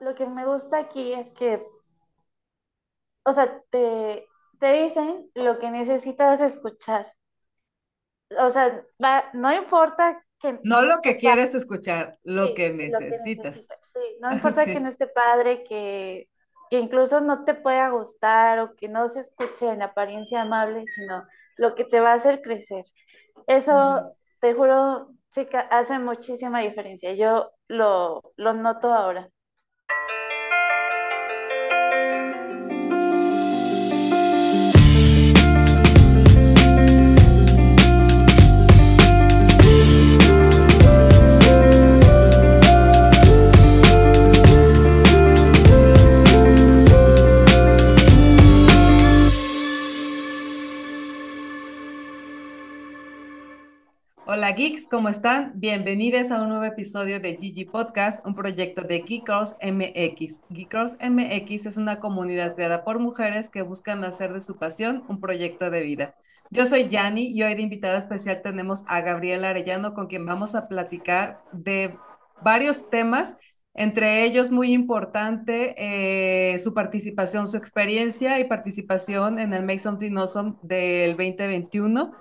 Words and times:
lo 0.00 0.14
que 0.14 0.26
me 0.26 0.46
gusta 0.46 0.78
aquí 0.78 1.12
es 1.12 1.28
que, 1.32 1.64
o 3.24 3.32
sea, 3.32 3.62
te, 3.70 4.26
te 4.60 4.72
dicen 4.82 5.30
lo 5.34 5.58
que 5.58 5.70
necesitas 5.70 6.40
escuchar. 6.40 7.12
O 8.44 8.50
sea, 8.50 8.84
va, 9.04 9.24
no 9.34 9.52
importa 9.54 10.24
que 10.40 10.58
no 10.62 10.82
lo 10.82 11.00
que 11.02 11.16
quieres 11.16 11.54
escuchar, 11.54 12.18
lo 12.22 12.54
que 12.54 12.72
lo 12.86 13.02
que 13.06 13.18
necesitas. 13.18 13.18
necesitas. 13.18 13.80
Sí, 13.92 14.00
no 14.20 14.30
importa 14.32 14.70
que 14.70 14.80
no 14.80 14.88
esté 14.88 15.06
padre, 15.06 15.64
que, 15.64 16.28
que 16.70 16.78
incluso 16.78 17.20
no 17.20 17.44
te 17.44 17.54
pueda 17.54 17.90
gustar 17.90 18.58
o 18.60 18.74
que 18.76 18.88
no 18.88 19.08
se 19.08 19.20
escuche 19.20 19.68
en 19.70 19.82
apariencia 19.82 20.42
amable, 20.42 20.84
sino 20.86 21.26
lo 21.56 21.74
que 21.74 21.84
te 21.84 22.00
va 22.00 22.12
a 22.12 22.14
hacer 22.16 22.40
crecer. 22.42 22.84
Eso, 23.46 24.14
te 24.40 24.54
juro, 24.54 25.10
chica, 25.32 25.60
hace 25.70 25.98
muchísima 25.98 26.60
diferencia. 26.60 27.14
Yo 27.14 27.50
lo, 27.68 28.22
lo 28.36 28.52
noto 28.54 28.92
ahora. 28.92 29.28
Thank 29.88 30.10
you. 30.10 30.17
Hola 54.48 54.56
geeks, 54.56 54.86
¿cómo 54.86 55.10
están? 55.10 55.52
Bienvenidos 55.56 56.30
a 56.30 56.40
un 56.40 56.48
nuevo 56.48 56.64
episodio 56.64 57.20
de 57.20 57.36
Gigi 57.36 57.66
Podcast, 57.66 58.26
un 58.26 58.34
proyecto 58.34 58.80
de 58.80 59.00
Geek 59.00 59.28
MX. 59.28 60.40
Geek 60.48 60.74
MX 61.02 61.66
es 61.66 61.76
una 61.76 62.00
comunidad 62.00 62.54
creada 62.54 62.82
por 62.82 62.98
mujeres 62.98 63.50
que 63.50 63.60
buscan 63.60 64.02
hacer 64.04 64.32
de 64.32 64.40
su 64.40 64.56
pasión 64.56 65.04
un 65.06 65.20
proyecto 65.20 65.68
de 65.68 65.82
vida. 65.82 66.14
Yo 66.48 66.64
soy 66.64 66.88
Yani 66.88 67.26
y 67.26 67.42
hoy 67.42 67.56
de 67.56 67.60
invitada 67.60 67.98
especial 67.98 68.40
tenemos 68.40 68.84
a 68.86 69.02
Gabriela 69.02 69.50
Arellano 69.50 69.92
con 69.92 70.06
quien 70.06 70.24
vamos 70.24 70.54
a 70.54 70.66
platicar 70.66 71.42
de 71.52 71.94
varios 72.42 72.88
temas, 72.88 73.36
entre 73.74 74.24
ellos 74.24 74.50
muy 74.50 74.72
importante 74.72 75.74
eh, 75.76 76.58
su 76.58 76.72
participación, 76.72 77.46
su 77.46 77.58
experiencia 77.58 78.40
y 78.40 78.44
participación 78.44 79.40
en 79.40 79.52
el 79.52 79.62
Make 79.62 79.80
Something 79.80 80.16
Awesome 80.16 80.54
del 80.62 81.18
2021 81.18 82.14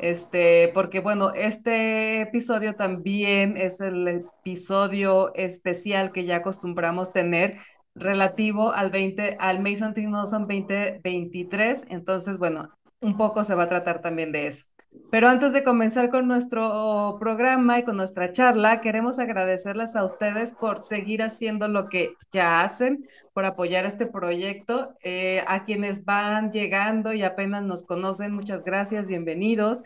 este, 0.00 0.70
porque 0.74 1.00
bueno, 1.00 1.32
este 1.34 2.20
episodio 2.22 2.74
también 2.76 3.56
es 3.56 3.80
el 3.80 4.08
episodio 4.08 5.34
especial 5.34 6.12
que 6.12 6.24
ya 6.24 6.36
acostumbramos 6.36 7.12
tener 7.12 7.56
relativo 7.94 8.72
al 8.72 8.90
20, 8.90 9.36
al 9.40 9.60
Mason 9.60 9.94
Awesome 10.14 10.46
2023. 10.46 11.90
Entonces, 11.90 12.38
bueno, 12.38 12.70
un 13.00 13.16
poco 13.16 13.44
se 13.44 13.54
va 13.54 13.64
a 13.64 13.68
tratar 13.68 14.00
también 14.00 14.32
de 14.32 14.48
eso. 14.48 14.66
Pero 15.10 15.28
antes 15.28 15.52
de 15.52 15.62
comenzar 15.62 16.10
con 16.10 16.26
nuestro 16.26 17.16
programa 17.20 17.78
y 17.78 17.84
con 17.84 17.96
nuestra 17.96 18.32
charla, 18.32 18.80
queremos 18.80 19.20
agradecerles 19.20 19.94
a 19.94 20.04
ustedes 20.04 20.52
por 20.52 20.80
seguir 20.80 21.22
haciendo 21.22 21.68
lo 21.68 21.88
que 21.88 22.16
ya 22.32 22.62
hacen, 22.62 23.04
por 23.32 23.44
apoyar 23.44 23.86
este 23.86 24.06
proyecto. 24.06 24.94
Eh, 25.04 25.44
a 25.46 25.62
quienes 25.62 26.04
van 26.04 26.50
llegando 26.50 27.12
y 27.12 27.22
apenas 27.22 27.62
nos 27.62 27.84
conocen, 27.84 28.34
muchas 28.34 28.64
gracias, 28.64 29.06
bienvenidos. 29.06 29.84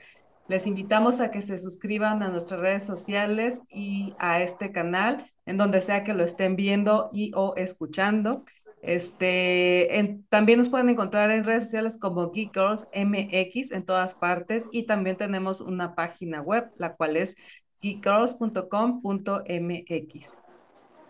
Les 0.49 0.67
invitamos 0.67 1.21
a 1.21 1.31
que 1.31 1.43
se 1.43 1.59
suscriban 1.59 2.23
a 2.23 2.29
nuestras 2.29 2.61
redes 2.61 2.87
sociales 2.87 3.61
y 3.71 4.15
a 4.19 4.41
este 4.41 4.73
canal, 4.73 5.31
en 5.45 5.59
donde 5.59 5.83
sea 5.83 6.05
que 6.05 6.15
lo 6.15 6.25
estén 6.25 6.57
viendo 6.57 7.11
y 7.13 7.33
o 7.35 7.55
escuchando. 7.57 8.45
Este, 8.83 9.99
en, 9.99 10.25
también 10.29 10.59
nos 10.59 10.69
pueden 10.69 10.89
encontrar 10.89 11.31
en 11.31 11.45
redes 11.45 11.65
sociales 11.65 11.99
como 11.99 12.31
Geek 12.31 12.55
Girls 12.55 12.89
MX 12.95 13.73
en 13.73 13.85
todas 13.85 14.15
partes 14.15 14.69
y 14.71 14.85
también 14.85 15.17
tenemos 15.17 15.61
una 15.61 15.95
página 15.95 16.41
web, 16.41 16.71
la 16.77 16.95
cual 16.95 17.17
es 17.17 17.37
geekgirls.com.mx. 17.81 20.37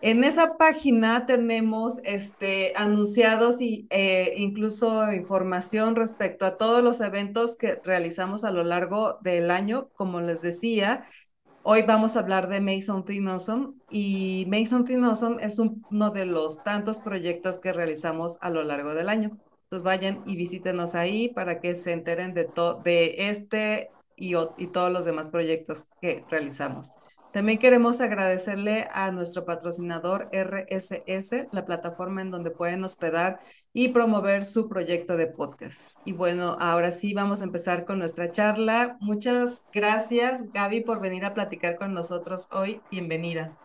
En 0.01 0.23
esa 0.23 0.57
página 0.57 1.25
tenemos 1.25 1.99
este, 2.05 2.71
anunciados 2.77 3.59
y 3.59 3.85
eh, 3.89 4.33
incluso 4.37 5.11
información 5.11 5.97
respecto 5.97 6.45
a 6.45 6.57
todos 6.57 6.81
los 6.81 7.01
eventos 7.01 7.57
que 7.57 7.75
realizamos 7.83 8.45
a 8.45 8.51
lo 8.51 8.63
largo 8.63 9.19
del 9.21 9.51
año. 9.51 9.89
Como 9.95 10.21
les 10.21 10.41
decía, 10.41 11.03
hoy 11.71 11.83
vamos 11.83 12.17
a 12.17 12.21
hablar 12.21 12.49
de 12.49 12.61
Mason 12.61 13.05
Awesome 13.27 13.73
y 13.91 14.47
Mason 14.49 14.87
Awesome 15.03 15.37
es 15.39 15.59
un, 15.59 15.85
uno 15.91 16.09
de 16.09 16.25
los 16.25 16.63
tantos 16.63 16.97
proyectos 16.97 17.59
que 17.59 17.71
realizamos 17.71 18.39
a 18.41 18.49
lo 18.49 18.63
largo 18.63 18.95
del 18.95 19.07
año. 19.07 19.37
Entonces 19.65 19.83
vayan 19.83 20.23
y 20.25 20.35
visítenos 20.35 20.95
ahí 20.95 21.29
para 21.29 21.59
que 21.59 21.75
se 21.75 21.91
enteren 21.91 22.33
de, 22.33 22.49
de 22.83 23.29
este 23.29 23.91
y 24.17 24.33
todos 24.73 24.91
los 24.91 25.05
demás 25.05 25.27
proyectos 25.27 25.85
que 26.01 26.25
realizamos. 26.27 26.91
También 27.31 27.59
queremos 27.59 28.01
agradecerle 28.01 28.87
a 28.91 29.11
nuestro 29.11 29.45
patrocinador 29.45 30.29
RSS, 30.33 31.47
la 31.51 31.63
plataforma 31.63 32.23
en 32.23 32.31
donde 32.31 32.49
pueden 32.49 32.83
hospedar 32.83 33.39
y 33.71 33.89
promover 33.89 34.43
su 34.43 34.67
proyecto 34.67 35.15
de 35.15 35.27
podcast. 35.27 35.99
Y 36.05 36.13
bueno, 36.13 36.57
ahora 36.59 36.89
sí 36.89 37.13
vamos 37.13 37.41
a 37.41 37.43
empezar 37.43 37.85
con 37.85 37.99
nuestra 37.99 38.31
charla. 38.31 38.97
Muchas 38.99 39.63
gracias, 39.71 40.51
Gaby, 40.51 40.81
por 40.81 41.01
venir 41.01 41.23
a 41.23 41.35
platicar 41.35 41.75
con 41.75 41.93
nosotros 41.93 42.47
hoy. 42.51 42.81
Bienvenida. 42.89 43.55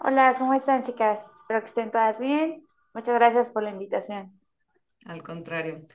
Hola, 0.00 0.34
¿cómo 0.36 0.54
están, 0.54 0.82
chicas? 0.82 1.20
Espero 1.36 1.60
que 1.60 1.68
estén 1.68 1.92
todas 1.92 2.18
bien. 2.18 2.66
Muchas 2.92 3.14
gracias 3.14 3.52
por 3.52 3.62
la 3.62 3.70
invitación. 3.70 4.32
Al 5.06 5.22
contrario. 5.22 5.86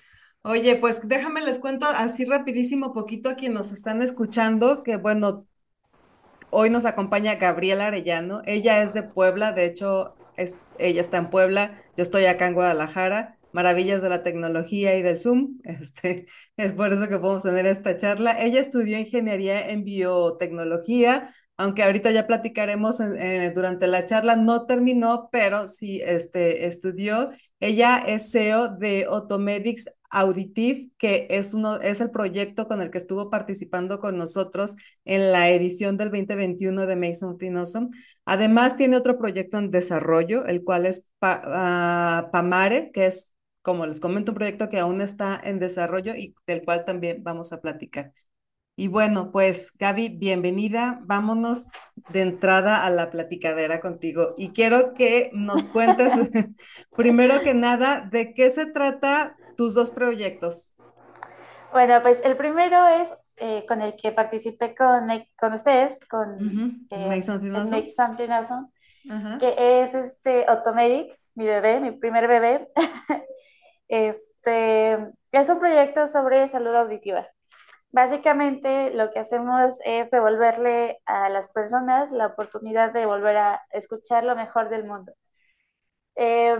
Oye, 0.44 0.78
pues 0.78 1.07
déjame 1.07 1.41
les 1.41 1.59
cuento 1.59 1.85
así 1.88 2.24
rapidísimo 2.24 2.94
poquito 2.94 3.30
a 3.30 3.35
quienes 3.35 3.57
nos 3.57 3.72
están 3.74 4.01
escuchando, 4.01 4.81
que 4.84 4.95
bueno, 4.95 5.45
Hoy 6.56 6.69
nos 6.69 6.86
acompaña 6.86 7.34
Gabriela 7.34 7.88
Arellano. 7.88 8.44
Ella 8.46 8.84
es 8.84 8.94
de 8.94 9.02
Puebla, 9.02 9.53
de 9.53 9.66
hecho, 9.66 10.14
ella 10.78 11.02
está 11.02 11.18
en 11.18 11.31
Puebla, 11.31 11.81
yo 11.97 12.03
estoy 12.03 12.25
acá 12.25 12.46
en 12.46 12.53
Guadalajara. 12.53 13.40
Maravillas 13.53 14.03
de 14.03 14.09
la 14.09 14.22
tecnología 14.22 14.96
y 14.96 15.02
del 15.02 15.18
Zoom. 15.18 15.58
Este, 15.63 16.28
es 16.56 16.74
por 16.74 16.94
eso 16.94 17.09
que 17.09 17.18
podemos 17.18 17.42
tener 17.42 17.66
esta 17.66 17.97
charla. 17.97 18.40
Ella 18.40 18.59
estudió 18.59 19.00
ingeniería 19.00 19.68
en 19.68 19.84
biotecnología, 19.84 21.34
aunque 21.58 21.81
ahorita 21.81 22.12
ya 22.12 22.28
platicaremos 22.28 23.00
durante 23.56 23.88
la 23.88 24.06
charla, 24.06 24.36
no 24.36 24.68
terminó, 24.68 25.30
pero 25.31 25.68
sí 25.68 26.02
este, 26.06 26.68
estudió. 26.68 27.31
Ella 27.59 27.97
es 28.06 28.31
CEO 28.31 28.68
de 28.68 29.06
Automedics 29.09 29.90
Auditive, 30.13 30.91
que 30.97 31.28
es, 31.29 31.53
uno, 31.53 31.79
es 31.81 32.00
el 32.01 32.12
proyecto 32.12 32.68
con 32.68 32.81
el 32.81 32.91
que 32.91 33.00
estuvo 33.00 33.29
participando 33.29 34.00
con 34.00 34.18
nosotros 34.18 34.75
en 35.06 35.31
la 35.31 35.50
edición 35.50 35.97
del 35.97 36.12
2021 36.12 36.85
de 36.85 36.96
Mason 36.96 37.38
Awesome. 37.57 37.90
Además, 38.25 38.78
tiene 38.78 38.97
otro 38.97 39.18
proyecto 39.18 39.57
en 39.57 39.72
desarrollo, 39.72 40.46
el 40.46 40.63
cual 40.63 40.85
es 40.85 41.09
pa, 41.19 42.28
uh, 42.28 42.31
PAMARE, 42.31 42.91
que 42.91 43.07
es, 43.07 43.34
como 43.62 43.85
les 43.88 44.00
comento, 44.00 44.31
un 44.31 44.38
proyecto 44.38 44.69
que 44.69 44.79
aún 44.79 45.01
está 45.01 45.40
en 45.44 45.59
desarrollo 45.59 46.16
y 46.16 46.35
del 46.45 46.63
cual 46.63 46.85
también 46.85 47.24
vamos 47.24 47.51
a 47.51 47.62
platicar. 47.62 48.13
Y 48.75 48.88
bueno, 48.88 49.31
pues 49.31 49.72
Gaby, 49.78 50.09
bienvenida. 50.09 51.00
Vámonos 51.03 51.68
de 52.09 52.22
entrada 52.22 52.85
a 52.85 52.90
la 52.90 53.12
platicadera 53.12 53.80
contigo. 53.80 54.34
Y 54.35 54.50
quiero 54.50 54.94
que 54.94 55.30
nos 55.34 55.63
cuentes, 55.66 56.12
primero 56.95 57.41
que 57.41 57.53
nada, 57.53 58.07
de 58.12 58.34
qué 58.34 58.50
se 58.50 58.66
trata 58.66 59.38
tus 59.56 59.74
dos 59.74 59.90
proyectos. 59.90 60.72
Bueno, 61.72 62.02
pues 62.02 62.19
el 62.24 62.38
primero 62.38 62.88
es 62.88 63.09
eh, 63.38 63.66
con 63.68 63.81
el 63.81 63.96
que 63.96 64.12
participé 64.12 64.75
con, 64.75 65.08
con 65.38 65.53
ustedes, 65.53 65.97
con 66.08 66.30
uh 66.34 66.38
-huh. 66.38 66.88
eh, 66.91 67.08
Make 67.08 67.24
Something 67.24 67.52
Awesome, 67.52 67.78
Make 67.78 67.94
Something 67.96 68.30
awesome 68.30 68.68
uh 69.06 69.12
-huh. 69.12 69.40
que 69.40 69.56
es 69.58 69.94
este 69.94 70.46
Automedics, 70.47 71.18
mi 71.36 71.45
bebé, 71.45 71.80
mi 71.80 71.92
primer 71.92 72.28
bebé. 72.28 72.72
este, 73.88 74.94
es 75.31 75.50
un 75.50 75.60
proyecto 75.60 76.07
sobre 76.07 76.50
salud 76.50 76.75
auditiva. 76.75 77.28
Básicamente 77.92 78.92
lo 78.94 79.12
que 79.12 79.19
hacemos 79.19 79.75
es 79.86 80.10
devolverle 80.10 81.00
a 81.06 81.30
las 81.30 81.50
personas 81.50 82.12
la 82.12 82.28
oportunidad 82.28 82.92
de 82.92 83.06
volver 83.06 83.38
a 83.38 83.62
escuchar 83.72 84.24
lo 84.24 84.36
mejor 84.36 84.69
del 84.69 84.86
mundo. 84.86 85.13
Eh, 86.16 86.57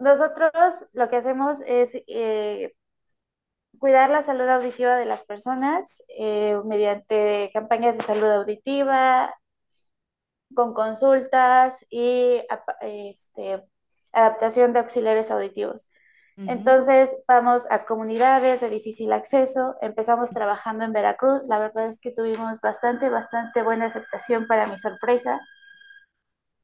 nosotros 0.00 0.52
lo 0.92 1.08
que 1.08 1.16
hacemos 1.16 1.58
es 1.66 1.90
eh, 2.06 2.74
cuidar 3.78 4.10
la 4.10 4.22
salud 4.22 4.48
auditiva 4.48 4.96
de 4.96 5.06
las 5.06 5.24
personas 5.24 6.02
eh, 6.08 6.58
mediante 6.64 7.50
campañas 7.54 7.96
de 7.96 8.04
salud 8.04 8.30
auditiva, 8.30 9.34
con 10.54 10.74
consultas 10.74 11.78
y 11.90 12.42
este, 12.80 13.62
adaptación 14.12 14.72
de 14.72 14.80
auxiliares 14.80 15.30
auditivos. 15.30 15.86
Uh 16.36 16.42
-huh. 16.42 16.52
Entonces 16.52 17.16
vamos 17.28 17.66
a 17.70 17.84
comunidades 17.84 18.60
de 18.60 18.70
difícil 18.70 19.12
acceso, 19.12 19.76
empezamos 19.80 20.30
trabajando 20.30 20.84
en 20.84 20.92
Veracruz, 20.92 21.44
la 21.46 21.58
verdad 21.58 21.88
es 21.88 22.00
que 22.00 22.10
tuvimos 22.12 22.60
bastante, 22.60 23.10
bastante 23.10 23.62
buena 23.62 23.86
aceptación 23.86 24.46
para 24.46 24.66
mi 24.66 24.78
sorpresa. 24.78 25.40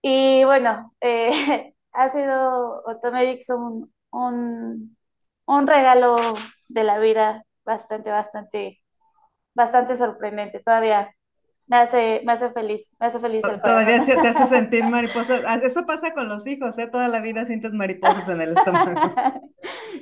Y 0.03 0.45
bueno, 0.45 0.95
eh, 1.01 1.76
ha 1.97 2.11
sido 2.13 2.89
Automedics 2.89 3.51
un, 3.51 3.93
un, 4.13 4.97
un 5.47 5.67
regalo 5.67 6.17
de 6.69 6.85
la 6.85 6.99
vida 6.99 7.45
bastante, 7.65 8.11
bastante, 8.11 8.83
bastante 9.55 9.97
sorprendente. 9.99 10.61
Todavía 10.61 11.15
me 11.69 11.79
hace, 11.79 12.23
me 12.27 12.33
hace 12.35 12.51
feliz, 12.53 12.91
me 13.01 13.07
hace 13.09 13.21
feliz 13.21 13.49
el. 13.49 13.63
Todavía 13.63 14.01
se 14.01 14.19
te 14.19 14.29
hace 14.29 14.45
sentir 14.47 14.87
mariposas. 14.87 15.43
Ah, 15.47 15.59
Eso 15.63 15.85
pasa 15.87 16.13
con 16.15 16.29
los 16.29 16.47
hijos, 16.47 16.79
¿eh? 16.79 16.87
Toda 16.89 17.09
la 17.09 17.21
vida 17.21 17.45
sientes 17.45 17.73
mariposas 17.75 18.29
en 18.29 18.41
el 18.41 18.53
estómago. 18.53 19.19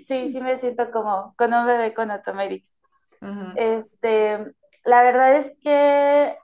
Sí, 0.07 0.31
sí 0.33 0.41
me 0.41 0.59
siento 0.59 0.91
como 0.91 1.35
con 1.37 1.53
un 1.55 1.67
bebé 1.67 1.95
con. 1.95 2.11
Ajá, 3.21 3.55
Este, 3.55 4.39
la 4.85 5.03
verdad 5.03 5.37
es 5.37 5.53
que 5.63 6.37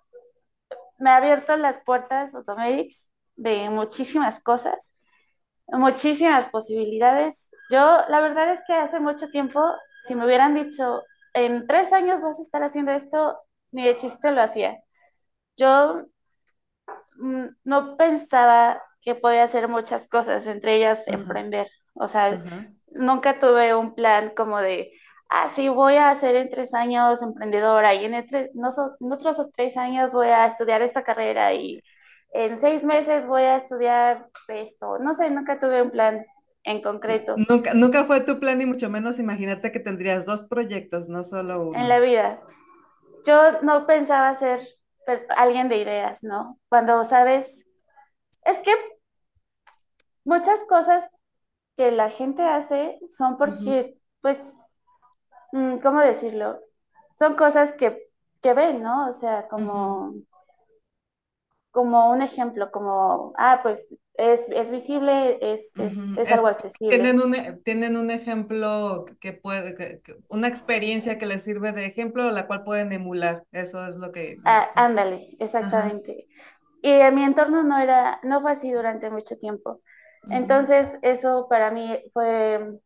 me 0.99 1.11
ha 1.11 1.17
abierto 1.17 1.56
las 1.56 1.81
puertas 1.81 2.35
Automedics 2.35 3.08
de 3.37 3.70
muchísimas 3.70 4.41
cosas, 4.43 4.89
muchísimas 5.72 6.49
posibilidades. 6.50 7.49
Yo, 7.70 8.00
la 8.08 8.20
verdad 8.20 8.52
es 8.52 8.61
que 8.67 8.75
hace 8.75 9.00
mucho 9.00 9.28
tiempo, 9.28 9.61
si 10.06 10.14
me 10.14 10.26
hubieran 10.26 10.55
dicho, 10.55 11.02
en 11.34 11.67
tres 11.67 11.93
años 11.93 12.20
vas 12.22 12.38
a 12.38 12.43
estar 12.43 12.62
haciendo 12.62 12.93
esto, 12.93 13.38
ni 13.72 13.84
de 13.84 13.96
chiste 13.96 14.32
lo 14.32 14.43
hacía. 14.43 14.78
Yo 15.56 16.06
mm, 17.17 17.46
no 17.64 17.96
pensaba 17.96 18.82
que 19.02 19.14
podía 19.14 19.44
hacer 19.44 19.69
muchas 19.69 20.08
cosas, 20.08 20.46
entre 20.46 20.76
ellas 20.76 21.02
emprender. 21.08 21.69
O 21.94 22.08
sea, 22.08 22.40
nunca 22.93 23.40
tuve 23.40 23.75
un 23.75 23.94
plan 23.94 24.32
como 24.37 24.58
de, 24.58 24.93
ah, 25.28 25.50
sí, 25.55 25.69
voy 25.69 25.96
a 25.96 26.14
ser 26.16 26.37
en 26.37 26.50
tres 26.50 26.75
años 26.75 27.23
emprendedora 27.23 27.94
y 27.94 28.05
en, 28.05 28.14
entre- 28.14 28.50
no 28.55 28.73
so- 28.73 28.96
en 29.00 29.12
otros 29.12 29.38
tres 29.55 29.76
años 29.76 30.12
voy 30.12 30.28
a 30.28 30.46
estudiar 30.46 30.82
esta 30.82 31.02
carrera 31.05 31.55
y 31.55 31.82
en 32.32 32.61
seis 32.61 32.85
meses 32.85 33.27
voy 33.27 33.43
a 33.43 33.56
estudiar 33.56 34.29
esto. 34.49 34.99
No 34.99 35.15
sé, 35.15 35.31
nunca 35.31 35.59
tuve 35.59 35.82
un 35.82 35.91
plan 35.91 36.25
en 36.62 36.82
concreto 36.82 37.37
Nunca, 37.49 37.73
nunca 37.75 38.05
fue 38.05 38.21
tu 38.21 38.38
plan, 38.38 38.59
ni 38.59 38.67
mucho 38.67 38.91
menos 38.91 39.19
imaginarte 39.19 39.73
que 39.73 39.81
tendrías 39.81 40.27
dos 40.27 40.43
proyectos, 40.44 41.09
no 41.09 41.25
solo 41.25 41.62
en 41.62 41.69
uno. 41.69 41.85
la 41.85 42.00
vida. 42.00 42.41
Yo 43.25 43.62
no 43.62 43.87
pensaba 43.87 44.38
ser 44.38 44.61
alguien 45.37 45.69
de 45.69 45.79
ideas, 45.79 46.23
¿no? 46.23 46.59
Cuando 46.69 47.05
sabes, 47.05 47.65
es 48.44 48.59
que 48.61 48.73
muchas 50.25 50.61
cosas 50.69 51.09
que 51.76 51.91
la 51.91 52.11
gente 52.11 52.43
hace 52.43 52.99
son 53.17 53.38
porque, 53.38 53.99
pues, 54.21 54.38
mm, 55.53 55.79
¿cómo 55.79 56.00
decirlo? 56.00 56.61
Son 57.19 57.35
cosas 57.35 57.73
que, 57.73 58.11
que 58.43 58.55
ven, 58.55 58.83
¿no? 58.83 59.09
O 59.09 59.15
sea, 59.15 59.49
como, 59.49 60.15
como 61.70 62.11
un 62.11 62.22
ejemplo, 62.22 62.70
como, 62.70 63.32
ah, 63.38 63.61
pues 63.62 63.81
es, 64.14 64.40
es 64.49 64.70
visible, 64.70 65.38
es, 65.43 65.75
es, 65.78 65.94
ujú. 65.94 66.17
es 66.17 66.31
Es, 66.31 66.32
algo 66.32 66.49
accesible. 66.49 66.81
tienen 66.87 67.20
un, 67.20 67.34
tienen 67.64 67.96
un 67.96 68.11
ejemplo 68.11 69.05
que 69.20 69.32
puede, 69.32 69.75
que- 69.75 70.00
que- 70.02 70.17
una 70.28 70.49
experiencia 70.49 71.19
que 71.19 71.26
les 71.26 71.43
sirve 71.44 71.72
de 71.72 71.87
ejemplo, 71.87 72.31
la 72.31 72.46
cual 72.46 72.64
pueden 72.64 72.93
emular. 72.93 73.44
Eso 73.52 73.87
es 73.87 73.96
lo 73.96 74.12
que... 74.12 74.43
Ah, 74.44 74.70
ándale, 74.76 75.37
exactamente. 75.38 76.26
Y 76.82 76.90
en 76.90 77.14
mi 77.14 77.25
entorno 77.25 77.62
no 77.64 77.78
era, 77.78 78.20
no 78.25 78.40
fue 78.43 78.52
así 78.52 78.70
durante 78.73 79.11
mucho 79.11 79.38
tiempo. 79.38 79.81
ujú, 80.25 80.31
Entonces, 80.31 80.99
eso 81.02 81.46
para 81.50 81.70
mí 81.70 81.99
fue, 82.14 82.81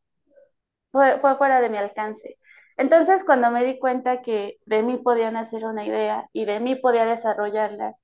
fue, 0.93 1.19
fue 1.21 1.37
fuera 1.37 1.61
de 1.61 1.71
mi 1.71 1.79
alcance. 1.79 2.39
Entonces, 2.77 3.25
cuando 3.25 3.51
me 3.51 3.65
di 3.65 3.79
cuenta 3.79 4.23
que 4.23 4.59
de 4.67 4.83
mí 4.83 4.99
podían 4.99 5.37
hacer 5.37 5.65
una 5.65 5.85
idea 5.87 6.29
y 6.33 6.45
de 6.45 6.61
mí 6.61 6.77
podía 6.77 7.05
desarrollarla 7.07 7.95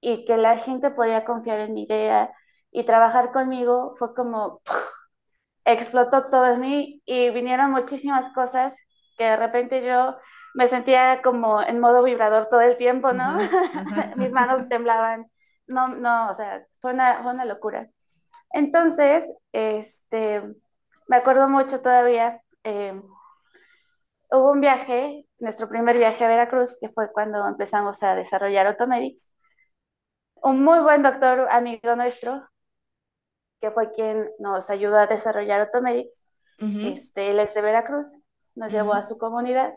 y 0.00 0.24
que 0.24 0.36
la 0.36 0.58
gente 0.58 0.90
podía 0.90 1.24
confiar 1.24 1.60
en 1.60 1.74
mi 1.74 1.84
idea 1.84 2.32
y 2.70 2.84
trabajar 2.84 3.32
conmigo, 3.32 3.94
fue 3.98 4.14
como 4.14 4.62
explotó 5.64 6.30
todo 6.30 6.46
en 6.46 6.60
mí 6.60 7.02
y 7.04 7.30
vinieron 7.30 7.70
muchísimas 7.70 8.32
cosas 8.32 8.74
que 9.18 9.24
de 9.24 9.36
repente 9.36 9.84
yo 9.84 10.16
me 10.54 10.68
sentía 10.68 11.22
como 11.22 11.62
en 11.62 11.80
modo 11.80 12.02
vibrador 12.02 12.48
todo 12.50 12.60
el 12.62 12.76
tiempo, 12.76 13.12
¿no? 13.12 13.38
Mis 14.16 14.32
manos 14.32 14.68
temblaban. 14.68 15.26
No, 15.66 15.88
no, 15.88 16.30
o 16.30 16.34
sea, 16.34 16.64
fue 16.80 16.92
una, 16.92 17.22
fue 17.22 17.32
una 17.32 17.44
locura. 17.44 17.88
Entonces, 18.52 19.24
este, 19.52 20.42
me 21.06 21.16
acuerdo 21.16 21.48
mucho 21.48 21.80
todavía, 21.80 22.40
eh, 22.64 23.00
hubo 24.30 24.52
un 24.52 24.60
viaje, 24.60 25.26
nuestro 25.38 25.68
primer 25.68 25.96
viaje 25.96 26.24
a 26.24 26.28
Veracruz, 26.28 26.76
que 26.80 26.88
fue 26.88 27.12
cuando 27.12 27.46
empezamos 27.46 28.02
a 28.02 28.14
desarrollar 28.14 28.66
Automedics. 28.66 29.28
Un 30.42 30.62
muy 30.64 30.80
buen 30.80 31.02
doctor 31.02 31.46
amigo 31.50 31.96
nuestro, 31.96 32.46
que 33.60 33.70
fue 33.70 33.92
quien 33.92 34.30
nos 34.38 34.70
ayudó 34.70 34.96
a 34.98 35.06
desarrollar 35.06 35.60
Automedics, 35.60 36.22
Ujú, 36.60 36.80
este, 36.94 37.30
él 37.30 37.40
es 37.40 37.54
de 37.54 37.62
Veracruz, 37.62 38.08
nos 38.54 38.72
llevó 38.72 38.94
a 38.94 39.02
su 39.02 39.18
comunidad 39.18 39.74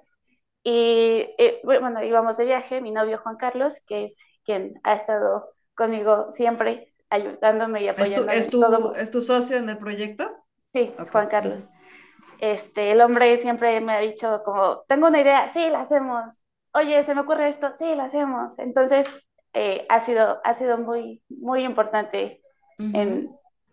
y 0.64 1.28
eh, 1.38 1.62
bueno, 1.64 2.04
íbamos 2.04 2.38
de 2.38 2.46
viaje, 2.46 2.82
mi 2.82 2.92
novio 2.92 3.20
Juan 3.20 3.38
Carlos, 3.38 3.74
que 3.88 4.06
es 4.06 4.18
quien 4.46 4.80
ha 4.84 4.94
estado 4.96 5.50
conmigo 5.76 6.32
siempre, 6.34 6.94
ayudándome 7.10 7.84
y 7.84 7.88
¿Es 7.88 8.14
tu, 8.14 8.22
apoyándome 8.22 8.34
es 8.38 8.50
tu, 8.50 8.60
todo. 8.62 8.96
es 8.96 9.12
tu 9.12 9.22
socio 9.22 9.58
en 9.58 9.70
el 9.70 9.78
proyecto? 9.78 10.30
Sí. 10.74 10.94
Juan 11.12 11.28
Carlos. 11.30 11.70
Este, 12.40 12.92
el 12.92 13.02
hombre 13.02 13.38
siempre 13.38 13.80
me 13.82 13.94
ha 13.94 14.00
dicho 14.00 14.42
como, 14.44 14.82
tengo 14.88 15.08
una 15.08 15.22
idea, 15.22 15.52
sí, 15.54 15.70
la 15.70 15.82
hacemos. 15.82 16.24
Oye, 16.74 17.04
se 17.06 17.16
me 17.16 17.22
ocurre 17.22 17.50
esto, 17.50 17.72
sí, 17.78 17.96
lo 17.96 18.04
hacemos. 18.04 18.58
Entonces, 18.60 19.08
eh, 19.54 19.86
ha 19.90 20.06
sido, 20.06 20.42
ha 20.44 20.56
sido 20.56 20.78
muy, 20.78 21.22
muy 21.30 21.64
importante 21.66 22.42
ujú. 22.80 22.94
en, 22.94 23.30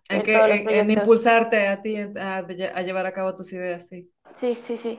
En 0.08 0.22
en 0.22 0.22
que, 0.22 0.36
en, 0.54 0.70
en 0.80 0.90
impulsarte 0.90 1.68
a 1.68 1.82
ti 1.82 1.92
a, 1.98 2.04
a 2.38 2.42
lle- 2.48 2.72
a 2.74 2.82
llevar 2.82 3.06
a 3.06 3.12
cabo 3.12 3.36
tus 3.36 3.52
ideas, 3.52 3.88
sí. 3.88 4.10
Sí, 4.38 4.54
sí, 4.56 4.76
sí. 4.78 4.98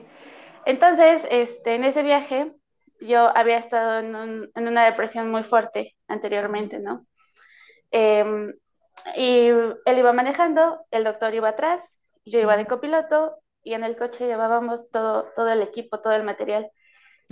Entonces, 0.66 1.24
este, 1.30 1.74
en 1.74 1.84
ese 1.84 2.02
viaje, 2.02 2.54
yo 3.00 3.36
había 3.36 3.58
estado 3.58 3.98
en, 4.00 4.14
un- 4.14 4.50
en 4.54 4.68
una 4.68 4.84
depresión 4.86 5.30
muy 5.30 5.42
fuerte 5.44 5.96
anteriormente, 6.08 6.78
¿no? 6.78 7.06
Em, 7.90 8.54
y 9.16 9.48
él 9.48 9.98
iba 9.98 10.12
manejando, 10.14 10.86
el 10.90 11.04
doctor 11.04 11.34
iba 11.34 11.50
atrás, 11.50 11.84
yo 12.26 12.40
iba 12.40 12.56
de 12.56 12.66
copiloto 12.66 13.38
y 13.64 13.74
en 13.74 13.84
el 13.84 13.96
coche 13.96 14.26
llevábamos 14.26 14.90
todo, 14.90 15.26
todo 15.36 15.50
el 15.50 15.62
equipo, 15.62 16.00
todo 16.00 16.14
el 16.14 16.24
material. 16.24 16.70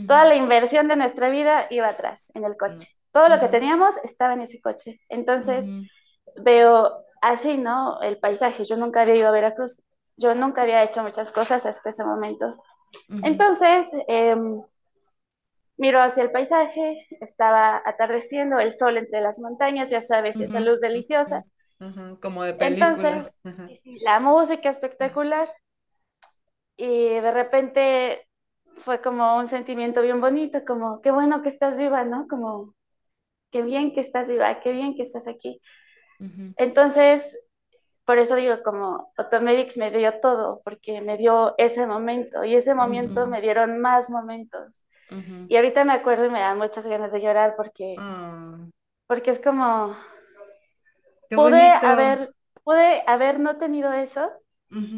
Toda 0.06 0.24
ujú, 0.24 0.26
la 0.26 0.36
inversión 0.36 0.88
de 0.88 0.96
nuestra 0.96 1.30
vida 1.30 1.66
iba 1.70 1.88
atrás, 1.88 2.30
en 2.34 2.44
el 2.44 2.56
coche. 2.56 2.88
Todo 3.12 3.28
lo 3.28 3.40
que 3.40 3.48
teníamos 3.48 3.94
estaba 4.04 4.34
en 4.34 4.42
ese 4.42 4.60
coche. 4.60 5.00
Entonces, 5.08 5.66
veo 6.42 7.04
así, 7.22 7.58
¿no? 7.58 8.00
El 8.02 8.18
paisaje. 8.18 8.64
Yo 8.64 8.76
nunca 8.76 9.02
había 9.02 9.16
ido 9.16 9.28
a 9.28 9.32
Veracruz. 9.32 9.80
Yo 10.16 10.34
nunca 10.34 10.62
había 10.62 10.82
hecho 10.82 11.02
muchas 11.02 11.30
cosas 11.30 11.66
hasta 11.66 11.90
ese 11.90 12.04
momento. 12.04 12.62
Entonces, 13.22 13.88
eh, 14.08 14.36
miro 15.76 16.02
hacia 16.02 16.22
el 16.22 16.30
paisaje, 16.30 17.06
estaba 17.20 17.82
atardeciendo, 17.84 18.58
el 18.58 18.76
sol 18.76 18.98
entre 18.98 19.22
las 19.22 19.38
montañas, 19.38 19.90
ya 19.90 20.02
sabes, 20.02 20.38
esa 20.38 20.60
luz 20.60 20.80
deliciosa. 20.80 21.44
Como 22.20 22.44
de 22.44 22.50
Entonces, 22.50 22.78
película. 22.78 23.30
Ajá, 23.44 23.68
la 24.02 24.20
música 24.20 24.68
espectacular 24.68 25.48
y 26.76 27.08
de 27.08 27.30
repente 27.30 28.28
fue 28.76 29.00
como 29.00 29.36
un 29.36 29.48
sentimiento 29.48 30.02
bien 30.02 30.20
bonito, 30.20 30.62
como 30.66 31.00
qué 31.00 31.10
bueno 31.10 31.42
que 31.42 31.48
estás 31.48 31.76
viva, 31.78 32.04
¿no? 32.04 32.26
Como 32.28 32.74
qué 33.50 33.62
bien 33.62 33.92
que 33.94 34.00
estás 34.00 34.28
viva, 34.28 34.60
qué 34.60 34.72
bien 34.72 34.94
que 34.96 35.02
estás 35.02 35.26
aquí. 35.28 35.60
ujú, 36.20 36.54
Entonces, 36.56 37.38
por 38.06 38.18
eso 38.18 38.36
digo, 38.36 38.62
como 38.64 39.12
Automedics 39.18 39.76
me 39.78 39.90
dio 39.92 40.20
todo, 40.20 40.62
porque 40.64 41.00
me 41.02 41.16
dio 41.18 41.54
ese 41.58 41.86
momento 41.86 42.44
y 42.44 42.56
ese 42.56 42.74
momento 42.74 43.26
ujú, 43.26 43.28
me 43.28 43.40
dieron 43.42 43.80
más 43.80 44.10
momentos. 44.10 44.84
ujú. 45.10 45.36
Y 45.48 45.56
ahorita 45.56 45.84
me 45.84 45.94
acuerdo 45.94 46.26
y 46.26 46.30
me 46.30 46.40
dan 46.40 46.58
muchas 46.58 46.86
ganas 46.86 47.12
de 47.12 47.20
llorar 47.22 47.54
porque, 47.56 48.06
Ah, 48.06 48.70
porque 49.06 49.30
es 49.32 49.40
como, 49.40 49.94
qué 51.28 51.36
pude 51.36 51.72
bonito. 51.76 51.86
haber, 51.86 52.34
pude 52.64 53.02
haber 53.06 53.40
no 53.40 53.56
tenido 53.58 53.92
eso 53.92 54.30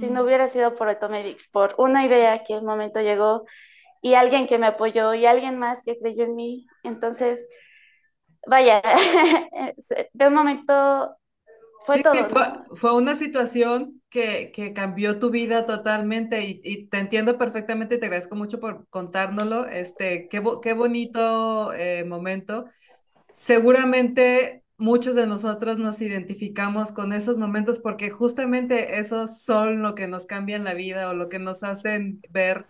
si 0.00 0.08
Ujú, 0.08 0.10
no 0.10 0.24
hubiera 0.24 0.48
sido 0.48 0.74
por 0.76 0.88
Automedics, 0.88 1.48
por 1.48 1.74
una 1.78 2.06
idea 2.06 2.44
que 2.44 2.54
un 2.58 2.66
momento 2.66 3.00
llegó 3.00 3.44
y 4.02 4.14
alguien 4.14 4.46
que 4.48 4.58
me 4.58 4.66
apoyó 4.68 5.14
y 5.14 5.26
alguien 5.26 5.58
más 5.58 5.80
que 5.84 5.98
creyó 5.98 6.24
en 6.24 6.36
mí. 6.36 6.66
Entonces, 6.84 7.40
vaya, 8.46 8.82
de 10.12 10.26
un 10.26 10.34
momento 10.34 11.16
fue 11.84 11.96
Sí, 11.96 12.02
todo, 12.02 12.14
fue, 12.74 12.94
una 12.94 13.14
situación 13.14 14.02
que, 14.08 14.52
que 14.52 14.72
cambió 14.72 15.18
tu 15.18 15.30
vida 15.30 15.66
totalmente 15.66 16.44
y, 16.44 16.60
y 16.62 16.86
te 16.86 16.98
entiendo 16.98 17.38
perfectamente 17.38 17.96
y 17.96 18.00
te 18.00 18.06
agradezco 18.06 18.36
mucho 18.36 18.60
por 18.60 18.86
contárnoslo. 18.88 19.66
Este, 19.66 20.28
qué, 20.28 20.42
qué 20.62 20.74
bonito 20.74 21.72
eh, 21.72 22.04
momento. 22.04 22.66
Seguramente 23.32 24.64
muchos 24.76 25.14
de 25.14 25.26
nosotros 25.26 25.78
nos 25.78 26.00
identificamos 26.02 26.92
con 26.92 27.12
esos 27.12 27.38
momentos 27.38 27.80
porque 27.80 28.10
justamente 28.10 28.98
esos 29.00 29.42
son 29.42 29.82
lo 29.82 29.94
que 29.94 30.06
nos 30.06 30.26
cambian 30.26 30.64
la 30.64 30.74
vida 30.74 31.08
o 31.08 31.14
lo 31.14 31.28
que 31.28 31.38
nos 31.38 31.62
hacen 31.62 32.20
ver 32.30 32.66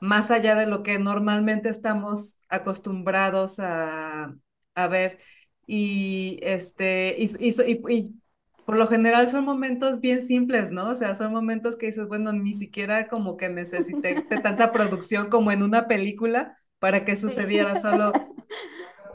más 0.00 0.30
allá 0.30 0.54
de 0.54 0.66
lo 0.66 0.82
que 0.82 0.98
normalmente 0.98 1.68
estamos 1.68 2.38
acostumbrados 2.48 3.60
a, 3.60 4.34
a 4.74 4.88
ver. 4.88 5.18
Y 5.66 6.38
este, 6.42 7.14
y, 7.18 7.24
y, 7.40 7.50
y- 7.50 7.82
y 7.96 8.22
por 8.64 8.76
lo 8.76 8.88
general 8.88 9.28
son 9.28 9.44
momentos 9.44 10.00
bien 10.00 10.22
simples, 10.22 10.72
¿no? 10.72 10.90
O 10.90 10.94
sea, 10.94 11.14
son 11.14 11.32
momentos 11.32 11.76
que 11.76 11.86
dices, 11.86 12.06
bueno, 12.08 12.32
ni 12.32 12.54
siquiera 12.54 13.08
como 13.08 13.36
que 13.36 13.48
necesité 13.48 14.26
tanta 14.42 14.72
producción 14.72 15.28
como 15.30 15.52
en 15.52 15.62
una 15.62 15.86
película 15.88 16.58
para 16.78 17.04
que 17.04 17.16
Sí. 17.16 17.16
sucediera, 17.16 17.76
solo 17.76 18.24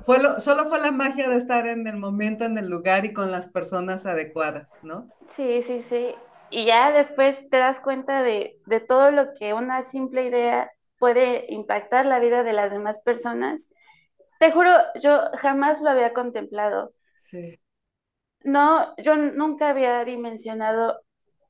fue 0.01 0.19
lo, 0.21 0.39
solo 0.41 0.65
fue 0.67 0.79
la 0.81 0.91
magia 0.91 1.29
de 1.29 1.37
estar 1.37 1.67
en 1.67 1.87
el 1.87 1.97
momento, 1.97 2.45
en 2.45 2.57
el 2.57 2.69
lugar 2.69 3.05
y 3.05 3.13
con 3.13 3.31
las 3.31 3.47
personas 3.49 4.05
adecuadas, 4.05 4.79
¿no? 4.81 5.11
Sí, 5.35 5.61
sí, 5.63 5.83
sí. 5.83 6.15
Y 6.51 6.65
ya 6.65 6.91
después 6.91 7.37
te 7.49 7.57
das 7.57 7.79
cuenta 7.79 8.23
de, 8.23 8.59
de 8.65 8.79
todo 8.79 9.11
lo 9.11 9.33
que 9.35 9.53
una 9.53 9.83
simple 9.83 10.25
idea 10.25 10.71
puede 10.97 11.45
impactar 11.49 12.05
la 12.05 12.19
vida 12.19 12.43
de 12.43 12.53
las 12.53 12.71
demás 12.71 12.99
personas. 13.03 13.67
Te 14.39 14.51
juro, 14.51 14.71
yo 15.01 15.21
jamás 15.37 15.81
lo 15.81 15.89
había 15.91 16.13
contemplado. 16.13 16.93
Sí. 17.19 17.59
No, 18.43 18.95
yo 18.97 19.15
nunca 19.17 19.69
había 19.69 20.03
dimensionado 20.05 20.99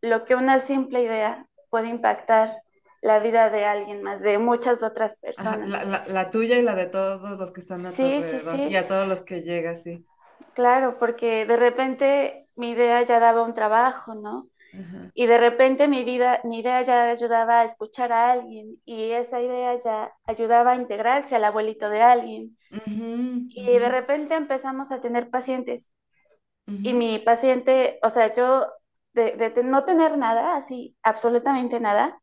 lo 0.01 0.25
que 0.25 0.35
una 0.35 0.59
simple 0.61 1.01
idea 1.03 1.47
puede 1.69 1.87
impactar 1.89 2.61
la 3.01 3.19
vida 3.19 3.49
de 3.49 3.65
alguien 3.65 4.03
más, 4.03 4.21
de 4.21 4.37
muchas 4.37 4.83
otras 4.83 5.15
Ajá, 5.35 5.57
personas. 5.57 5.65
la, 5.65 5.83
la, 5.85 6.05
la 6.07 6.29
tuya 6.31 6.59
y 6.59 6.61
la 6.61 6.75
de 6.75 6.85
todos 6.87 7.39
los 7.39 7.51
que 7.51 7.61
están 7.61 7.85
a 7.87 7.97
tu 7.97 8.05
Sí, 8.05 8.23
sí, 8.29 8.37
alrededor 8.37 8.61
y 8.67 8.75
a 8.75 8.85
todos 8.87 9.07
los 9.07 9.23
que 9.23 9.41
llega, 9.41 9.75
sí. 9.75 10.05
claro, 10.53 10.97
porque 10.99 11.45
de 11.45 11.57
repente 11.57 12.47
mi 12.55 12.71
idea 12.71 13.01
ya 13.03 13.19
daba 13.19 13.43
un 13.43 13.53
trabajo, 13.53 14.15
¿no? 14.15 14.49
Ajá. 14.73 15.11
Y 15.13 15.27
de 15.27 15.39
repente 15.39 15.89
mi 15.89 16.05
vida, 16.05 16.41
mi 16.45 16.59
idea 16.61 16.83
ya 16.83 17.11
ayudaba 17.11 17.61
a 17.61 17.65
escuchar 17.65 18.13
a 18.13 18.31
alguien 18.33 18.81
y 18.85 19.11
esa 19.13 19.41
idea 19.41 19.77
ya 19.77 20.13
ayudaba 20.25 20.73
a 20.73 20.77
integrarse 20.77 21.35
al 21.37 21.45
abuelito 21.45 21.89
de 21.91 22.03
alguien. 22.03 22.57
Y 22.71 23.77
de 23.79 23.89
repente 23.89 24.35
empezamos 24.35 24.91
a 24.91 25.01
tener 25.01 25.29
pacientes. 25.29 25.89
Y 26.67 26.93
mi 26.93 27.19
paciente, 27.19 27.99
o 28.03 28.09
sea, 28.11 28.33
yo 28.33 28.67
de, 29.13 29.33
de 29.35 29.63
no 29.63 29.85
tener 29.85 30.17
nada, 30.17 30.55
así, 30.57 30.95
absolutamente 31.03 31.79
nada, 31.79 32.21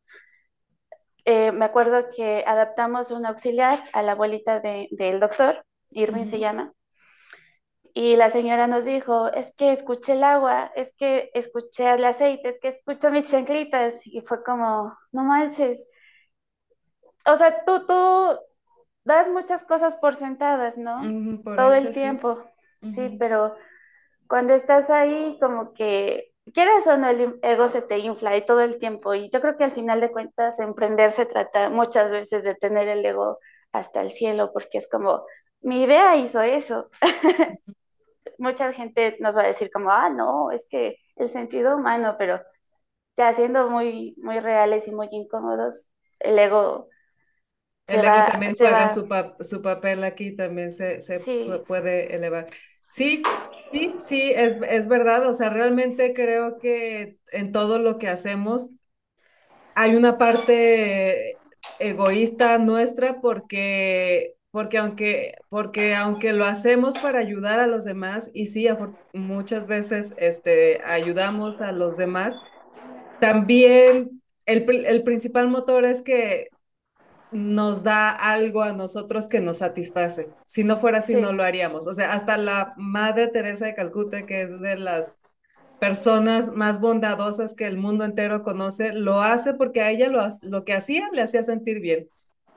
eh, 1.25 1.51
me 1.51 1.65
acuerdo 1.65 2.09
que 2.15 2.43
adaptamos 2.47 3.11
un 3.11 3.25
auxiliar 3.25 3.83
a 3.93 4.01
la 4.01 4.13
abuelita 4.13 4.59
de, 4.59 4.87
del 4.91 5.19
doctor, 5.19 5.65
Irving 5.91 6.29
se 6.29 6.39
llama, 6.39 6.73
y 7.93 8.15
la 8.15 8.29
señora 8.31 8.67
nos 8.67 8.85
dijo, 8.85 9.31
es 9.33 9.53
que 9.55 9.71
escuché 9.73 10.13
el 10.13 10.23
agua, 10.23 10.71
es 10.75 10.93
que 10.97 11.31
escuché 11.33 11.91
el 11.93 12.05
aceite, 12.05 12.49
es 12.49 12.59
que 12.59 12.69
escucho 12.69 13.09
mis 13.11 13.25
chanclitas, 13.25 13.95
y 14.05 14.21
fue 14.21 14.43
como, 14.43 14.95
no 15.11 15.23
manches, 15.23 15.85
o 17.25 17.37
sea, 17.37 17.63
tú, 17.65 17.85
tú 17.85 18.39
das 19.07 19.29
muchas 19.29 19.63
cosas 19.63 19.95
por 19.95 20.15
sentadas, 20.15 20.77
¿no? 20.77 21.01
Por 21.43 21.55
Todo 21.55 21.73
el 21.73 21.87
sí. 21.87 21.93
tiempo, 22.01 22.43
sí, 22.81 23.15
pero 23.17 23.55
cuando 24.27 24.53
estás 24.53 24.89
ahí, 24.89 25.37
como 25.39 25.73
que 25.73 26.33
quieras 26.53 26.85
o 26.87 26.97
no, 26.97 27.09
el 27.09 27.39
ego 27.41 27.69
se 27.69 27.81
te 27.81 27.99
infla 27.99 28.35
y 28.37 28.45
todo 28.45 28.61
el 28.61 28.79
tiempo. 28.79 29.13
Y 29.15 29.29
yo 29.29 29.41
creo 29.41 29.57
que 29.57 29.63
al 29.63 29.71
final 29.71 30.01
de 30.01 30.11
cuentas, 30.11 30.59
emprender 30.59 31.11
se 31.11 31.25
trata 31.25 31.69
muchas 31.69 32.11
veces 32.11 32.43
de 32.43 32.55
tener 32.55 32.87
el 32.87 33.05
ego 33.05 33.39
hasta 33.71 34.01
el 34.01 34.11
cielo, 34.11 34.51
porque 34.53 34.77
es 34.79 34.87
como, 34.89 35.25
mi 35.61 35.83
idea 35.83 36.15
hizo 36.17 36.41
eso. 36.41 36.89
Mucha 38.37 38.73
gente 38.73 39.17
nos 39.19 39.35
va 39.35 39.43
a 39.43 39.47
decir 39.47 39.71
como, 39.71 39.91
ah, 39.91 40.09
no, 40.09 40.51
es 40.51 40.65
que 40.69 40.97
el 41.15 41.29
sentido 41.29 41.77
humano, 41.77 42.15
pero 42.19 42.41
ya 43.17 43.33
siendo 43.35 43.69
muy, 43.69 44.15
muy 44.17 44.39
reales 44.39 44.87
y 44.87 44.91
muy 44.91 45.07
incómodos, 45.11 45.75
el 46.19 46.37
ego 46.39 46.89
El 47.87 48.03
va, 48.03 48.25
también 48.25 48.55
juega 48.57 48.89
su, 48.89 49.07
pa- 49.07 49.35
su 49.41 49.61
papel 49.61 50.03
aquí, 50.03 50.35
también 50.35 50.71
se, 50.73 51.01
se, 51.01 51.25
sí, 51.25 51.33
su- 51.33 51.65
puede 51.65 52.15
elevar. 52.15 52.47
Sí, 52.87 53.23
sí, 53.71 53.95
sí, 53.99 54.31
es, 54.35 54.57
es 54.69 54.87
verdad. 54.87 55.27
O 55.27 55.33
sea, 55.33 55.49
realmente 55.49 56.13
creo 56.13 56.59
que 56.59 57.19
en 57.31 57.51
todo 57.51 57.79
lo 57.79 57.97
que 57.97 58.09
hacemos 58.09 58.71
hay 59.75 59.95
una 59.95 60.17
parte 60.17 61.41
egoísta 61.77 62.57
nuestra 62.57 63.21
porque, 63.21 64.35
porque 64.51 64.77
aunque, 64.77 65.35
porque 65.49 65.95
aunque 65.95 66.33
lo 66.33 66.45
hacemos 66.45 66.97
para 66.99 67.19
ayudar 67.19 67.59
a 67.59 67.67
los 67.67 67.85
demás, 67.85 68.31
y 68.33 68.47
sí, 68.47 68.67
muchas 69.13 69.67
veces 69.67 70.13
este, 70.17 70.81
ayudamos 70.85 71.61
a 71.61 71.71
los 71.71 71.97
demás, 71.97 72.43
también 73.19 74.21
el 74.45 75.03
principal 75.03 75.49
motor 75.49 75.85
es 75.85 76.01
que 76.01 76.51
nos 77.31 77.83
da 77.83 78.09
algo 78.11 78.63
a 78.63 78.73
nosotros 78.73 79.27
que 79.27 79.41
nos 79.41 79.59
satisface. 79.59 80.35
Si 80.45 80.63
no 80.63 80.77
fuera 80.77 80.99
así, 80.99 81.17
no 81.17 81.33
lo 81.33 81.43
haríamos. 81.43 81.87
O 81.87 81.93
sea, 81.93 82.13
hasta 82.13 82.37
la 82.37 82.73
Madre 82.77 83.27
Teresa 83.27 83.65
de 83.65 83.75
Calcuta, 83.75 84.25
que 84.25 84.43
es 84.43 84.61
de 84.61 84.77
las 84.77 85.19
personas 85.79 86.53
más 86.53 86.81
bondadosas 86.81 87.53
que 87.55 87.67
el 87.67 87.77
mundo 87.77 88.05
entero 88.05 88.43
conoce, 88.43 88.93
lo 88.93 89.21
hace 89.21 89.53
porque 89.55 89.81
a 89.81 89.91
ella 89.91 90.09
lo, 90.09 90.27
lo 90.41 90.65
que 90.65 90.73
hacía 90.73 91.09
le 91.13 91.21
hacía 91.21 91.43
sentir 91.43 91.79
bien. 91.81 92.09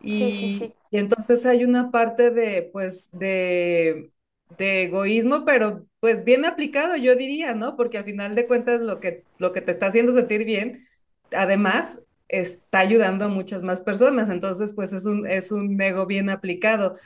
sí, 0.05 0.31
sí, 0.33 0.49
sí, 0.59 0.65
Y, 0.65 0.77
y 0.91 0.99
entonces 0.99 1.45
hay 1.47 1.65
una 1.65 1.91
parte 1.91 2.31
de, 2.31 2.71
pues, 2.73 3.11
de, 3.13 4.13
de 4.59 4.85
egoísmo, 4.85 5.45
pero 5.45 5.87
pues 6.01 6.25
bien 6.25 6.45
aplicado, 6.47 6.97
yo 6.97 7.15
diría, 7.17 7.55
¿no? 7.55 7.77
Porque 7.77 7.99
al 7.99 8.05
final 8.05 8.35
de 8.35 8.47
cuentas 8.47 8.81
lo 8.81 9.01
que, 9.01 9.27
lo 9.39 9.53
que 9.53 9.61
te 9.61 9.71
está 9.73 9.87
haciendo 9.89 10.15
sentir 10.15 10.45
bien, 10.47 10.85
además, 11.33 12.03
está 12.31 12.81
ayudando 12.81 13.27
a 13.27 13.29
muchas 13.29 13.63
más 13.63 13.83
personas. 13.83 14.29
Entonces, 14.31 14.73
pues 14.75 14.93
es 14.93 15.07
un, 15.07 15.27
es 15.27 15.53
un 15.53 15.81
ego 15.81 16.07
bien 16.07 16.31
aplicado. 16.31 16.97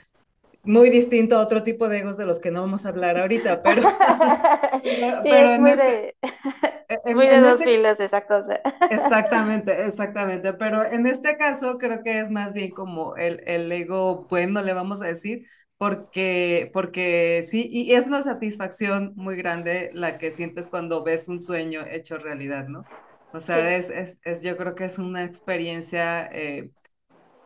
Muy 0.64 0.90
distinto 0.90 1.36
a 1.36 1.42
otro 1.42 1.62
tipo 1.62 1.88
de 1.88 2.00
egos 2.00 2.16
de 2.18 2.26
los 2.26 2.40
que 2.40 2.50
no 2.52 2.62
vamos 2.62 2.86
a 2.86 2.90
hablar 2.90 3.18
ahorita, 3.18 3.62
pero, 3.62 3.82
pero, 4.82 5.22
sí, 5.22 5.28
pero 5.28 5.48
es 5.48 5.54
en 5.54 5.62
muy 5.62 5.72
este, 5.72 6.16
en, 6.88 7.26
de 7.26 7.36
en 7.36 7.42
dos 7.42 7.62
ese, 7.62 7.64
filos 7.64 7.98
esa 8.00 8.26
cosa. 8.26 8.60
exactamente, 8.88 9.86
exactamente, 9.86 10.52
pero 10.54 10.84
en 10.84 11.06
este 11.06 11.36
caso 11.36 11.78
creo 11.78 12.02
que 12.02 12.20
es 12.20 12.30
más 12.30 12.52
bien 12.52 12.72
como 12.72 13.16
el, 13.16 13.42
el 13.46 13.70
ego 13.72 14.26
bueno, 14.28 14.62
le 14.62 14.74
vamos 14.74 15.02
a 15.02 15.06
decir, 15.06 15.46
porque, 15.78 16.70
porque 16.72 17.44
sí, 17.48 17.68
y 17.70 17.92
es 17.94 18.06
una 18.06 18.22
satisfacción 18.22 19.12
muy 19.16 19.36
grande 19.36 19.90
la 19.94 20.18
que 20.18 20.32
sientes 20.34 20.68
cuando 20.68 21.02
ves 21.04 21.28
un 21.28 21.40
sueño 21.40 21.82
hecho 21.86 22.18
realidad, 22.18 22.68
¿no? 22.68 22.88
O 23.34 23.40
sea, 23.40 23.76
Sí, 23.76 23.76
es, 23.76 23.90
es, 23.90 24.20
es 24.24 24.42
yo 24.42 24.56
creo 24.56 24.74
que 24.76 24.84
es 24.86 24.98
una 24.98 25.24
experiencia, 25.24 26.26
eh, 26.32 26.72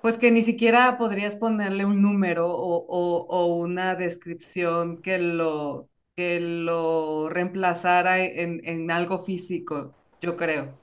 pues 0.00 0.18
que 0.18 0.30
ni 0.32 0.42
siquiera 0.42 0.98
podrías 0.98 1.36
ponerle 1.36 1.84
un 1.86 2.02
número 2.02 2.48
o, 2.50 2.86
o, 2.88 3.26
o 3.28 3.46
una 3.56 3.96
descripción 3.96 5.02
que 5.02 5.18
lo, 5.18 5.90
que 6.16 6.40
lo 6.40 7.28
reemplazara 7.30 8.20
en, 8.24 8.62
en 8.64 8.90
algo 8.92 9.20
físico, 9.20 9.96
yo 10.20 10.36
creo. 10.36 10.80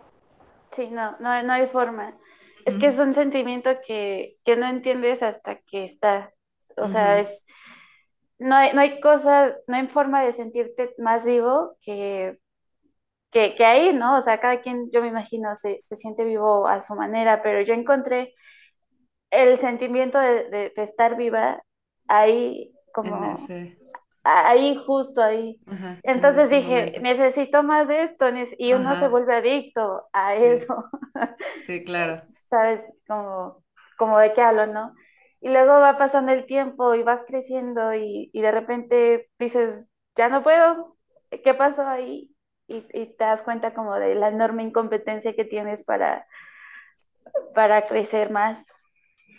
sí, 0.72 0.90
no, 0.92 1.18
no, 1.20 1.42
no 1.44 1.54
hay 1.54 1.68
forma. 1.68 2.18
Es 2.66 2.78
que 2.78 2.88
es 2.88 2.98
un 3.00 3.14
sentimiento 3.14 3.70
que, 3.86 4.38
que 4.46 4.56
no 4.58 4.68
entiendes 4.68 5.22
hasta 5.24 5.58
que 5.62 5.86
está. 5.86 6.34
O 6.78 6.90
sea, 6.90 7.20
es, 7.20 7.30
no 8.40 8.56
hay, 8.56 8.74
no 8.74 8.82
hay 8.82 9.00
cosa, 9.02 9.56
no 9.68 9.76
hay 9.78 9.88
forma 9.88 10.24
de 10.24 10.34
sentirte 10.34 10.94
más 11.00 11.26
vivo 11.26 11.78
que, 11.82 12.38
que, 13.36 13.56
que 13.56 13.66
ahí, 13.66 13.94
¿no? 13.94 14.18
O 14.20 14.24
sea, 14.24 14.42
cada 14.42 14.62
quien, 14.62 14.90
yo 14.94 15.02
me 15.04 15.10
imagino, 15.10 15.56
se, 15.58 15.82
se 15.84 15.98
siente 15.98 16.26
vivo 16.26 16.68
a 16.70 16.82
su 16.84 16.96
manera, 16.96 17.44
pero 17.44 17.62
yo 17.62 17.76
encontré 17.76 18.34
el 19.32 19.60
sentimiento 19.60 20.20
de, 20.20 20.46
de, 20.50 20.74
de 20.76 20.84
estar 20.84 21.18
viva 21.18 21.64
ahí, 22.08 22.74
como 22.94 23.16
ese, 23.24 23.78
ahí, 24.24 24.76
justo 24.88 25.22
ahí. 25.24 25.60
ajá, 25.68 26.02
Entonces 26.04 26.50
dije, 26.50 26.94
momento. 26.94 27.02
necesito 27.02 27.64
más 27.64 27.88
de 27.88 28.04
esto, 28.04 28.28
y 28.60 28.74
uno 28.74 28.96
se 28.98 29.08
vuelve 29.10 29.36
adicto 29.36 30.04
a 30.14 30.36
sí, 30.36 30.38
eso. 30.38 30.86
sí, 31.56 31.84
claro. 31.84 32.24
¿Sabes? 32.50 32.82
Como, 33.08 33.64
como 33.98 34.20
de 34.20 34.34
qué 34.34 34.42
hablo, 34.42 34.68
¿no? 34.68 34.94
Y 35.42 35.50
luego 35.50 35.74
va 35.74 35.98
pasando 35.98 36.32
el 36.32 36.46
tiempo 36.46 36.96
y 36.96 37.04
vas 37.04 37.24
creciendo 37.28 37.94
y, 37.94 38.30
y 38.34 38.42
de 38.42 38.52
repente 38.52 39.30
dices, 39.40 39.86
ya 40.16 40.30
no 40.30 40.44
puedo, 40.44 40.98
¿qué 41.44 41.54
pasó 41.54 41.88
ahí? 41.88 42.35
Y, 42.68 42.86
y 42.94 43.06
te 43.08 43.24
das 43.26 43.44
cuenta 43.44 43.74
como 43.74 43.96
de 43.96 44.16
la 44.16 44.30
enorme 44.30 44.64
incompetencia 44.64 45.36
que 45.36 45.46
tienes 45.46 45.84
para, 45.84 46.26
para 47.54 47.88
crecer 47.88 48.30
más. 48.32 48.60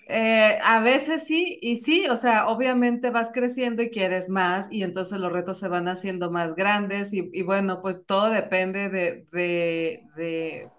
Eh, 0.09 0.59
a 0.62 0.80
veces 0.80 1.25
sí, 1.26 1.59
y 1.61 1.78
sí, 1.78 2.06
o 2.09 2.16
sea, 2.16 2.47
obviamente 2.49 3.11
vas 3.11 3.33
creciendo 3.33 3.83
y 3.83 3.90
quieres 3.90 4.28
más 4.28 4.71
y 4.73 4.85
entonces 4.85 5.18
los 5.18 5.33
retos 5.33 5.59
se 5.59 5.66
van 5.68 5.88
haciendo 5.88 6.30
más 6.30 6.54
grandes 6.54 7.12
y, 7.12 7.28
y 7.33 7.42
bueno, 7.42 7.83
pues 7.83 8.06
todo 8.06 8.30
depende 8.30 8.88
de, 8.88 9.26
de, 9.33 10.04
de, 10.14 10.73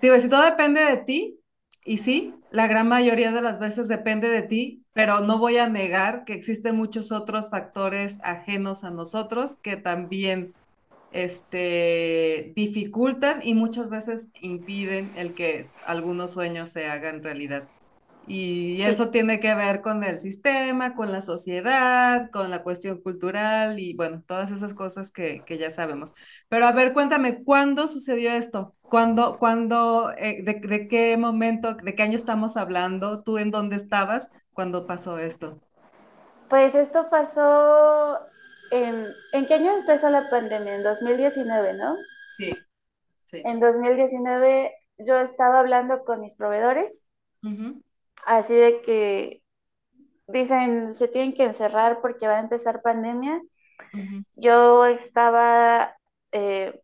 digo, 0.00 0.18
si 0.20 0.28
todo 0.28 0.44
depende 0.44 0.84
de 0.84 0.98
ti, 0.98 1.40
y 1.84 1.98
sí, 1.98 2.34
la 2.50 2.66
gran 2.68 2.88
mayoría 2.88 3.32
de 3.32 3.42
las 3.42 3.58
veces 3.60 3.88
depende 3.88 4.28
de 4.28 4.42
ti, 4.42 4.84
pero 4.92 5.20
no 5.20 5.38
voy 5.38 5.58
a 5.58 5.68
negar 5.68 6.24
que 6.24 6.34
existen 6.34 6.76
muchos 6.76 7.12
otros 7.12 7.50
factores 7.50 8.18
ajenos 8.24 8.84
a 8.84 8.90
nosotros 8.90 9.58
que 9.62 9.76
también 9.76 10.54
este, 11.12 12.52
dificultan 12.56 13.40
y 13.42 13.54
muchas 13.54 13.90
veces 13.90 14.30
impiden 14.40 15.12
el 15.16 15.34
que 15.34 15.62
algunos 15.82 16.32
sueños 16.32 16.70
se 16.72 16.86
hagan 16.86 17.22
realidad. 17.22 17.70
Y 18.24 18.82
Sí, 18.82 18.82
eso 18.82 19.10
tiene 19.10 19.40
que 19.40 19.54
ver 19.56 19.82
con 19.82 20.04
el 20.04 20.18
sistema, 20.20 20.94
con 20.94 21.10
la 21.12 21.22
sociedad, 21.22 22.30
con 22.30 22.50
la 22.50 22.62
cuestión 22.62 23.00
cultural 23.02 23.80
y 23.80 23.94
bueno, 23.96 24.22
todas 24.26 24.50
esas 24.52 24.74
cosas 24.74 25.10
que, 25.10 25.44
que 25.44 25.58
ya 25.58 25.70
sabemos. 25.72 26.14
Pero 26.48 26.66
a 26.66 26.72
ver, 26.72 26.92
cuéntame, 26.92 27.42
¿cuándo 27.42 27.88
sucedió 27.88 28.32
esto? 28.32 28.76
¿Cuándo, 28.88 29.38
cuándo, 29.38 30.12
eh, 30.16 30.42
de, 30.44 30.54
de 30.54 30.86
qué 30.88 31.16
momento, 31.16 31.74
de 31.74 31.94
qué 31.96 32.02
año 32.04 32.16
estamos 32.16 32.56
hablando? 32.56 33.22
¿Tú 33.24 33.38
en 33.38 33.50
dónde 33.50 33.74
estabas 33.76 34.30
cuando 34.52 34.86
pasó 34.86 35.18
esto? 35.18 35.60
pues 36.48 36.74
esto 36.74 37.08
pasó 37.10 38.20
en... 38.72 39.06
¿En 39.32 39.46
qué 39.46 39.54
año 39.54 39.76
empezó 39.76 40.10
la 40.10 40.28
pandemia? 40.28 40.74
En 40.74 40.82
2019, 40.82 41.74
¿no? 41.74 41.96
Sí, 42.36 42.52
sí. 43.24 43.42
En 43.44 43.60
2019 43.60 44.74
yo 44.98 45.18
estaba 45.20 45.60
hablando 45.60 46.04
con 46.04 46.20
mis 46.20 46.34
proveedores, 46.34 47.06
así 48.24 48.54
de 48.54 48.82
que 48.82 49.42
dicen 50.28 50.94
se 50.94 51.08
tienen 51.08 51.34
que 51.34 51.44
encerrar 51.44 52.00
porque 52.00 52.26
va 52.26 52.36
a 52.36 52.40
empezar 52.40 52.82
pandemia. 52.82 53.40
Yo 54.36 54.86
estaba 54.86 55.96
eh, 56.30 56.80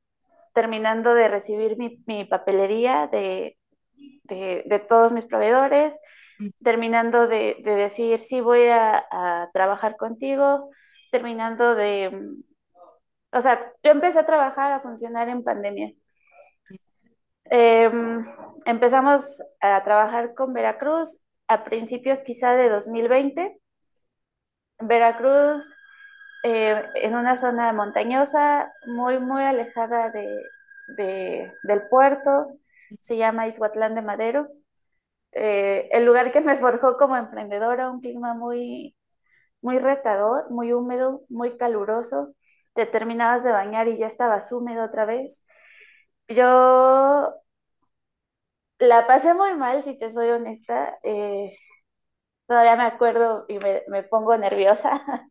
terminando 0.52 1.14
de 1.14 1.28
recibir 1.28 1.76
mi, 1.78 2.02
mi 2.07 2.25
papelería 2.25 3.07
de, 3.07 3.57
de, 4.25 4.64
de, 4.66 4.78
todos 4.80 5.12
mis 5.12 5.25
proveedores, 5.25 5.95
terminando 6.62 7.28
de, 7.28 7.57
de 7.62 7.75
decir 7.76 8.21
sí 8.21 8.40
voy 8.40 8.66
a, 8.66 9.07
a, 9.11 9.50
trabajar 9.52 9.97
contigo, 9.97 10.71
terminando 11.11 11.75
de... 11.75 12.37
O 13.33 13.41
sea, 13.43 13.73
yo 13.83 13.91
empecé 13.91 14.19
a 14.21 14.27
trabajar, 14.27 14.73
a 14.73 14.81
funcionar 14.81 15.29
en 15.29 15.45
pandemia. 15.45 15.93
Eh, 17.50 17.91
empezamos 18.67 19.23
a 19.61 19.83
trabajar 19.85 20.35
con 20.35 20.53
Veracruz 20.53 21.19
a 21.47 21.65
principios 21.65 22.19
quizá 22.21 22.53
de 22.53 22.69
2020. 22.69 23.59
Veracruz 24.81 25.62
eh, 26.45 26.85
en 26.97 27.15
una 27.15 27.37
zona 27.38 27.73
montañosa, 27.73 28.73
muy, 28.87 29.19
muy 29.19 29.43
alejada 29.43 30.11
de, 30.11 30.27
de, 30.97 31.53
del 31.65 31.88
puerto, 31.88 32.49
se 33.03 33.17
llama 33.17 33.49
Izhuatlán 33.49 33.95
de 33.95 34.03
Madero. 34.03 34.49
Eh, 35.33 35.88
el 35.93 36.05
lugar 36.05 36.33
que 36.33 36.41
me 36.41 36.59
forjó 36.59 36.97
como 36.97 37.17
emprendedora, 37.17 37.91
un 37.91 38.00
clima 38.00 38.35
muy, 38.35 38.95
muy 39.62 39.79
retador, 39.79 40.50
muy 40.50 40.73
húmedo, 40.73 41.23
muy 41.29 41.57
caluroso. 41.59 42.35
Te 42.75 42.87
terminabas 42.87 43.45
de 43.45 43.53
bañar 43.53 43.88
y 43.88 43.99
ya 43.99 44.07
estabas 44.07 44.53
húmedo 44.53 44.85
otra 44.85 45.05
vez. 45.07 45.41
Yo 46.29 47.35
la 48.79 49.07
pasé 49.07 49.35
muy 49.35 49.55
mal, 49.55 49.83
si 49.83 49.99
te 49.99 50.12
soy 50.12 50.31
honesta. 50.31 50.99
Eh, 51.03 51.57
todavía 52.47 52.77
me 52.77 52.85
acuerdo 52.85 53.47
y 53.49 53.59
me, 53.59 53.85
me 53.88 54.03
pongo 54.05 54.37
nerviosa. 54.38 55.03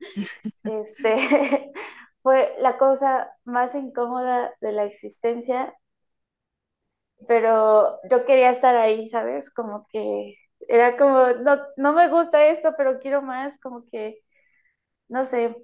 Este, 0.66 1.74
fue 2.24 2.56
la 2.60 2.78
cosa 2.78 3.32
más 3.46 3.76
incómoda 3.76 4.54
de 4.62 4.74
la 4.74 4.86
existencia, 4.86 5.74
pero 7.28 8.00
yo 8.10 8.26
quería 8.26 8.52
estar 8.52 8.76
ahí, 8.76 9.10
¿sabes? 9.10 9.50
Como 9.52 9.88
que 9.92 10.34
era 10.68 10.98
como, 10.98 11.28
no, 11.44 11.60
no 11.78 11.94
me 11.94 12.10
gusta 12.10 12.48
esto, 12.48 12.74
pero 12.78 13.00
quiero 13.00 13.22
más, 13.22 13.58
como 13.62 13.86
que, 13.90 14.20
no 15.10 15.26
sé, 15.26 15.56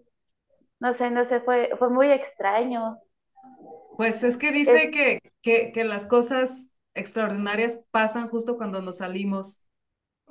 no 0.79 0.93
sé, 0.93 1.11
no 1.11 1.25
sé, 1.25 1.41
fue, 1.41 1.71
fue 1.79 1.89
muy 1.89 2.11
extraño. 2.11 2.99
Pues 3.97 4.23
es 4.23 4.37
que 4.37 4.51
Es, 4.65 4.81
dice 4.81 4.91
que, 4.91 5.19
que, 5.41 5.71
que 5.71 5.83
las 5.83 6.07
cosas 6.07 6.67
extraordinarias 6.95 7.83
pasan 7.91 8.27
justo 8.29 8.57
cuando 8.57 8.81
nos 8.81 8.97
salimos 8.99 9.63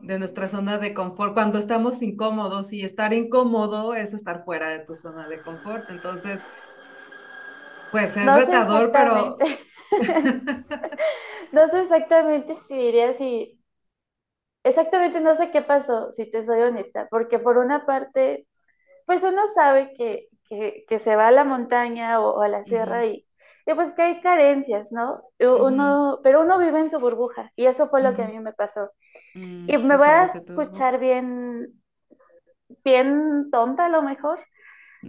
de 0.01 0.19
nuestra 0.19 0.49
zona 0.49 0.79
de 0.79 0.95
confort, 0.95 1.35
cuando 1.35 1.59
estamos 1.59 2.03
incómodos 2.03 2.73
y 2.73 2.85
estar 2.85 3.15
incómodo 3.15 3.95
es 3.95 4.15
estar 4.15 4.45
fuera 4.45 4.71
de 4.71 4.81
tu 4.81 4.97
zona 4.97 5.29
de 5.29 5.43
confort. 5.43 5.91
Entonces, 5.91 6.51
pues 7.91 8.17
es 8.17 8.33
no 8.33 8.35
retador, 8.35 8.91
pero 8.93 9.39
no 11.53 11.69
sé 11.69 11.83
exactamente 11.83 12.59
si 12.69 12.75
diría 12.75 13.15
si, 13.17 13.61
exactamente 14.65 15.21
no 15.21 15.37
sé 15.37 15.51
qué 15.51 15.63
pasó, 15.63 16.13
si 16.15 16.31
te 16.31 16.45
soy 16.45 16.61
honesta, 16.63 17.09
porque 17.11 17.39
por 17.39 17.59
una 17.59 17.87
parte 17.87 18.47
pues 19.07 19.23
uno 19.25 19.43
sabe 19.55 19.95
que, 19.95 20.29
que, 20.49 20.85
que 20.89 20.99
se 21.01 21.17
va 21.17 21.29
a 21.29 21.33
la 21.33 21.45
montaña 21.45 22.21
o, 22.21 22.37
o 22.39 22.43
a 22.43 22.49
la 22.49 22.65
sierra 22.65 23.07
y, 23.07 23.27
y, 23.67 23.75
pues 23.75 23.93
que 23.95 24.03
hay 24.03 24.21
carencias, 24.21 24.93
¿no? 24.93 25.23
Uno, 25.41 26.21
pero 26.23 26.43
uno 26.43 26.59
vive 26.59 26.81
en 26.81 26.91
su 26.91 26.99
burbuja 27.01 27.53
y 27.57 27.67
eso 27.67 27.89
fue 27.89 28.03
lo 28.03 28.15
que 28.15 28.23
a 28.23 28.29
mí 28.29 28.39
me 28.41 28.53
pasó. 28.53 28.91
Y 29.67 29.77
mm, 29.77 29.87
me 29.87 29.97
te 29.97 29.99
voy 29.99 30.09
a 30.09 30.25
escuchar 30.25 30.99
bien, 31.01 31.83
bien 32.85 33.51
tonta 33.51 33.87
a 33.87 33.89
lo 33.89 34.03
mejor, 34.03 34.41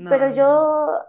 pero 0.08 0.30
No, 0.30 0.36
no. 0.36 0.70
yo, 0.70 1.00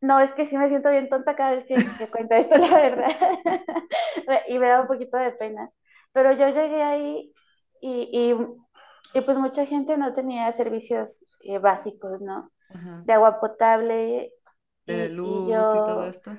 no, 0.00 0.20
es 0.20 0.32
que 0.34 0.46
sí 0.46 0.58
me 0.58 0.68
siento 0.68 0.90
bien 0.90 1.08
tonta 1.08 1.36
cada 1.36 1.52
vez 1.52 1.64
que, 1.66 1.94
que 1.98 2.10
cuento 2.10 2.34
esto, 2.36 2.56
la 2.58 2.68
verdad, 2.76 3.10
y 4.48 4.58
me 4.58 4.68
da 4.68 4.82
un 4.82 4.86
poquito 4.88 5.16
de 5.18 5.32
pena. 5.32 5.70
Pero 6.12 6.32
yo 6.32 6.48
llegué 6.50 6.82
ahí 6.82 7.32
y, 7.80 8.10
y, 8.12 9.18
y 9.18 9.20
pues 9.22 9.38
mucha 9.38 9.66
gente 9.66 9.96
no 9.98 10.14
tenía 10.14 10.52
servicios 10.52 11.24
eh, 11.40 11.58
básicos, 11.58 12.20
¿no? 12.22 12.50
Ajá. 12.70 13.04
de 13.04 13.14
agua 13.14 13.40
potable 13.40 14.32
De 14.86 15.08
y, 15.22 15.22
y 15.22 15.46
luz 15.46 15.72
y 15.72 15.84
todo 15.84 16.04
yo 16.04 16.08
esto. 16.08 16.36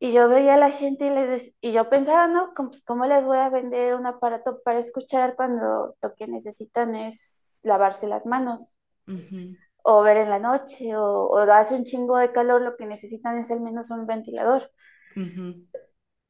y 0.00 0.12
yo 0.12 0.28
veía 0.28 0.54
a 0.54 0.56
la 0.58 0.70
gente 0.70 1.06
y, 1.06 1.10
les, 1.10 1.52
y 1.60 1.72
yo 1.72 1.88
pensaba, 1.90 2.26
¿no? 2.28 2.54
¿Cómo, 2.54 2.70
¿Cómo 2.86 3.06
les 3.06 3.24
voy 3.24 3.38
a 3.38 3.48
vender 3.50 3.94
un 3.94 4.06
aparato 4.06 4.60
para 4.64 4.78
escuchar 4.78 5.34
cuando 5.36 5.96
lo 6.00 6.14
que 6.14 6.26
necesitan 6.28 6.94
es 6.96 7.18
lavarse 7.62 8.06
las 8.08 8.26
manos 8.26 8.76
o 9.82 10.02
ver 10.02 10.18
en 10.18 10.30
la 10.30 10.38
noche 10.38 10.96
o, 10.96 11.26
o 11.30 11.38
hace 11.38 11.74
un 11.74 11.84
chingo 11.84 12.16
de 12.18 12.32
calor, 12.32 12.62
lo 12.62 12.76
que 12.76 12.86
necesitan 12.86 13.38
es 13.38 13.50
al 13.50 13.60
menos 13.60 13.90
un 13.90 14.06
ventilador? 14.06 14.70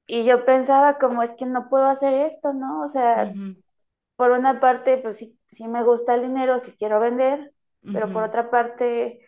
Y 0.06 0.24
yo 0.24 0.44
pensaba, 0.44 0.98
como 0.98 1.22
es 1.22 1.34
que 1.34 1.46
no 1.46 1.68
puedo 1.68 1.86
hacer 1.86 2.12
esto, 2.14 2.52
¿no? 2.52 2.82
O 2.82 2.88
sea, 2.88 3.36
por 4.18 4.32
una 4.32 4.60
parte, 4.60 4.98
pues 4.98 5.16
sí, 5.16 5.38
sí 5.52 5.68
me 5.68 5.84
gusta 5.84 6.14
el 6.16 6.22
dinero, 6.22 6.58
sí 6.58 6.74
quiero 6.76 7.00
vender, 7.00 7.54
pero 7.92 8.12
por 8.12 8.24
otra 8.24 8.50
parte, 8.50 9.20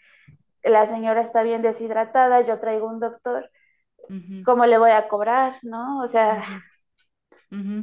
la 0.64 0.86
señora 0.86 1.22
está 1.22 1.44
bien 1.44 1.62
deshidratada, 1.62 2.42
yo 2.42 2.60
traigo 2.60 2.88
un 2.88 3.00
doctor 3.00 3.48
cómo 4.44 4.66
le 4.66 4.78
voy 4.78 4.90
a 4.90 5.08
cobrar, 5.08 5.58
¿no? 5.62 6.02
O 6.02 6.08
sea, 6.08 6.44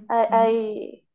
hay, 0.10 1.06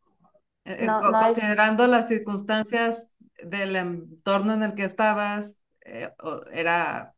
no, 0.65 1.01
no 1.01 1.21
considerando 1.21 1.87
las 1.87 2.09
circunstancias 2.09 3.13
del 3.43 3.77
entorno 3.77 4.55
en 4.55 4.63
el 4.63 4.75
que 4.75 4.85
estabas, 4.85 5.59
eh, 5.85 6.11
era, 6.53 7.15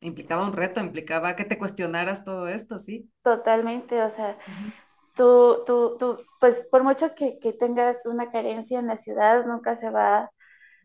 implicaba 0.00 0.46
un 0.46 0.52
reto, 0.54 0.80
implicaba 0.80 1.36
que 1.36 1.44
te 1.44 1.58
cuestionaras 1.58 2.24
todo 2.24 2.48
esto, 2.48 2.78
¿sí? 2.78 3.08
totalmente, 3.22 4.02
o 4.02 4.10
sea, 4.10 4.36
tú, 5.20 5.64
tú, 5.66 5.96
tú, 5.98 6.18
pues 6.40 6.66
por 6.70 6.84
mucho 6.84 7.14
que, 7.14 7.38
que 7.40 7.52
tengas 7.52 8.06
una 8.06 8.30
carencia 8.32 8.78
en 8.80 8.88
la 8.88 8.98
ciudad, 8.98 9.44
nunca 9.46 9.76
se 9.76 9.90
va 9.90 10.30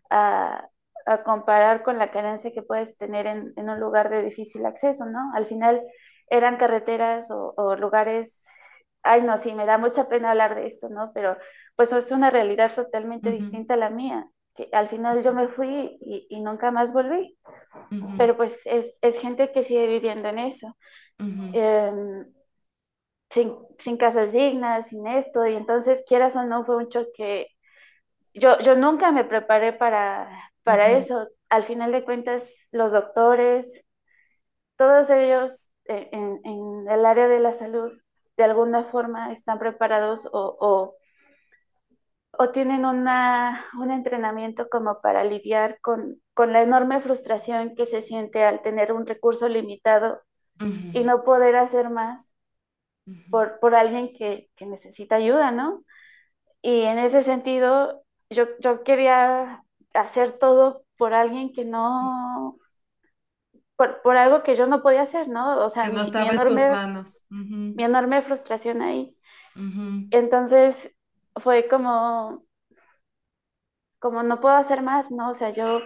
a, 0.10 0.70
a 1.08 1.24
comparar 1.24 1.84
con 1.84 1.98
la 2.00 2.12
carencia 2.12 2.52
que 2.54 2.64
puedes 2.64 2.98
tener 2.98 3.28
en, 3.28 3.54
en 3.58 3.70
un 3.70 3.80
lugar 3.80 4.10
de 4.10 4.24
difícil 4.24 4.66
acceso, 4.66 5.06
¿no? 5.06 5.32
Al 5.36 5.46
final 5.48 5.84
eran 6.30 6.58
carreteras 6.58 7.32
o, 7.32 7.54
o 7.58 7.76
lugares, 7.78 8.40
ay 9.04 9.22
no, 9.24 9.38
sí, 9.38 9.54
me 9.56 9.66
da 9.66 9.78
mucha 9.78 10.10
pena 10.10 10.32
hablar 10.32 10.56
de 10.56 10.68
esto, 10.68 10.90
¿no? 10.90 11.12
Pero 11.14 11.38
pues 11.78 11.92
es 11.94 12.12
una 12.12 12.32
realidad 12.32 12.74
totalmente 12.76 13.32
ujú, 13.32 13.32
distinta 13.32 13.76
a 13.76 13.78
la 13.78 13.90
mía, 13.92 14.30
que 14.56 14.70
al 14.74 14.90
final 14.90 15.24
yo 15.24 15.34
me 15.34 15.48
fui 15.50 15.98
y, 16.02 16.28
y 16.30 16.42
nunca 16.42 16.72
más 16.72 16.94
volví. 16.94 17.38
ujú, 17.92 18.16
pero 18.18 18.38
pues 18.38 18.58
es, 18.66 18.94
es 19.02 19.20
gente 19.20 19.52
que 19.52 19.64
sigue 19.66 19.88
viviendo 19.88 20.30
en 20.30 20.40
eso, 20.40 20.76
ujú, 21.20 21.48
eh, 21.54 21.92
sin, 23.36 23.54
sin, 23.80 23.98
casas 23.98 24.32
dignas, 24.32 24.88
sin 24.88 25.08
esto, 25.08 25.46
y 25.46 25.56
entonces 25.56 26.04
quieras 26.08 26.36
o 26.38 26.44
no 26.46 26.66
fue 26.66 26.78
un 26.78 26.90
choque. 26.90 27.50
Yo, 28.34 28.60
yo 28.60 28.76
nunca 28.76 29.12
me 29.12 29.26
preparé 29.26 29.74
para, 29.74 30.30
para 30.64 30.92
eso. 30.92 31.28
Al 31.50 31.66
final 31.66 31.92
de 31.92 32.06
cuentas, 32.06 32.44
los 32.72 32.92
doctores, 32.94 33.84
todos 34.78 35.10
ellos 35.10 35.70
eh, 35.86 36.10
en, 36.14 36.40
en, 36.46 36.90
el 36.90 37.06
área 37.06 37.28
de 37.28 37.40
la 37.40 37.54
salud, 37.54 37.92
de 38.38 38.44
alguna 38.46 38.86
forma 38.86 39.34
están 39.34 39.60
preparados 39.60 40.26
o, 40.32 40.58
o, 40.60 40.96
o 42.32 42.50
tienen 42.52 42.86
una, 42.86 43.66
un 43.78 43.92
entrenamiento 43.92 44.70
como 44.70 45.02
para 45.02 45.26
lidiar 45.26 45.80
con, 45.82 46.22
con 46.34 46.54
la 46.54 46.62
enorme 46.62 47.02
frustración 47.02 47.76
que 47.76 47.86
se 47.86 48.02
siente 48.02 48.44
al 48.46 48.62
tener 48.62 48.94
un 48.94 49.06
recurso 49.06 49.50
limitado 49.50 50.22
y 50.94 51.04
no 51.04 51.24
poder 51.26 51.58
hacer 51.58 51.90
más 51.90 52.25
por, 53.30 53.60
por 53.60 53.76
alguien 53.76 54.14
que, 54.14 54.50
que, 54.56 54.66
necesita 54.66 55.16
ayuda, 55.16 55.52
¿no? 55.52 55.84
Y 56.62 56.82
en 56.82 57.00
ese 57.00 57.24
sentido, 57.24 58.04
yo, 58.30 58.48
yo 58.60 58.84
quería 58.84 59.64
hacer 59.94 60.38
todo 60.40 60.84
por 60.98 61.14
alguien 61.14 61.54
que 61.54 61.66
no, 61.66 62.58
por, 63.76 64.02
por, 64.02 64.18
algo 64.18 64.44
que 64.44 64.56
yo 64.56 64.68
no 64.68 64.82
podía 64.82 65.04
hacer, 65.04 65.28
¿no? 65.28 65.64
O 65.64 65.70
sea, 65.70 65.84
Que 65.84 65.90
no 65.90 65.94
mi, 65.96 66.00
mi 66.02 66.04
estaba 66.04 66.32
en 66.32 66.42
tus 66.42 66.52
enorme, 66.52 66.72
manos. 66.72 67.26
Mi 67.30 67.84
enorme 67.84 68.22
frustración 68.22 68.82
ahí. 68.82 69.16
Entonces, 70.12 70.92
fue 71.36 71.68
como, 71.68 72.46
como 74.00 74.24
no 74.24 74.40
puedo 74.40 74.56
hacer 74.56 74.82
más, 74.82 75.12
¿no? 75.12 75.30
O 75.30 75.34
sea, 75.34 75.52
yo, 75.52 75.82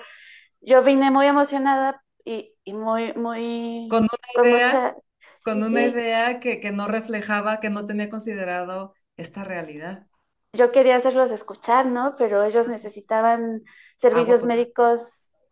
yo 0.62 0.84
vine 0.84 1.12
muy 1.12 1.26
emocionada 1.28 2.04
y, 2.26 2.54
y 2.64 2.74
muy, 2.74 3.14
Con 3.14 3.22
muy, 3.24 3.88
una 3.90 4.10
con 4.36 4.46
idea, 4.46 4.68
mucha, 4.68 4.96
con 5.44 5.64
una 5.64 5.84
idea 5.84 6.40
que, 6.40 6.60
que 6.60 6.72
no 6.72 6.88
reflejaba, 6.88 7.60
que 7.60 7.70
no 7.70 7.86
tenía 7.86 8.10
considerado 8.10 8.94
esta 9.18 9.44
realidad. 9.44 10.08
yo 10.54 10.72
quería 10.72 10.96
hacerlos 10.98 11.32
escuchar, 11.32 11.86
¿no? 11.88 12.16
Pero 12.18 12.44
ellos 12.44 12.68
necesitaban 12.68 13.64
servicios 13.98 14.44
médicos 14.44 15.02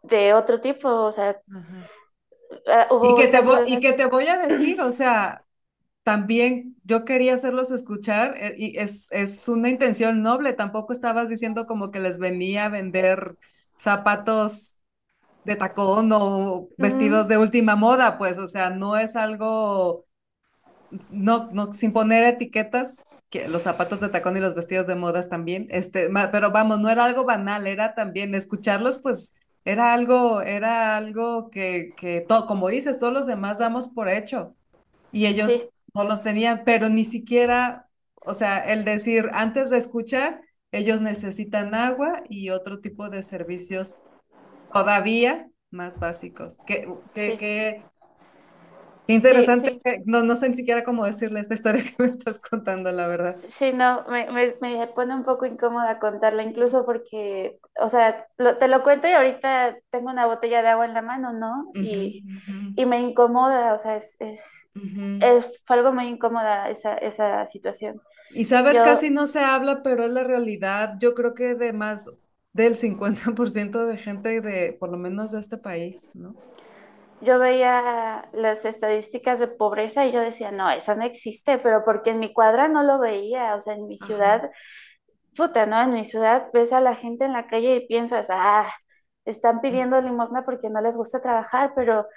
de 0.04 0.34
otro 0.34 0.62
tipo, 0.62 0.90
o 0.90 1.12
sea, 1.12 1.42
ah, 2.68 2.88
Y 3.00 3.14
que 3.14 3.28
te 3.28 3.42
voy, 3.42 3.60
y 3.66 3.80
que 3.80 3.94
te 3.94 4.06
voy 4.08 4.28
a 4.28 4.38
decir, 4.40 4.82
o 4.82 4.92
sea, 4.92 5.46
también 6.04 6.78
yo 6.84 7.06
quería 7.06 7.36
hacerlos 7.36 7.72
escuchar 7.72 8.36
eh, 8.38 8.56
y 8.58 8.80
es, 8.80 9.12
es 9.12 9.48
una 9.50 9.70
intención 9.70 10.24
noble, 10.24 10.54
tampoco 10.54 10.94
estabas 10.94 11.30
diciendo 11.30 11.68
como 11.68 11.92
que 11.92 12.00
les 12.02 12.20
venía 12.20 12.66
a 12.66 12.70
vender 12.70 13.38
zapatos 13.78 14.82
de 15.48 15.56
tacón 15.56 16.12
o 16.12 16.70
vestidos 16.78 17.28
de 17.30 17.38
última 17.38 17.76
moda, 17.76 18.18
pues, 18.18 18.38
o 18.38 18.48
sea, 18.48 18.70
no 18.70 18.98
es 18.98 19.16
algo, 19.16 20.04
no, 21.10 21.50
no, 21.54 21.72
sin 21.72 21.94
poner 21.94 22.24
etiquetas, 22.26 22.98
que 23.30 23.48
los 23.48 23.64
zapatos 23.64 24.02
de 24.02 24.10
tacón 24.10 24.38
y 24.38 24.42
los 24.42 24.56
vestidos 24.56 24.88
de 24.88 24.96
modas 24.96 25.30
también, 25.30 25.68
este, 25.70 26.10
pero 26.32 26.52
vamos, 26.52 26.80
no 26.82 26.90
era 26.90 27.06
algo 27.06 27.24
banal, 27.24 27.66
era 27.66 27.96
también 27.96 28.36
escucharlos, 28.36 29.00
pues, 29.00 29.32
era 29.64 29.94
algo, 29.94 30.42
era 30.42 30.98
algo 30.98 31.50
que, 31.50 31.94
que 31.96 32.22
todo, 32.22 32.46
como 32.46 32.68
dices, 32.68 33.00
todos 33.00 33.14
los 33.14 33.26
demás 33.26 33.58
damos 33.58 33.88
por 33.88 34.10
hecho 34.10 34.54
y 35.14 35.28
ellos 35.28 35.52
sí, 35.52 35.70
no 35.94 36.04
los 36.04 36.24
tenían, 36.24 36.64
pero 36.66 36.90
ni 36.90 37.06
siquiera, 37.06 37.88
o 38.16 38.34
sea, 38.34 38.60
el 38.60 38.84
decir, 38.84 39.30
antes 39.34 39.70
de 39.70 39.78
escuchar, 39.78 40.42
ellos 40.74 41.00
necesitan 41.00 41.74
agua 41.74 42.24
y 42.30 42.50
otro 42.50 42.82
tipo 42.82 43.10
de 43.10 43.24
servicios 43.24 43.96
todavía 44.84 45.50
más 45.72 46.00
básicos. 46.00 46.62
Qué, 46.66 46.88
qué, 47.14 47.38
sí, 47.38 47.38
qué, 47.38 47.92
qué 49.08 49.14
sí, 49.16 49.16
interesante, 49.16 49.72
sí. 49.74 49.84
no, 50.06 50.24
no 50.24 50.36
sé 50.36 50.50
ni 50.50 50.56
siquiera 50.56 50.84
cómo 50.84 51.06
decirle 51.06 51.40
esta 51.40 51.54
historia 51.56 51.84
que 51.98 52.04
me 52.04 52.10
estás 52.10 52.40
contando, 52.40 52.92
la 52.92 53.08
verdad. 53.08 53.38
Sí, 53.50 53.72
no, 53.72 54.04
me, 54.10 54.30
me, 54.32 54.56
me 54.62 54.88
pone 54.88 55.14
un 55.16 55.24
poco 55.24 55.46
incómoda 55.46 56.00
contarla, 56.00 56.42
incluso 56.44 56.86
porque, 56.86 57.60
o 57.80 57.90
sea, 57.90 58.28
lo- 58.38 58.58
te 58.58 58.68
lo 58.68 58.84
cuento 58.84 59.08
y 59.08 59.12
ahorita 59.14 59.78
tengo 59.90 60.10
una 60.10 60.26
botella 60.26 60.62
de 60.64 60.70
agua 60.70 60.86
en 60.86 60.94
la 60.96 61.02
mano, 61.04 61.34
¿no? 61.34 61.76
Y, 61.80 62.26
y 62.76 62.86
me 62.86 63.00
incomoda, 63.00 63.74
o 63.74 63.78
sea, 63.78 63.98
es, 63.98 64.16
es, 64.20 64.42
es- 65.20 65.62
fue 65.66 65.78
algo 65.78 65.94
muy 65.94 66.08
incómoda 66.08 66.70
esa, 66.70 66.96
esa 66.98 67.48
situación. 67.48 68.02
Y 68.30 68.46
sabes, 68.46 68.80
Yo, 68.80 68.82
casi 68.82 69.10
no 69.10 69.26
se 69.28 69.40
habla, 69.40 69.82
pero 69.84 70.04
es 70.06 70.12
la 70.12 70.24
realidad. 70.24 70.94
Yo 71.00 71.14
creo 71.16 71.34
que 71.34 71.56
de 71.56 71.74
más 71.74 72.10
del 72.58 72.76
50% 72.76 73.86
de 73.88 73.98
gente 73.98 74.42
de, 74.42 74.74
por 74.80 74.92
lo 74.92 74.98
menos 74.98 75.32
de 75.32 75.40
este 75.40 75.58
país, 75.58 76.12
¿no? 76.14 76.38
yo 77.20 77.40
veía 77.40 78.30
las 78.34 78.64
estadísticas 78.66 79.40
de 79.40 79.48
pobreza 79.48 80.06
y 80.06 80.12
yo 80.12 80.20
decía, 80.22 80.52
no, 80.52 80.70
eso 80.70 80.96
no 80.96 81.04
existe, 81.04 81.58
pero 81.58 81.84
porque 81.86 82.12
en 82.12 82.20
mi 82.20 82.32
cuadra 82.34 82.68
no 82.68 82.84
lo 82.84 83.00
veía, 83.00 83.56
o 83.56 83.62
sea, 83.62 83.74
en 83.76 83.88
mi 83.88 83.98
Ajá. 84.00 84.00
ciudad, 84.00 84.52
puta, 85.36 85.66
¿no? 85.68 85.82
En 85.82 85.94
mi 85.94 86.06
ciudad 86.06 86.50
ves 86.54 86.74
a 86.74 86.82
la 86.82 86.96
gente 86.96 87.26
en 87.26 87.34
la 87.34 87.48
calle 87.48 87.78
y 87.78 87.88
piensas, 87.88 88.28
ah, 88.30 88.72
están 89.26 89.62
pidiendo 89.62 90.02
limosna 90.02 90.46
porque 90.46 90.70
no 90.70 90.82
les 90.82 90.98
gusta 90.98 91.22
trabajar, 91.22 91.74
pero 91.76 92.08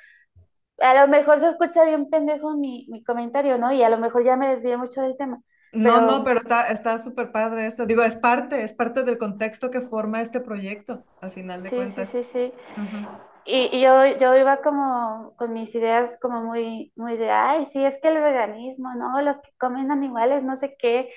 a 0.80 0.94
lo 0.94 1.08
mejor 1.08 1.40
se 1.40 1.48
escucha 1.50 1.84
bien 1.84 2.10
pendejo 2.10 2.56
mi, 2.56 2.86
mi 2.90 3.04
comentario, 3.04 3.58
¿no? 3.58 3.72
Y 3.72 3.82
a 3.82 3.90
lo 3.90 3.98
mejor 3.98 4.24
ya 4.24 4.36
me 4.36 4.48
desvié 4.48 4.76
mucho 4.76 5.02
del 5.02 5.16
tema, 5.16 5.42
No, 5.72 6.00
no, 6.00 6.24
pero 6.24 6.40
está, 6.40 6.68
está 6.70 6.98
súper 6.98 7.32
padre 7.32 7.66
esto. 7.66 7.86
Digo, 7.86 8.02
es 8.02 8.16
parte, 8.16 8.62
es 8.64 8.72
parte 8.74 9.04
del 9.04 9.18
contexto 9.18 9.70
que 9.70 9.82
forma 9.82 10.20
este 10.22 10.40
proyecto, 10.40 11.06
al 11.20 11.30
final 11.32 11.62
de 11.62 11.70
sí, 11.70 11.88
sí, 11.94 12.06
cuentas. 12.06 12.06
sí, 12.06 12.24
sí. 12.24 12.54
Ujú, 12.76 13.08
Y, 13.44 13.70
y 13.76 13.80
yo, 13.82 14.06
yo 14.18 14.36
iba 14.36 14.58
como 14.62 15.34
con 15.36 15.52
mis 15.52 15.74
ideas 15.74 16.18
como 16.20 16.42
muy, 16.44 16.92
muy 16.96 17.16
de, 17.16 17.30
ay, 17.30 17.66
sí, 17.72 17.84
es 17.84 17.98
que 18.02 18.08
el 18.08 18.22
veganismo, 18.22 18.94
¿no? 18.94 19.20
Los 19.22 19.38
que 19.38 19.50
comen 19.58 19.90
animales, 19.90 20.44
no 20.44 20.56
sé 20.56 20.76
qué. 20.78 21.10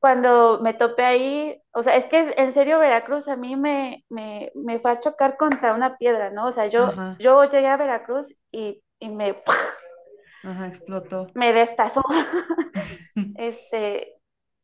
Cuando 0.00 0.60
me 0.62 0.74
topé 0.74 1.04
ahí, 1.04 1.62
o 1.72 1.82
sea, 1.82 1.96
es 1.96 2.06
que 2.06 2.34
en 2.38 2.54
serio 2.54 2.78
Veracruz 2.80 3.28
a 3.28 3.36
mí 3.36 3.56
me, 3.56 4.04
me, 4.10 4.52
me 4.54 4.80
fue 4.80 4.92
a 4.92 5.00
chocar 5.00 5.36
contra 5.38 5.74
una 5.74 5.96
piedra, 5.98 6.30
¿no? 6.30 6.46
O 6.48 6.52
sea, 6.52 6.66
yo, 6.68 6.94
yo 7.18 7.44
llegué 7.46 7.68
a 7.68 7.76
Veracruz 7.78 8.34
y, 8.52 8.82
y 9.00 9.10
me, 9.10 9.42
ajá, 10.44 10.66
explotó. 10.68 11.26
me 11.34 11.52
destazó. 11.52 12.02
Este, 13.34 14.14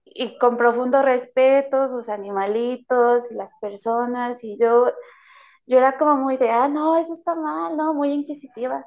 y 0.05 0.39
con 0.39 0.57
profundo 0.59 1.03
respeto, 1.03 1.89
sus 1.89 2.09
animalitos 2.09 3.31
y 3.33 3.35
las 3.35 3.53
personas, 3.61 4.45
y 4.45 4.57
yo, 4.59 4.87
yo 5.67 5.79
era 5.79 5.99
como 5.99 6.17
muy 6.19 6.37
de, 6.39 6.51
ah, 6.51 6.69
no, 6.69 6.99
eso 6.99 7.15
está 7.15 7.35
mal, 7.37 7.77
no, 7.77 7.95
muy 7.95 8.13
inquisitiva. 8.13 8.87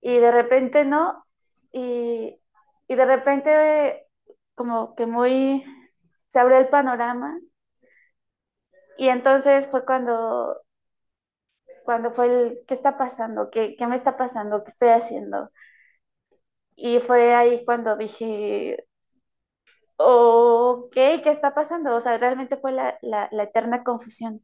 Y 0.00 0.18
de 0.18 0.32
repente 0.32 0.84
no, 0.84 1.24
y, 1.72 2.40
y 2.88 2.94
de 2.96 3.06
repente 3.06 4.06
como 4.54 4.94
que 4.96 5.06
muy, 5.06 5.64
se 6.28 6.38
abrió 6.40 6.58
el 6.58 6.68
panorama, 6.70 7.38
y 8.98 9.08
entonces 9.08 9.66
fue 9.70 9.84
cuando, 9.86 10.60
cuando 11.84 12.10
fue 12.12 12.26
el, 12.26 12.58
¿qué 12.66 12.74
está 12.74 12.96
pasando? 12.98 13.50
¿Qué, 13.50 13.74
qué 13.76 13.86
me 13.86 13.96
está 13.96 14.16
pasando? 14.16 14.62
¿Qué 14.64 14.70
estoy 14.70 14.88
haciendo? 14.90 15.50
Y 16.80 17.00
fue 17.00 17.34
ahí 17.34 17.64
cuando 17.64 17.96
dije, 17.96 18.86
ok, 19.96 20.92
¿qué 20.94 21.30
está 21.30 21.54
pasando? 21.54 21.94
O 21.96 22.00
sea, 22.00 22.18
realmente 22.18 22.56
fue 22.56 22.72
la, 22.72 22.98
la, 23.02 23.28
la 23.32 23.42
eterna 23.44 23.82
confusión. 23.84 24.42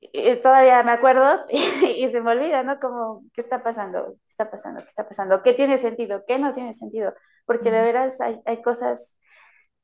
Y 0.00 0.36
todavía 0.36 0.82
me 0.82 0.92
acuerdo 0.92 1.46
y, 1.50 2.08
se 2.10 2.20
me 2.20 2.32
olvida, 2.32 2.62
¿no? 2.64 2.78
Como, 2.80 3.24
¿qué 3.34 3.40
está 3.40 3.62
pasando? 3.62 4.16
¿Qué 4.26 4.30
está 4.30 4.50
pasando? 4.50 4.82
¿Qué 4.82 4.88
está 4.88 5.08
pasando? 5.08 5.42
¿Qué 5.42 5.54
tiene 5.54 5.78
sentido? 5.78 6.24
¿Qué 6.26 6.38
no 6.38 6.54
tiene 6.54 6.74
sentido? 6.74 7.14
Porque 7.46 7.70
de 7.70 7.82
veras 7.82 8.20
hay, 8.20 8.40
hay 8.44 8.62
cosas 8.62 9.16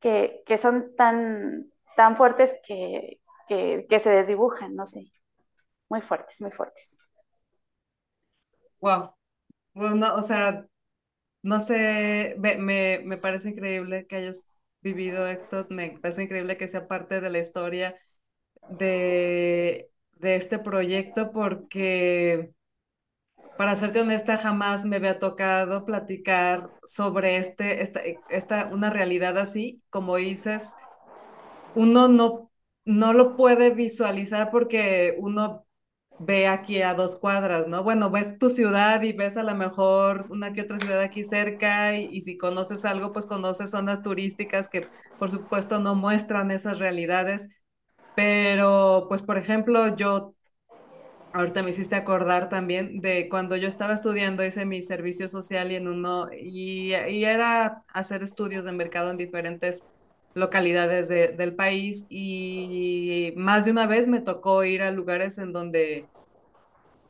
que, 0.00 0.42
que 0.46 0.58
son 0.58 0.94
tan, 0.96 1.72
tan 1.96 2.16
fuertes 2.16 2.54
que, 2.66 3.20
que, 3.48 3.86
que 3.88 4.00
se 4.00 4.10
desdibujan, 4.10 4.76
no 4.76 4.86
sé, 4.86 5.12
muy 5.88 6.02
fuertes, 6.02 6.40
muy 6.40 6.50
fuertes. 6.52 6.96
Wow. 8.80 9.17
Bueno, 9.78 10.14
o 10.16 10.22
sea, 10.22 10.66
no 11.42 11.60
sé, 11.60 12.36
me, 12.38 12.56
me, 12.58 13.00
me 13.04 13.18
parece 13.18 13.50
increíble 13.50 14.06
que 14.06 14.16
hayas 14.16 14.48
vivido 14.82 15.26
esto, 15.28 15.66
me 15.70 15.90
parece 16.00 16.24
increíble 16.24 16.56
que 16.58 16.68
sea 16.68 16.88
parte 16.88 17.20
de 17.20 17.30
la 17.30 17.38
historia 17.40 17.96
de, 18.68 19.90
de 20.14 20.36
este 20.36 20.58
proyecto 20.60 21.32
porque, 21.32 22.54
para 23.56 23.74
serte 23.76 24.00
honesta, 24.00 24.38
jamás 24.38 24.84
me 24.84 24.96
había 24.96 25.18
tocado 25.18 25.84
platicar 25.84 26.70
sobre 26.84 27.38
este, 27.38 27.82
esta, 27.82 28.00
esta, 28.28 28.66
una 28.72 28.90
realidad 28.90 29.36
así, 29.38 29.82
como 29.90 30.16
dices, 30.16 30.78
uno 31.74 32.08
no, 32.08 32.52
no 32.86 33.14
lo 33.14 33.36
puede 33.36 33.72
visualizar 33.72 34.50
porque 34.52 35.16
uno 35.20 35.66
ve 36.18 36.48
aquí 36.48 36.82
a 36.82 36.94
dos 36.94 37.16
cuadras, 37.18 37.66
¿no? 37.68 37.82
Bueno, 37.84 38.10
ves 38.10 38.38
tu 38.38 38.50
ciudad 38.50 39.02
y 39.02 39.12
ves 39.12 39.36
a 39.36 39.42
lo 39.44 39.54
mejor 39.54 40.26
una 40.30 40.52
que 40.52 40.62
otra 40.62 40.78
ciudad 40.78 41.00
aquí 41.00 41.24
cerca 41.24 41.96
y, 41.96 42.06
y 42.10 42.22
si 42.22 42.36
conoces 42.36 42.84
algo, 42.84 43.12
pues 43.12 43.26
conoces 43.26 43.70
zonas 43.70 44.02
turísticas 44.02 44.68
que 44.68 44.90
por 45.18 45.30
supuesto 45.30 45.80
no 45.80 45.94
muestran 45.94 46.50
esas 46.50 46.78
realidades, 46.80 47.48
pero 48.14 49.06
pues 49.08 49.22
por 49.22 49.38
ejemplo 49.38 49.96
yo 49.96 50.34
Ahorita 51.32 51.62
me 51.62 51.70
hiciste 51.70 51.94
acordar 51.94 52.48
también 52.48 53.00
de 53.00 53.28
cuando 53.28 53.54
yo 53.56 53.68
estaba 53.68 53.92
estudiando, 53.94 54.44
hice 54.44 54.64
mi 54.66 54.82
servicio 54.82 55.28
social 55.28 55.70
y 55.70 55.76
en 55.76 55.86
uno, 55.86 56.26
y, 56.32 56.94
y 56.94 57.24
era 57.24 57.84
hacer 57.92 58.22
estudios 58.22 58.64
de 58.64 58.72
mercado 58.72 59.10
en 59.10 59.18
diferentes 59.18 59.86
localidades 60.34 61.08
de- 61.08 61.28
del 61.32 61.54
país 61.56 62.06
y 62.10 63.32
más 63.36 63.64
de 63.64 63.72
una 63.72 63.86
vez 63.86 64.08
me 64.08 64.20
tocó 64.20 64.64
ir 64.64 64.82
a 64.82 64.90
lugares 64.92 65.38
en 65.38 65.52
donde, 65.52 66.10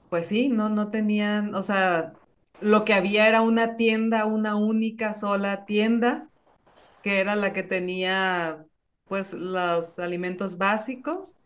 pues 0.09 0.27
sí, 0.27 0.49
no, 0.49 0.69
no 0.71 0.91
tenían, 0.91 1.55
o 1.55 1.63
sea, 1.63 2.19
lo 2.61 2.85
que 2.85 2.95
había 2.95 3.29
era 3.29 3.43
una 3.43 3.77
tienda, 3.77 4.25
una 4.27 4.57
única 4.57 5.15
sola 5.15 5.65
tienda, 5.67 6.31
que 7.03 7.21
era 7.21 7.37
la 7.37 7.53
que 7.53 7.63
tenía, 7.65 8.67
pues, 9.07 9.35
los 9.35 9.99
alimentos 9.99 10.59
básicos 10.59 11.39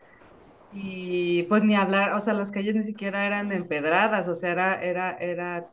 y 0.71 1.45
pues 1.45 1.65
ni 1.65 1.77
hablar, 1.77 2.15
o 2.15 2.21
sea, 2.21 2.35
las 2.35 2.53
calles 2.53 2.75
ni 2.77 2.83
siquiera 2.85 3.27
eran 3.27 3.53
empedradas, 3.53 4.29
o 4.29 4.35
sea, 4.37 4.53
era, 4.53 4.75
era, 4.83 5.13
era 5.13 5.73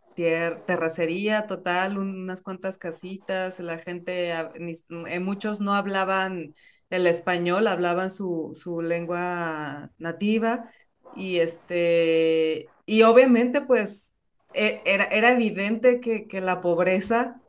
terracería 0.65 1.47
total, 1.47 1.97
unas 1.97 2.41
cuantas 2.41 2.77
casitas, 2.77 3.59
la 3.59 3.77
gente, 3.79 4.31
eh, 4.31 5.19
muchos 5.19 5.59
no 5.59 5.73
hablaban 5.73 6.55
el 6.89 7.07
español, 7.07 7.67
hablaban 7.67 8.11
su, 8.11 8.51
su 8.55 8.81
lengua 8.81 9.91
nativa, 9.97 10.71
y 11.15 11.37
este, 11.39 12.73
y 12.85 13.03
obviamente 13.03 13.61
pues 13.61 14.15
e- 14.53 14.81
era, 14.85 15.05
era 15.05 15.31
evidente 15.31 15.99
que, 15.99 16.27
la 16.41 16.61
pobreza 16.61 17.41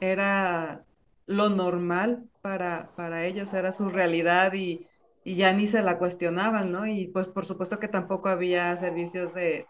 era 0.00 0.84
lo 1.26 1.50
normal 1.50 2.28
para, 2.40 2.92
para 2.94 3.24
ellos, 3.26 3.52
era 3.54 3.72
su 3.72 3.88
realidad 3.90 4.52
y 4.54 4.88
y 5.24 5.36
ya 5.36 5.52
ni 5.52 5.66
se 5.66 5.82
la 5.82 5.98
cuestionaban, 5.98 6.72
¿no? 6.72 6.86
Y 6.86 7.08
pues 7.08 7.28
por 7.28 7.44
supuesto 7.44 7.78
que 7.78 7.88
tampoco 7.88 8.30
había 8.30 8.74
servicios 8.78 9.34
de, 9.34 9.68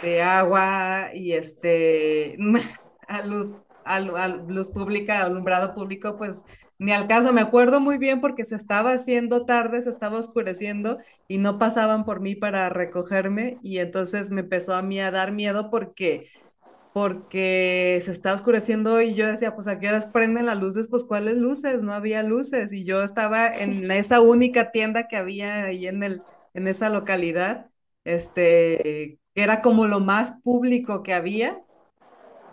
de 0.00 0.22
agua 0.22 1.10
y 1.14 1.32
este, 1.32 2.36
a 3.08 3.22
luz, 3.26 3.52
a, 3.84 3.96
a 3.96 4.28
luz 4.28 4.70
pública, 4.70 5.22
alumbrado 5.22 5.74
público, 5.74 6.16
pues 6.18 6.44
ni 6.78 6.92
al 6.92 7.08
caso. 7.08 7.32
Me 7.32 7.40
acuerdo 7.40 7.80
muy 7.80 7.98
bien 7.98 8.20
porque 8.20 8.44
se 8.44 8.56
estaba 8.56 8.92
haciendo 8.92 9.46
tarde, 9.46 9.82
se 9.82 9.90
estaba 9.90 10.18
oscureciendo 10.18 10.98
y 11.28 11.38
no 11.38 11.58
pasaban 11.58 12.04
por 12.04 12.20
mí 12.20 12.34
para 12.34 12.68
recogerme 12.70 13.58
y 13.62 13.78
entonces 13.78 14.30
me 14.30 14.40
empezó 14.42 14.74
a 14.74 14.82
mí 14.82 15.00
a 15.00 15.10
dar 15.10 15.32
miedo 15.32 15.70
porque 15.70 16.28
porque 16.92 17.98
se 18.02 18.12
estaba 18.12 18.36
oscureciendo 18.36 19.00
y 19.02 19.14
yo 19.14 19.26
decía, 19.26 19.54
pues 19.56 19.66
a 19.68 19.80
qué 19.80 19.90
prenden 20.12 20.46
las 20.46 20.58
luces, 20.58 20.88
pues 20.88 21.04
cuáles 21.04 21.36
luces, 21.36 21.82
no 21.82 21.92
había 21.92 22.22
luces 22.22 22.72
y 22.72 22.84
yo 22.84 23.02
estaba 23.02 23.48
en 23.48 23.90
esa 23.90 24.20
única 24.20 24.70
tienda 24.70 25.08
que 25.08 25.16
había 25.16 25.64
ahí 25.64 25.86
en 25.88 26.02
el 26.04 26.22
en 26.54 26.68
esa 26.68 26.88
localidad, 26.90 27.70
este, 28.04 29.18
era 29.34 29.62
como 29.62 29.86
lo 29.86 30.00
más 30.00 30.40
público 30.42 31.02
que 31.02 31.14
había 31.14 31.62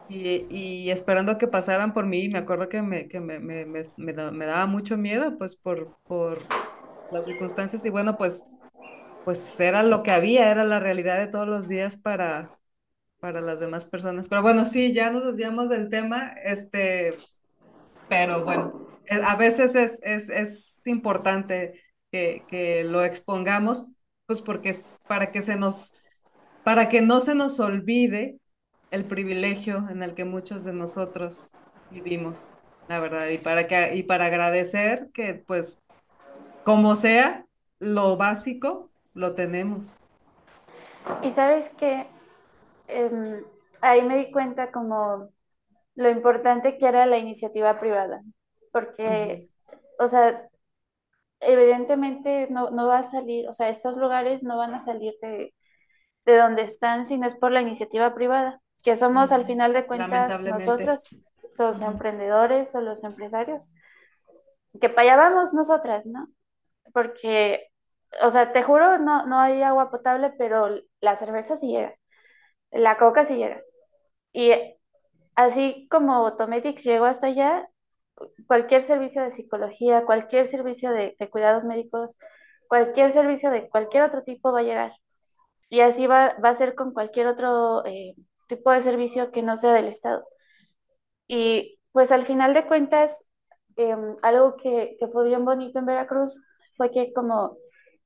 y, 0.08 0.48
y 0.50 0.92
esperando 0.92 1.38
que 1.38 1.48
pasaran 1.48 1.94
por 1.94 2.06
mí, 2.06 2.30
me 2.30 2.40
acuerdo 2.40 2.70
que 2.70 2.82
me, 2.82 3.08
que 3.08 3.20
me, 3.20 3.40
me, 3.40 3.66
me, 3.66 3.86
me 3.98 4.14
da- 4.14 4.32
me 4.32 4.46
daba 4.46 4.66
mucho 4.68 4.98
miedo, 4.98 5.38
pues 5.38 5.56
por, 5.56 5.96
por 6.06 6.52
las 7.10 7.26
circunstancias 7.26 7.86
y 7.86 7.90
bueno, 7.90 8.18
pues, 8.18 8.48
pues 9.24 9.60
era 9.60 9.84
lo 9.84 10.04
que 10.04 10.12
había, 10.12 10.52
era 10.52 10.66
la 10.66 10.80
realidad 10.80 11.20
de 11.20 11.28
todos 11.28 11.48
los 11.48 11.68
días 11.70 11.98
para, 11.98 12.58
para 13.20 13.42
las 13.42 13.60
demás 13.62 13.86
personas. 13.86 14.30
Pero 14.30 14.42
bueno, 14.44 14.66
sí, 14.66 14.94
ya 14.94 15.12
nos 15.12 15.26
desviamos 15.26 15.70
del 15.70 15.90
tema, 15.90 16.34
este, 16.44 17.18
pero 18.08 18.44
bueno, 18.44 18.74
eh, 19.06 19.20
a 19.24 19.36
veces 19.36 19.76
es, 19.76 20.00
es, 20.04 20.30
es 20.30 20.88
importante 20.88 21.82
que, 22.12 22.46
que 22.48 22.84
lo 22.84 23.04
expongamos, 23.04 23.88
pues 24.26 24.42
porque 24.42 24.70
es 24.70 24.98
para 25.08 25.32
que 25.32 25.42
se 25.42 25.56
nos, 25.58 26.01
para 26.64 26.90
que 26.90 27.02
no 27.02 27.22
se 27.22 27.36
nos 27.36 27.60
olvide 27.60 28.40
el 28.92 29.08
privilegio 29.08 29.88
en 29.90 30.04
el 30.04 30.14
que 30.16 30.26
muchos 30.26 30.64
de 30.64 30.74
nosotros 30.74 31.60
vivimos, 31.90 32.52
la 32.88 33.00
verdad, 33.00 33.30
y 33.30 33.38
para 33.40 33.68
que, 33.68 33.96
y 33.96 34.04
para 34.04 34.26
agradecer 34.28 35.10
que, 35.14 35.36
pues, 35.36 35.82
como 36.64 36.96
sea, 36.96 37.48
lo 37.80 38.18
básico 38.18 38.92
lo 39.14 39.36
tenemos. 39.36 40.02
Y 41.24 41.32
sabes 41.34 41.70
que 41.78 42.08
em, 42.88 43.44
ahí 43.82 44.02
me 44.04 44.18
di 44.18 44.32
cuenta 44.32 44.72
como 44.72 45.30
lo 45.96 46.10
importante 46.10 46.78
que 46.78 46.88
era 46.88 47.06
la 47.06 47.18
iniciativa 47.20 47.80
privada, 47.80 48.24
porque, 48.72 49.06
Ujú, 49.06 49.50
o 50.00 50.08
sea, 50.10 50.50
evidentemente 51.42 52.48
no, 52.52 52.72
no 52.72 52.88
va 52.88 53.00
a 53.00 53.12
salir, 53.12 53.48
o 53.50 53.54
sea, 53.54 53.70
estos 53.70 53.98
lugares 53.98 54.44
no 54.44 54.58
van 54.58 54.74
a 54.76 54.84
salir 54.86 55.14
de, 55.22 55.54
de 56.26 56.38
donde 56.38 56.64
están 56.64 57.06
si 57.06 57.18
no 57.18 57.28
es 57.28 57.36
por 57.36 57.52
la 57.52 57.62
iniciativa 57.62 58.14
privada, 58.14 58.62
que 58.84 58.98
somos 58.98 59.32
al 59.32 59.46
final 59.46 59.74
de 59.74 59.86
cuentas 59.86 60.42
nosotros, 60.42 61.16
los 61.58 61.82
emprendedores 61.82 62.74
o 62.76 62.82
los 62.82 63.04
empresarios, 63.04 63.74
que 64.80 64.90
para 64.90 65.14
allá 65.14 65.16
vamos 65.18 65.54
nosotras, 65.54 66.06
¿no? 66.06 66.28
Porque, 66.94 67.68
o 68.22 68.32
sea, 68.32 68.54
te 68.54 68.64
juro, 68.64 68.98
no, 69.00 69.26
no 69.26 69.40
hay 69.40 69.62
agua 69.64 69.92
potable, 69.92 70.34
pero 70.38 70.70
la 71.02 71.16
cerveza 71.18 71.58
sí 71.58 71.68
llega, 71.68 71.96
la 72.72 72.98
coca 72.98 73.26
sí 73.26 73.36
llega. 73.38 73.62
Y 74.34 74.52
así 75.36 75.88
como 75.90 76.16
Automedics 76.16 76.84
llegó 76.84 77.06
hasta 77.06 77.28
allá, 77.28 77.70
cualquier 78.48 78.82
servicio 78.84 79.24
de 79.24 79.32
psicología, 79.32 80.06
cualquier 80.06 80.48
servicio 80.48 80.92
de, 80.92 81.16
de 81.20 81.30
cuidados 81.30 81.66
médicos, 81.66 82.16
cualquier 82.68 83.12
servicio 83.12 83.52
de 83.52 83.70
cualquier 83.70 84.04
otro 84.04 84.24
tipo 84.24 84.52
va 84.54 84.60
a 84.60 84.64
llegar. 84.64 84.94
Y 85.72 85.82
así 85.82 86.08
va, 86.08 86.36
va 86.44 86.50
a 86.50 86.58
ser 86.58 86.76
con 86.76 86.94
cualquier 86.94 87.28
otro 87.28 87.86
eh, 87.86 88.16
tipo 88.50 88.72
de 88.72 88.84
servicio 88.84 89.32
que 89.32 89.42
no 89.42 89.58
sea 89.58 89.74
del 89.74 89.88
Estado. 89.88 90.26
Y 91.28 91.80
pues 91.94 92.12
al 92.12 92.26
final 92.26 92.54
de 92.54 92.68
cuentas, 92.68 93.16
eh, 93.78 93.96
algo 94.22 94.58
que, 94.58 94.98
que, 95.00 95.08
fue 95.08 95.26
bien 95.28 95.46
bonito 95.46 95.80
en 95.80 95.86
Veracruz 95.86 96.36
fue 96.76 96.92
que 96.92 97.14
como 97.14 97.58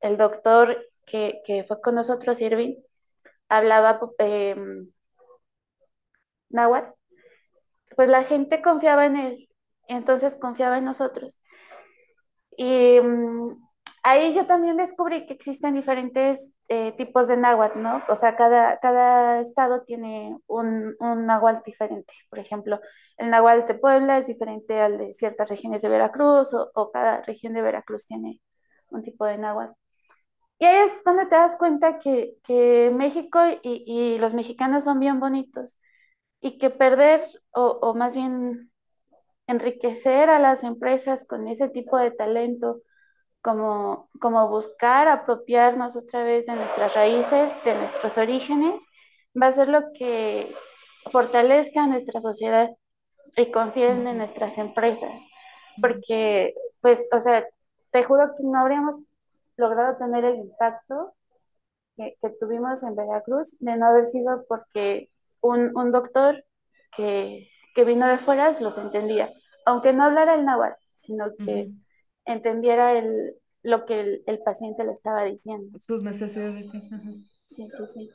el 0.01 0.17
doctor 0.17 0.78
que, 1.08 1.41
que 1.45 1.63
fue 1.63 1.82
con 1.82 1.95
nosotros, 1.95 2.39
Irving, 2.41 2.75
hablaba 3.49 3.99
eh, 4.19 4.56
náhuatl, 6.49 6.93
pues 7.95 8.10
la 8.10 8.23
gente 8.23 8.62
confiaba 8.62 9.06
en 9.08 9.17
él, 9.17 9.49
entonces 9.88 10.36
confiaba 10.36 10.78
en 10.78 10.86
nosotros. 10.86 11.36
Y 12.58 12.99
um, 12.99 13.60
ahí 14.04 14.34
yo 14.36 14.45
también 14.45 14.78
descubrí 14.78 15.25
que 15.25 15.34
existen 15.34 15.75
diferentes 15.75 16.39
eh, 16.67 16.93
tipos 16.97 17.28
de 17.28 17.38
náhuatl, 17.38 17.82
¿no? 17.82 18.04
O 18.10 18.15
sea, 18.15 18.36
cada, 18.36 18.80
cada 18.80 19.41
estado 19.41 19.84
tiene 19.84 20.38
un, 20.47 20.95
un 20.99 21.25
náhuatl 21.25 21.63
diferente. 21.65 22.13
Por 22.30 22.39
ejemplo, 22.39 22.80
el 23.17 23.30
náhuatl 23.30 23.67
de 23.67 23.75
Puebla 23.75 24.17
es 24.17 24.28
diferente 24.28 24.80
al 24.82 24.97
de 24.97 25.13
ciertas 25.13 25.49
regiones 25.49 25.82
de 25.82 25.89
Veracruz 25.89 26.54
o, 26.54 26.71
o 26.73 26.91
cada 26.91 27.21
región 27.21 27.54
de 27.54 27.62
Veracruz 27.62 28.06
tiene 28.08 28.41
un 28.89 29.04
tipo 29.04 29.25
de 29.25 29.38
náhuatl. 29.38 29.73
Y 30.60 30.65
ahí 30.65 30.75
es 30.88 30.91
donde 31.06 31.25
te 31.25 31.36
das 31.36 31.56
cuenta 31.58 31.99
que, 31.99 32.36
que 32.43 32.91
México 32.93 33.39
y, 33.63 33.84
y, 33.86 34.17
los 34.19 34.34
mexicanos 34.34 34.86
son 34.86 34.99
bien 34.99 35.19
bonitos 35.19 35.75
y 36.41 36.58
que 36.60 36.69
perder 36.69 37.28
o, 37.54 37.80
o 37.82 37.93
más 37.95 38.15
bien 38.15 38.71
enriquecer 39.47 40.30
a 40.30 40.39
las 40.39 40.63
empresas 40.63 41.25
con 41.25 41.47
ese 41.47 41.69
tipo 41.69 41.97
de 41.97 42.12
talento 42.12 42.82
como, 43.45 44.10
como 44.21 44.49
buscar 44.49 45.08
apropiarnos 45.08 45.95
otra 45.95 46.23
vez 46.23 46.47
de 46.47 46.55
nuestras 46.55 46.95
raíces, 46.95 47.53
de 47.63 47.75
nuestros 47.75 48.17
orígenes, 48.17 48.81
va 49.39 49.49
a 49.49 49.53
ser 49.53 49.69
lo 49.69 49.81
que 49.93 50.51
fortalezca 51.12 51.88
nuestra 51.88 52.21
sociedad 52.21 52.71
y 53.38 53.51
confíen 53.51 54.08
en 54.08 54.17
nuestras 54.19 54.58
empresas. 54.58 55.21
Porque, 55.81 56.55
pues, 56.81 57.01
o 57.13 57.21
sea, 57.21 57.45
te 57.91 58.03
juro 58.05 58.29
que 58.38 58.43
no 58.43 58.60
habríamos 58.60 58.97
logrado 59.58 59.97
tener 59.97 60.25
el 60.25 60.38
impacto 60.38 61.13
que, 61.97 62.15
que 62.21 62.29
tuvimos 62.39 62.84
en 62.84 62.95
Veracruz 62.95 63.58
de 63.60 63.77
no 63.77 63.88
haber 63.88 64.08
sido 64.08 64.45
porque 64.47 65.10
un, 65.41 65.71
un 65.77 65.91
doctor 65.91 66.43
que, 66.97 67.47
que 67.75 67.86
vino 67.86 68.08
de 68.08 68.19
fuera 68.19 68.51
los 68.60 68.77
entendía, 68.77 69.31
aunque 69.65 69.93
no 69.93 70.05
hablara 70.05 70.36
el 70.36 70.45
náhuatl, 70.45 70.81
sino 70.97 71.25
que 71.45 71.69
ujú. 71.69 71.85
Entendiera 72.25 72.97
el, 72.97 73.35
lo 73.63 73.85
que 73.85 73.99
el, 73.99 74.23
el 74.27 74.39
paciente 74.39 74.83
le 74.83 74.93
estaba 74.93 75.23
diciendo. 75.23 75.79
Sus 75.81 76.01
necesidades, 76.03 76.69
sí. 76.71 76.81
Sí, 77.47 77.67
sí, 77.71 77.83
sí. 77.93 78.09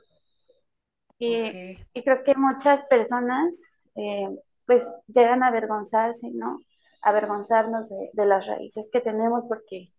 Ok. 1.27 1.55
Y, 1.55 1.79
y 1.95 2.03
creo 2.05 2.25
que 2.25 2.35
muchas 2.35 2.85
personas 2.87 3.55
eh, 3.97 4.29
pues 4.67 4.83
llegan 5.09 5.43
a 5.43 5.49
avergonzarse, 5.49 6.31
¿no? 6.33 6.59
Avergonzarnos 7.03 7.89
de, 7.91 8.11
de, 8.15 8.27
las 8.27 8.47
raíces 8.47 8.89
que 8.93 9.01
tenemos 9.01 9.45
porque 9.49 9.93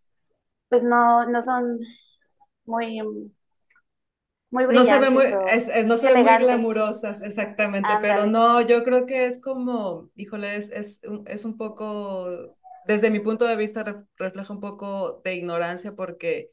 pues 0.69 0.83
no, 0.83 1.25
no 1.27 1.43
son 1.43 1.79
muy, 2.65 3.01
muy 4.51 4.65
No 4.69 4.85
se 4.85 4.99
ve 4.99 5.09
muy, 5.09 5.25
es, 5.51 5.67
es- 5.69 5.85
no 5.85 5.97
se 5.97 6.09
ve 6.09 6.17
muy 6.17 6.37
glamurosas, 6.37 7.21
exactamente, 7.21 7.97
pero 7.97 8.25
Ándale. 8.25 8.31
no, 8.31 8.61
yo 8.61 8.83
creo 8.83 9.05
que 9.05 9.25
es 9.25 9.41
como, 9.41 10.09
híjole, 10.15 10.55
es, 10.55 10.69
es, 10.71 11.01
es 11.25 11.45
un 11.45 11.57
poco, 11.57 12.29
desde 12.83 13.11
mi 13.11 13.19
punto 13.19 13.45
de 13.45 13.55
vista, 13.55 13.83
ref- 13.85 14.07
refleja 14.17 14.53
un 14.53 14.59
poco 14.61 15.21
de 15.23 15.35
ignorancia 15.35 15.95
porque, 15.95 16.51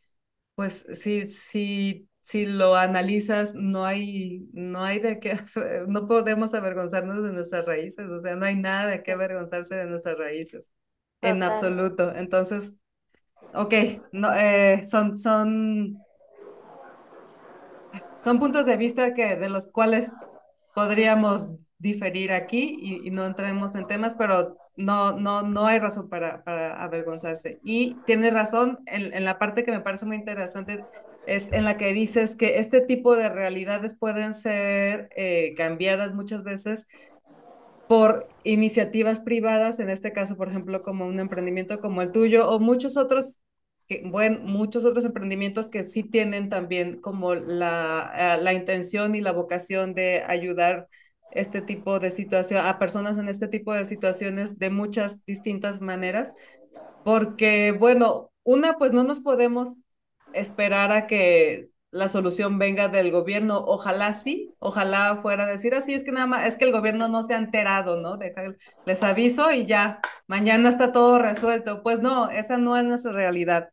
pues, 0.55 0.87
si, 0.95 1.27
si, 1.29 2.09
si 2.23 2.47
lo 2.47 2.77
analizas, 2.77 3.55
no 3.55 3.85
hay, 3.87 4.49
no 4.53 4.85
hay 4.85 5.01
de 5.01 5.21
qué, 5.21 5.37
no 5.89 6.09
podemos 6.09 6.55
avergonzarnos 6.55 7.23
de 7.23 7.33
nuestras 7.33 7.67
raíces, 7.67 8.09
o 8.11 8.21
sea, 8.21 8.37
no 8.37 8.47
hay 8.47 8.57
nada 8.57 8.89
de 8.89 9.03
qué 9.03 9.13
avergonzarse 9.13 9.75
de 9.77 9.87
nuestras 9.89 10.19
raíces, 10.19 10.71
en 11.23 11.43
total. 11.45 11.45
absoluto. 11.45 12.15
Entonces, 12.17 12.79
ok, 13.55 13.75
no, 14.13 14.35
eh, 14.35 14.87
son, 14.91 15.17
son 15.19 16.07
son 18.15 18.39
puntos 18.39 18.67
de 18.67 18.77
vista 18.77 19.15
que, 19.15 19.37
de 19.37 19.49
los 19.49 19.67
cuales 19.67 20.17
podríamos 20.75 21.49
diferir 21.79 22.33
aquí 22.33 22.77
y, 22.81 23.07
y 23.07 23.11
no 23.11 23.25
entremos 23.27 23.75
en 23.75 23.87
temas, 23.87 24.15
pero 24.19 24.61
no, 24.79 25.13
no, 25.19 25.43
no 25.43 25.67
hay 25.67 25.79
razón 25.79 26.09
para, 26.09 26.45
para 26.45 26.83
avergonzarse. 26.83 27.61
Y 27.63 28.03
tienes 28.07 28.33
razón 28.33 28.77
en, 28.87 29.13
en 29.15 29.25
la 29.25 29.39
parte 29.39 29.65
que 29.65 29.73
me 29.73 29.81
parece 29.81 30.07
muy 30.07 30.17
interesante, 30.17 30.87
es 31.27 31.53
en 31.53 31.65
la 31.65 31.77
que 31.77 31.93
dices 31.93 32.37
que 32.37 32.59
este 32.59 32.81
tipo 32.81 33.17
de 33.17 33.29
realidades 33.29 33.97
pueden 33.97 34.35
ser 34.35 35.09
eh, 35.17 35.55
cambiadas 35.57 36.15
muchas 36.15 36.43
veces 36.45 36.87
por 37.87 38.27
iniciativas 38.45 39.21
privadas, 39.21 39.81
en 39.81 39.89
este 39.91 40.13
caso, 40.13 40.37
por 40.37 40.49
ejemplo, 40.49 40.83
como 40.83 41.07
un 41.07 41.21
emprendimiento 41.21 41.81
como 41.81 42.03
el 42.03 42.13
tuyo 42.13 42.49
o 42.51 42.61
muchos 42.61 42.97
otros, 42.99 43.41
bueno, 44.05 44.41
muchos 44.43 44.85
otros 44.85 45.05
emprendimientos 45.07 45.71
que 45.71 45.85
sí 45.85 46.03
tienen 46.05 46.51
también 46.51 47.01
como 47.01 47.35
la, 47.35 48.39
la 48.43 48.53
intención 48.53 49.15
y 49.15 49.21
la 49.23 49.33
vocación 49.33 49.95
de 49.95 50.23
ayudar 50.27 50.89
este 51.33 51.61
tipo 51.61 51.99
de 51.99 52.11
situación 52.11 52.67
a 52.67 52.79
personas 52.79 53.19
en 53.19 53.29
este 53.29 53.49
tipo 53.49 53.73
de 53.75 53.85
situaciones 53.85 54.59
de 54.59 54.71
muchas 54.71 55.25
distintas 55.25 55.81
maneras, 55.81 56.35
porque, 57.05 57.73
bueno, 57.73 58.31
una, 58.45 58.79
pues 58.79 58.93
no 58.93 59.05
nos 59.05 59.21
podemos 59.21 59.75
esperar 60.33 60.93
a 60.93 61.07
que 61.07 61.71
la 61.91 62.09
solución 62.09 62.59
venga 62.59 62.89
del 62.89 63.11
gobierno. 63.11 63.65
Ojalá 63.67 64.13
sí, 64.13 64.55
ojalá 64.59 65.17
fuera 65.17 65.47
decir 65.47 65.75
así, 65.75 65.95
es 65.95 66.05
que 66.05 66.13
nada 66.13 66.27
más, 66.27 66.47
es 66.47 66.57
que 66.57 66.65
el 66.65 66.73
gobierno 66.73 67.09
no 67.09 67.23
se 67.23 67.35
ha 67.35 67.39
enterado, 67.39 68.01
¿no? 68.01 68.19
Les 68.85 69.03
aviso 69.03 69.51
y 69.53 69.67
ya, 69.67 70.01
mañana 70.27 70.69
está 70.69 70.93
todo 70.93 71.19
resuelto. 71.19 71.83
Pues 71.83 72.01
no, 72.03 72.31
esa 72.31 72.59
no 72.59 72.77
es 72.77 72.85
nuestra 72.85 73.13
realidad. 73.13 73.71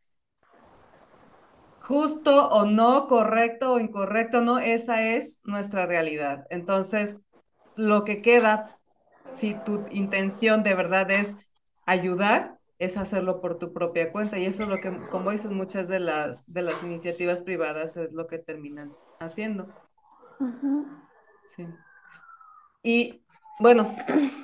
Justo 1.81 2.49
o 2.49 2.65
no, 2.65 3.07
correcto 3.07 3.73
o 3.73 3.79
incorrecto, 3.79 4.41
no, 4.41 4.57
esa 4.57 5.05
es 5.05 5.39
nuestra 5.43 5.85
realidad. 5.85 6.45
Entonces, 6.49 7.21
lo 7.75 8.03
que 8.03 8.21
queda, 8.21 8.69
si 9.33 9.53
tu 9.53 9.85
intención 9.91 10.63
de 10.63 10.73
verdad 10.73 11.11
es 11.11 11.47
ayudar, 11.85 12.57
es 12.79 12.97
hacerlo 12.97 13.41
por 13.41 13.57
tu 13.59 13.73
propia 13.73 14.11
cuenta. 14.11 14.38
Y 14.38 14.45
eso 14.45 14.63
es 14.63 14.69
lo 14.69 14.79
que, 14.79 14.97
como 15.09 15.31
dices, 15.31 15.51
muchas 15.51 15.88
de 15.88 15.99
las, 15.99 16.51
de 16.53 16.61
las 16.61 16.83
iniciativas 16.83 17.41
privadas 17.41 17.97
es 17.97 18.13
lo 18.13 18.27
que 18.27 18.39
terminan 18.39 18.93
haciendo. 19.19 19.67
Sí. 21.47 21.65
Y 22.83 23.23
bueno, 23.59 23.95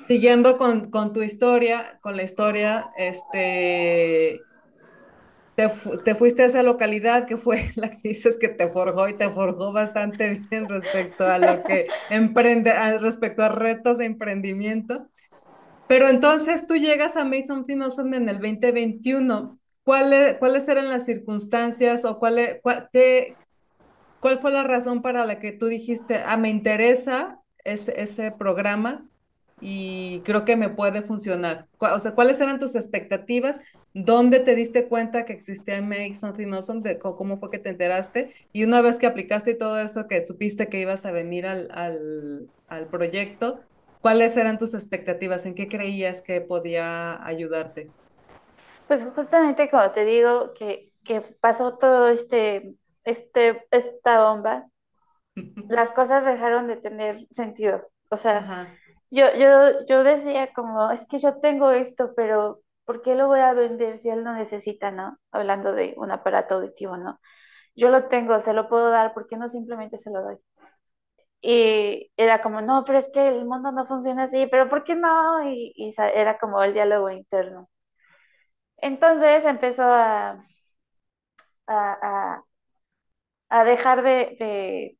siguiendo 0.04 0.56
con, 0.56 0.90
con, 0.90 1.12
tu 1.12 1.22
historia, 1.22 1.98
con 2.00 2.16
la 2.16 2.22
historia, 2.22 2.90
este, 2.96 4.40
te, 5.54 5.68
te, 6.04 6.14
fuiste 6.14 6.42
a 6.42 6.46
esa 6.46 6.62
localidad 6.62 7.26
que 7.26 7.36
fue 7.36 7.70
la 7.76 7.90
que 7.90 8.08
dices 8.08 8.38
que 8.38 8.48
te 8.48 8.68
forjó 8.68 9.08
y 9.08 9.14
te 9.14 9.28
forjó 9.28 9.72
bastante 9.72 10.42
bien 10.50 10.68
respecto 10.68 11.26
a 11.26 11.38
lo 11.38 11.62
que 11.62 11.86
emprende, 12.10 12.72
respecto 12.98 13.42
a 13.42 13.48
retos 13.48 13.98
de 13.98 14.06
emprendimiento. 14.06 15.08
Pero 15.88 16.08
entonces 16.08 16.66
tú 16.66 16.76
llegas 16.76 17.16
a 17.16 17.24
Mason 17.24 17.66
Finowson 17.66 18.14
en 18.14 18.28
el 18.28 18.38
2021. 18.38 19.58
¿Cuál, 19.84 20.36
¿Cuáles 20.38 20.68
eran 20.68 20.88
las 20.88 21.04
circunstancias 21.04 22.04
o 22.04 22.18
cuál, 22.18 22.60
cuál, 22.62 22.88
te, 22.92 23.36
cuál 24.20 24.38
fue 24.38 24.52
la 24.52 24.62
razón 24.62 25.02
para 25.02 25.26
la 25.26 25.38
que 25.38 25.52
tú 25.52 25.66
dijiste, 25.66 26.22
ah, 26.24 26.36
me 26.36 26.48
interesa 26.48 27.40
ese, 27.64 28.00
ese 28.00 28.30
programa 28.30 29.04
y 29.60 30.22
creo 30.24 30.44
que 30.44 30.56
me 30.56 30.70
puede 30.70 31.02
funcionar? 31.02 31.66
O 31.78 31.98
sea, 31.98 32.14
¿cuáles 32.14 32.40
eran 32.40 32.58
tus 32.58 32.74
expectativas? 32.74 33.60
¿Dónde 33.94 34.40
te 34.40 34.54
diste 34.54 34.88
cuenta 34.88 35.24
que 35.26 35.32
existía 35.34 35.80
Make 35.82 36.14
Something 36.14 36.52
Awesome? 36.54 36.80
De 36.82 36.98
¿Cómo 36.98 37.38
fue 37.38 37.50
que 37.50 37.58
te 37.58 37.68
enteraste? 37.70 38.32
Y 38.52 38.64
una 38.64 38.80
vez 38.80 38.98
que 38.98 39.06
aplicaste 39.06 39.52
y 39.52 39.58
todo 39.58 39.78
eso, 39.80 40.08
que 40.08 40.26
supiste 40.26 40.68
que 40.68 40.80
ibas 40.80 41.04
a 41.06 41.12
venir 41.12 41.46
al, 41.46 41.68
al, 41.72 42.50
al 42.68 42.88
proyecto, 42.88 43.60
¿Cuáles 44.00 44.36
eran 44.36 44.58
tus 44.58 44.74
expectativas? 44.74 45.46
¿En 45.46 45.54
qué 45.54 45.68
creías 45.68 46.22
que 46.22 46.40
podía 46.40 47.24
ayudarte? 47.24 47.94
Pues 48.86 49.04
justamente 49.14 49.70
como 49.70 49.90
te 49.92 50.04
digo, 50.04 50.54
que, 50.54 50.92
que 51.04 51.20
pasó 51.40 51.78
todo 51.78 52.08
este, 52.08 52.74
este, 53.04 53.66
esta 53.70 54.24
bomba, 54.24 54.68
las 55.68 55.92
cosas 55.92 56.24
dejaron 56.26 56.68
de 56.68 56.76
tener 56.78 57.26
sentido. 57.32 57.88
O 58.10 58.18
sea, 58.18 58.52
yo, 59.10 59.26
yo, 59.36 59.86
yo 59.88 60.04
decía 60.04 60.52
como, 60.54 60.92
es 60.92 61.06
que 61.08 61.20
yo 61.20 61.40
tengo 61.40 61.72
esto, 61.72 62.14
pero 62.16 62.61
¿por 62.84 63.02
qué 63.02 63.14
lo 63.14 63.26
voy 63.28 63.40
a 63.40 63.52
vender 63.54 63.98
si 64.00 64.08
él 64.10 64.24
no 64.24 64.34
necesita, 64.34 64.90
no? 64.90 65.18
Hablando 65.32 65.72
de 65.72 65.94
un 65.96 66.10
aparato 66.10 66.56
auditivo, 66.56 66.96
¿no? 66.96 67.20
Yo 67.76 67.90
lo 67.90 68.08
tengo, 68.08 68.40
se 68.40 68.52
lo 68.54 68.68
puedo 68.68 68.90
dar, 68.90 69.14
¿por 69.14 69.26
qué 69.28 69.36
no 69.36 69.48
simplemente 69.48 69.98
se 69.98 70.10
lo 70.10 70.22
doy? 70.22 70.38
Y 71.40 72.10
era 72.16 72.40
como, 72.42 72.60
no, 72.62 72.84
pero 72.84 72.98
es 72.98 73.08
que 73.12 73.26
el 73.28 73.44
mundo 73.46 73.72
no 73.72 73.86
funciona 73.86 74.24
así, 74.24 74.46
pero 74.50 74.68
¿por 74.68 74.84
qué 74.84 74.94
no? 74.94 75.42
Y, 75.48 75.74
era 76.14 76.38
como 76.38 76.62
el 76.62 76.72
diálogo 76.74 77.10
interno. 77.10 77.68
Entonces 78.78 79.44
empezó 79.46 79.82
a, 79.84 80.44
a, 81.66 82.42
a, 83.50 83.64
dejar 83.64 84.02
de, 84.02 84.36
de, 84.38 84.98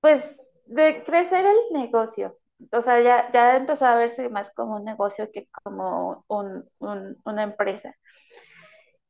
pues, 0.00 0.38
de 0.66 1.02
crecer 1.04 1.44
el 1.46 1.56
negocio. 1.72 2.36
O 2.72 2.80
sea, 2.82 3.00
ya, 3.00 3.30
ya 3.32 3.56
empezó 3.56 3.86
a 3.86 3.96
verse 3.96 4.28
más 4.28 4.50
como 4.52 4.76
un 4.76 4.84
negocio 4.84 5.30
que 5.32 5.48
como 5.64 6.24
un, 6.28 6.68
un, 6.78 7.16
una 7.24 7.42
empresa. 7.42 7.94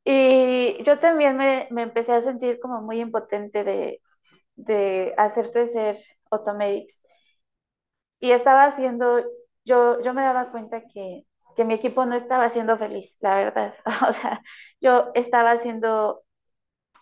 Y 0.05 0.83
yo 0.83 0.99
también 0.99 1.37
me, 1.37 1.67
me 1.71 1.83
empecé 1.83 2.11
a 2.13 2.21
sentir 2.21 2.59
como 2.59 2.81
muy 2.81 2.99
impotente 3.01 3.63
de, 3.63 4.01
de 4.55 5.13
hacer 5.17 5.51
crecer 5.51 5.97
Automedics. 6.31 6.99
Y 8.19 8.31
estaba 8.31 8.65
haciendo, 8.65 9.21
yo, 9.65 10.01
yo 10.01 10.13
me 10.13 10.23
daba 10.23 10.51
cuenta 10.51 10.81
que, 10.87 11.25
que 11.55 11.65
mi 11.65 11.73
equipo 11.73 12.05
no 12.05 12.15
estaba 12.15 12.49
siendo 12.49 12.77
feliz, 12.77 13.15
la 13.19 13.35
verdad. 13.35 13.73
O 14.09 14.13
sea, 14.13 14.41
yo 14.81 15.11
estaba 15.15 15.57
siendo 15.59 16.23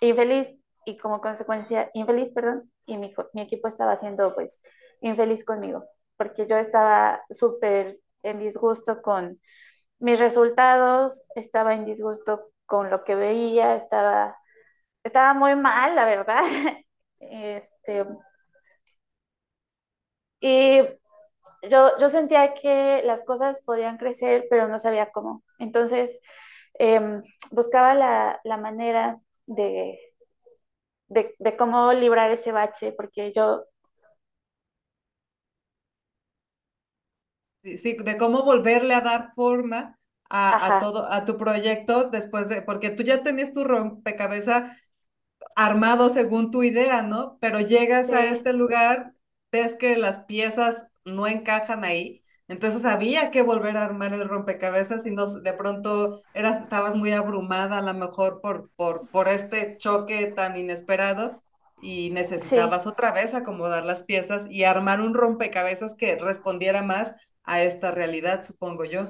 infeliz 0.02 0.50
y 0.86 0.98
como 0.98 1.22
consecuencia, 1.22 1.92
infeliz, 1.96 2.32
perdón, 2.32 2.72
y 2.86 2.98
mi, 2.98 3.14
mi 3.34 3.42
equipo 3.44 3.68
estaba 3.70 3.98
siendo 3.98 4.36
pues 4.36 4.60
infeliz 5.02 5.46
conmigo, 5.46 5.86
porque 6.18 6.48
yo 6.48 6.58
estaba 6.58 7.24
súper 7.32 8.00
en 8.24 8.40
disgusto 8.40 9.02
con 9.02 9.40
mis 10.00 10.20
resultados, 10.20 11.24
estaba 11.36 11.74
en 11.76 11.86
disgusto 11.86 12.52
con 12.66 12.90
lo 12.92 13.04
que 13.04 13.16
veía, 13.16 13.76
estaba, 13.78 14.38
estaba 15.04 15.34
muy 15.36 15.56
mal, 15.56 15.96
la 15.96 16.06
verdad. 16.06 16.44
Este, 17.20 18.06
y 20.40 20.80
yo, 21.70 21.98
yo 22.00 22.10
sentía 22.10 22.54
que 22.56 23.02
las 23.06 23.24
cosas 23.24 23.60
podían 23.66 23.98
crecer, 23.98 24.48
pero 24.50 24.68
no 24.68 24.80
sabía 24.80 25.12
cómo. 25.12 25.44
Entonces, 25.60 26.20
em, 26.80 27.24
buscaba 27.52 27.94
la, 27.96 28.40
la 28.44 28.58
manera 28.58 29.20
de, 29.48 30.00
de, 31.08 31.36
de, 31.40 31.58
cómo 31.58 31.94
librar 31.94 32.32
ese 32.32 32.52
bache, 32.52 32.92
porque 32.94 33.32
yo... 33.34 33.66
Sí, 37.64 37.96
de 38.04 38.18
cómo 38.18 38.44
volverle 38.44 38.94
a 38.94 39.02
dar 39.02 39.32
forma 39.34 40.00
a, 40.30 40.76
a, 40.78 40.80
todo, 40.80 41.12
a 41.12 41.26
tu 41.26 41.38
proyecto 41.38 42.10
después 42.10 42.50
de, 42.50 42.62
porque 42.62 42.90
tú 42.90 43.04
ya 43.04 43.22
tenías 43.24 43.52
tu 43.52 43.64
rompecabezas 43.64 44.72
armado 45.56 46.10
según 46.10 46.52
tu 46.52 46.64
idea, 46.64 47.04
¿no? 47.04 47.38
Pero 47.42 47.60
llegas 47.60 48.08
sí. 48.08 48.14
a 48.14 48.26
este 48.26 48.54
lugar, 48.54 49.14
ves 49.52 49.76
que 49.78 49.98
las 49.98 50.22
piezas 50.22 50.88
no 51.06 51.28
encajan 51.28 51.84
ahí, 51.84 52.24
entonces 52.48 52.84
había 52.86 53.32
que 53.32 53.44
volver 53.44 53.78
a 53.78 53.84
armar 53.84 54.14
el 54.14 54.28
rompecabezas 54.28 55.06
y 55.06 55.12
no, 55.12 55.26
de 55.26 55.54
pronto 55.54 56.22
eras, 56.34 56.62
estabas 56.62 56.96
muy 56.96 57.12
abrumada 57.14 57.78
a 57.78 57.82
lo 57.82 57.94
mejor 57.94 58.42
por, 58.42 58.72
por, 58.76 59.10
por 59.10 59.28
este 59.30 59.78
choque 59.78 60.28
tan 60.28 60.58
inesperado 60.58 61.42
y 61.82 62.12
necesitabas 62.12 62.84
sí. 62.84 62.90
otra 62.90 63.12
vez 63.12 63.34
acomodar 63.34 63.86
las 63.86 64.04
piezas 64.04 64.48
y 64.50 64.64
armar 64.66 65.02
un 65.02 65.14
rompecabezas 65.14 65.96
que 65.96 66.18
respondiera 66.18 66.82
más 66.84 67.16
a 67.44 67.62
esta 67.62 67.92
realidad, 67.92 68.44
supongo 68.44 68.86
yo. 68.86 69.08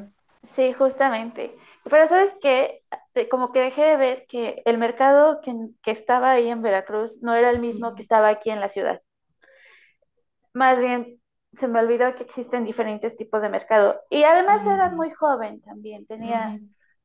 Sí, 0.55 0.73
justamente. 0.73 1.55
Pero 1.83 2.07
sabes 2.07 2.33
que 2.41 2.83
como 3.29 3.51
que 3.51 3.61
dejé 3.61 3.83
de 3.83 3.95
ver 3.97 4.25
que 4.27 4.61
el 4.65 4.77
mercado 4.77 5.41
que, 5.41 5.53
que, 5.81 5.91
estaba 5.91 6.31
ahí 6.31 6.47
en 6.47 6.61
Veracruz 6.61 7.21
no 7.21 7.35
era 7.35 7.49
el 7.49 7.59
mismo 7.59 7.95
que 7.95 8.01
estaba 8.01 8.29
aquí 8.29 8.49
en 8.49 8.59
la 8.59 8.69
ciudad. 8.69 9.01
Más 10.53 10.79
bien, 10.79 11.21
se 11.53 11.67
me 11.67 11.79
olvidó 11.79 12.15
que 12.15 12.23
existen 12.23 12.65
diferentes 12.65 13.15
tipos 13.17 13.41
de 13.41 13.49
mercado. 13.49 13.99
Y 14.09 14.23
además 14.23 14.65
era 14.65 14.89
muy 14.89 15.11
joven 15.11 15.61
también, 15.61 16.05
tenía 16.05 16.59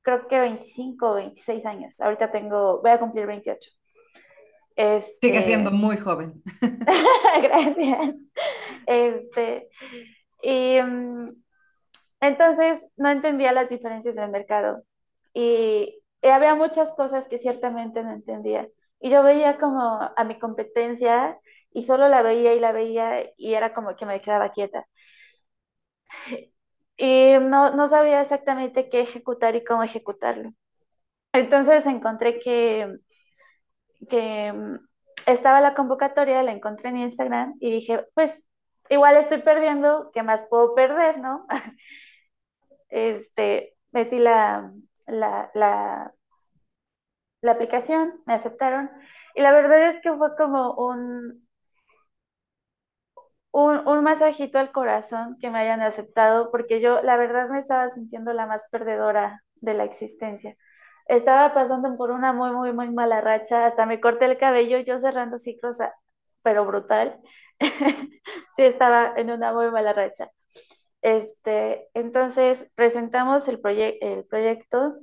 creo 0.06 0.28
que 0.28 0.38
25 0.38 1.10
o 1.10 1.14
26 1.14 1.66
años. 1.66 2.00
Ahorita 2.00 2.30
tengo, 2.30 2.80
voy 2.80 2.92
a 2.92 3.00
cumplir 3.00 3.26
28. 3.26 3.70
Este... 4.76 5.26
Sigue 5.26 5.42
siendo 5.42 5.72
muy 5.72 5.96
joven. 5.96 6.40
Gracias. 7.42 8.14
Este, 8.86 9.68
y 10.42 10.78
um, 10.78 11.15
entonces 12.26 12.86
no 12.96 13.10
entendía 13.10 13.52
las 13.52 13.68
diferencias 13.70 14.16
del 14.16 14.30
mercado 14.30 14.82
y, 15.34 16.02
y, 16.22 16.28
había 16.28 16.54
muchas 16.54 16.92
cosas 16.94 17.28
que 17.28 17.38
ciertamente 17.38 18.02
no 18.02 18.12
entendía. 18.12 18.68
Y 19.00 19.10
yo 19.10 19.22
veía 19.22 19.58
como 19.58 20.00
a 20.16 20.24
mi 20.24 20.38
competencia 20.38 21.38
y 21.72 21.82
solo 21.84 22.08
la 22.08 22.22
veía 22.22 22.54
y 22.54 22.60
la 22.60 22.72
veía 22.72 23.30
y 23.36 23.54
era 23.54 23.74
como 23.74 23.96
que 23.96 24.06
me 24.06 24.20
quedaba 24.20 24.52
quieta. 24.52 24.86
Y 26.98 27.34
no, 27.40 27.72
no 27.76 27.88
sabía 27.88 28.22
exactamente 28.22 28.88
qué 28.88 29.00
ejecutar 29.02 29.54
y 29.54 29.62
cómo 29.64 29.82
ejecutarlo. 29.82 30.52
Entonces 31.32 31.86
encontré 31.86 32.40
que, 32.40 32.98
que 34.08 34.52
estaba 35.26 35.60
la 35.60 35.74
convocatoria, 35.74 36.42
la 36.42 36.52
encontré 36.52 36.90
en 36.90 36.98
Instagram 36.98 37.56
y 37.60 37.70
dije, 37.70 38.06
pues 38.14 38.40
igual 38.90 39.16
estoy 39.16 39.38
perdiendo, 39.42 40.10
¿qué 40.14 40.22
más 40.22 40.44
puedo 40.48 40.74
perder, 40.74 41.18
no? 41.18 41.46
este, 42.88 43.76
metí 43.92 44.18
la, 44.18 44.72
la, 45.06 45.50
la, 45.54 46.14
la, 47.40 47.52
aplicación, 47.52 48.20
me 48.26 48.34
aceptaron 48.34 48.90
y 49.34 49.40
la 49.42 49.52
verdad 49.52 49.88
es 49.90 50.00
que 50.02 50.12
fue 50.14 50.36
como 50.36 50.74
un, 50.74 51.46
un, 53.52 53.86
un, 53.88 54.04
masajito 54.04 54.58
al 54.58 54.72
corazón 54.72 55.36
que 55.40 55.50
me 55.50 55.58
hayan 55.60 55.80
aceptado 55.82 56.50
porque 56.50 56.80
yo 56.80 57.00
la 57.02 57.16
verdad 57.16 57.48
me 57.48 57.58
estaba 57.60 57.88
sintiendo 57.90 58.32
la 58.32 58.46
más 58.46 58.64
perdedora 58.70 59.42
de 59.56 59.74
la 59.74 59.84
existencia. 59.84 60.56
estaba 61.08 61.54
pasando 61.54 61.96
por 61.96 62.10
una 62.10 62.32
muy, 62.32 62.50
muy, 62.52 62.72
muy 62.72 62.90
mala 62.90 63.20
racha, 63.20 63.66
hasta 63.66 63.86
me 63.86 64.00
corté 64.00 64.26
el 64.26 64.38
cabello, 64.38 64.78
yo 64.80 65.00
cerrando 65.00 65.38
ciclos, 65.38 65.78
pero 66.42 66.66
brutal. 66.66 67.20
Sí, 68.56 68.62
estaba 68.64 69.12
en 69.16 69.30
una 69.30 69.52
muy 69.52 69.70
mala 69.70 69.92
racha. 69.92 70.30
Este, 71.06 71.88
entonces 71.94 72.66
presentamos 72.74 73.46
el 73.46 73.60
el 74.00 74.24
proyecto 74.24 74.96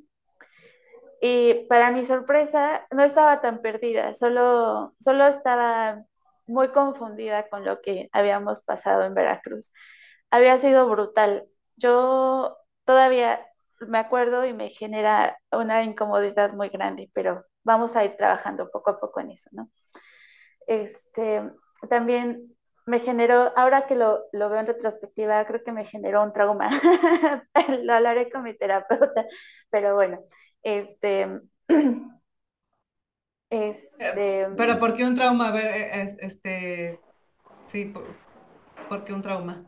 y 1.21 1.65
para 1.69 1.91
mi 1.91 2.03
sorpresa 2.03 2.85
no 2.91 3.03
estaba 3.03 3.39
tan 3.39 3.61
perdida, 3.61 4.13
solo, 4.15 4.93
solo 5.01 5.27
estaba 5.27 6.03
muy 6.45 6.67
confundida 6.73 7.47
con 7.47 7.63
lo 7.63 7.79
que 7.81 8.09
habíamos 8.11 8.59
pasado 8.63 9.03
en 9.03 9.13
Veracruz. 9.13 9.71
Había 10.29 10.57
sido 10.57 10.89
brutal. 10.89 11.47
Yo 11.77 12.57
todavía 12.83 13.39
me 13.87 13.97
acuerdo 13.97 14.45
y 14.45 14.51
me 14.51 14.71
genera 14.71 15.37
una 15.53 15.83
incomodidad 15.83 16.51
muy 16.51 16.67
grande, 16.67 17.09
pero 17.13 17.45
vamos 17.63 17.95
a 17.95 18.03
ir 18.03 18.17
trabajando 18.17 18.69
poco 18.69 18.91
a 18.91 18.99
poco 18.99 19.21
en 19.21 19.31
eso, 19.31 19.49
¿no? 19.53 19.69
Este, 20.67 21.49
también 21.89 22.52
me 22.85 22.99
generó, 22.99 23.51
ahora 23.57 23.87
que 23.87 23.95
lo, 23.95 24.25
lo 24.33 24.49
veo 24.49 24.59
en 24.59 24.67
retrospectiva, 24.67 25.45
creo 25.45 25.63
que 25.63 25.71
me 25.71 25.85
generó 25.85 26.23
un 26.23 26.33
trauma. 26.33 26.69
Lo 27.83 27.93
hablaré 27.93 28.29
con 28.31 28.43
mi 28.43 28.55
terapeuta, 28.57 29.25
pero 29.69 29.95
bueno, 29.95 30.19
este, 30.63 31.41
Eh, 33.49 33.69
este, 34.09 34.47
Pero 34.57 34.79
¿por 34.79 34.95
qué 34.95 35.05
un 35.05 35.15
trauma? 35.15 35.47
A 35.49 35.51
ver, 35.51 35.67
eh, 35.67 36.01
es- 36.01 36.17
este, 36.19 36.99
sí, 37.67 37.85
por, 37.85 38.05
¿por 38.89 39.03
qué 39.05 39.13
un 39.13 39.21
trauma? 39.21 39.65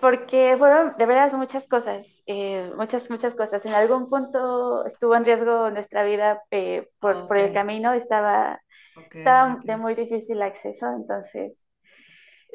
porque 0.00 0.56
fueron 0.58 0.96
de 0.98 1.06
veras 1.06 1.32
muchas 1.34 1.66
cosas, 1.68 2.06
eh, 2.26 2.72
muchas, 2.76 3.08
muchas 3.10 3.34
cosas. 3.34 3.64
En 3.66 3.74
algún 3.74 4.08
punto 4.08 4.84
estuvo 4.86 5.14
en 5.14 5.24
riesgo 5.24 5.70
nuestra 5.70 6.04
vida 6.04 6.42
eh, 6.50 6.88
por, 7.00 7.26
por 7.28 7.38
el 7.38 7.52
camino, 7.52 7.92
estaba, 7.92 8.60
estaba 9.16 9.60
de 9.64 9.76
muy 9.76 9.94
difícil 9.94 10.42
acceso, 10.42 10.86
entonces 10.96 11.52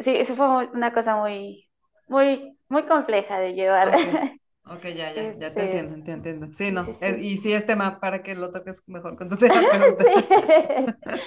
sí, 0.03 0.15
eso 0.15 0.35
fue 0.35 0.47
una 0.67 0.93
cosa 0.93 1.15
muy, 1.17 1.69
muy, 2.07 2.57
muy 2.69 2.85
compleja 2.87 3.39
de 3.39 3.53
llevar. 3.53 3.91
ok, 3.91 4.03
ok, 4.65 4.83
ya, 4.95 5.13
ya, 5.13 5.33
ya 5.37 5.55
te 5.55 5.61
Este, 5.61 5.63
entiendo, 5.63 6.01
te 6.03 6.11
entiendo. 6.11 6.47
Sí, 6.53 6.71
sí, 6.85 6.93
sí, 6.93 6.93
no, 6.93 6.97
y 7.19 7.37
sí 7.37 7.53
es 7.53 7.65
tema 7.65 7.99
para 7.99 8.23
que 8.23 8.35
lo 8.35 8.51
toques 8.51 8.83
mejor 8.87 9.15
con 9.17 9.29
tu 9.29 9.37
terapeuta. 9.37 10.05
Sí. 10.05 10.95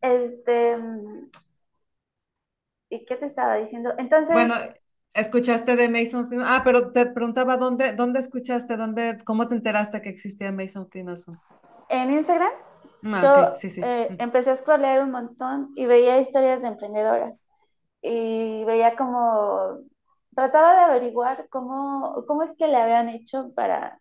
Este, 0.00 0.76
¿y 2.88 3.04
qué 3.04 3.16
te 3.16 3.26
estaba 3.26 3.56
diciendo? 3.56 3.92
Entonces, 3.98 4.30
Bueno, 4.30 4.54
escuchaste 5.14 5.76
de 5.76 5.88
Mason 5.88 6.26
Film. 6.26 6.42
Ah, 6.44 6.60
pero 6.64 6.92
te 6.92 7.06
preguntaba 7.06 7.56
dónde, 7.56 7.94
dónde 7.94 8.18
escuchaste, 8.20 8.76
dónde, 8.76 9.16
cómo 9.24 9.48
te 9.48 9.54
enteraste 9.54 10.02
que 10.02 10.08
existía 10.10 10.52
Mason 10.52 10.88
Filmason. 10.90 11.40
en 11.88 12.10
Instagram, 12.12 12.52
Ah, 13.04 13.28
yo 13.32 13.52
sí, 13.54 13.70
sí. 13.70 13.82
eh, 13.82 14.14
empecé 14.18 14.50
a 14.50 14.56
scrollear 14.56 15.02
un 15.02 15.10
montón 15.10 15.70
y 15.76 15.86
veía 15.86 16.20
historias 16.20 16.62
de 16.62 16.68
emprendedoras. 16.68 17.43
Y 18.04 18.64
veía 18.66 18.96
como, 18.96 19.80
trataba 20.36 20.74
de 20.76 20.84
averiguar 20.84 21.48
cómo, 21.50 22.24
cómo 22.28 22.44
es 22.44 22.52
que 22.58 22.68
le 22.68 22.76
habían 22.78 23.10
hecho 23.10 23.52
para, 23.56 24.00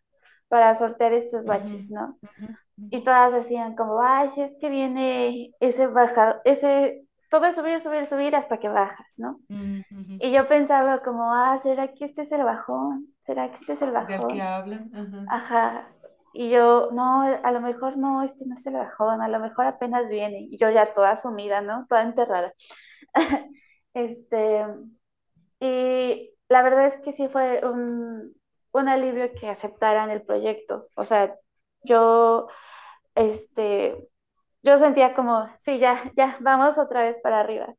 para 0.49 0.75
sortear 0.75 1.13
estos 1.13 1.45
baches, 1.47 1.89
¿no? 1.91 2.19
ujú, 2.23 2.47
ujú, 2.71 2.87
Y 2.91 3.03
todas 3.03 3.33
decían 3.33 3.75
como, 3.75 4.01
ay, 4.03 4.29
si 4.29 4.41
es 4.41 4.53
que 4.61 4.69
viene 4.69 5.51
ese 5.59 5.87
bajado, 5.87 6.41
ese, 6.45 7.05
todo 7.31 7.45
es 7.47 7.55
subir, 7.55 7.81
subir, 7.81 8.07
subir 8.07 8.35
hasta 8.35 8.59
que 8.59 8.69
bajas, 8.69 9.07
¿no? 9.17 9.39
ujú, 9.49 9.83
ujú. 9.99 10.15
Y 10.19 10.31
yo 10.31 10.47
pensaba 10.47 11.01
como, 11.03 11.33
ah, 11.33 11.59
¿será 11.63 11.89
que 11.93 12.05
este 12.05 12.23
es 12.23 12.31
el 12.31 12.43
bajón? 12.43 13.13
¿Será 13.25 13.49
que 13.51 13.57
este 13.57 13.73
es 13.73 13.81
el 13.81 13.91
Del 14.07 14.27
que 14.27 14.39
bajón? 14.39 14.41
hablan. 14.41 14.91
Ajá. 15.27 15.89
Y 16.33 16.49
yo, 16.51 16.89
no, 16.93 17.23
a 17.23 17.51
lo 17.51 17.61
mejor 17.61 17.97
no, 17.97 18.23
este 18.23 18.45
no 18.45 18.55
es 18.55 18.65
el 18.67 18.73
bajón, 18.75 19.21
a 19.21 19.27
lo 19.29 19.39
mejor 19.39 19.65
apenas 19.67 20.09
viene. 20.09 20.39
Y 20.51 20.57
yo 20.57 20.69
ya 20.71 20.93
toda 20.93 21.17
sumida, 21.17 21.61
¿no? 21.61 21.85
Toda 21.89 22.03
enterrada. 22.03 22.53
Este, 23.93 24.65
y 25.59 26.31
la 26.49 26.61
verdad 26.61 26.87
es 26.87 26.97
que 27.01 27.13
sí 27.13 27.27
fue 27.29 27.61
un, 27.65 28.35
un 28.71 28.89
alivio 28.89 29.33
que 29.35 29.49
aceptaran 29.49 30.09
el 30.11 30.21
proyecto. 30.23 30.87
O 30.95 31.05
sea, 31.05 31.35
yo, 31.83 32.47
este, 33.15 34.09
yo 34.63 34.79
sentía 34.79 35.15
como, 35.15 35.47
sí, 35.65 35.79
ya, 35.79 36.11
ya, 36.17 36.37
vamos 36.41 36.77
otra 36.77 37.03
vez 37.03 37.17
para 37.23 37.41
arriba. 37.41 37.75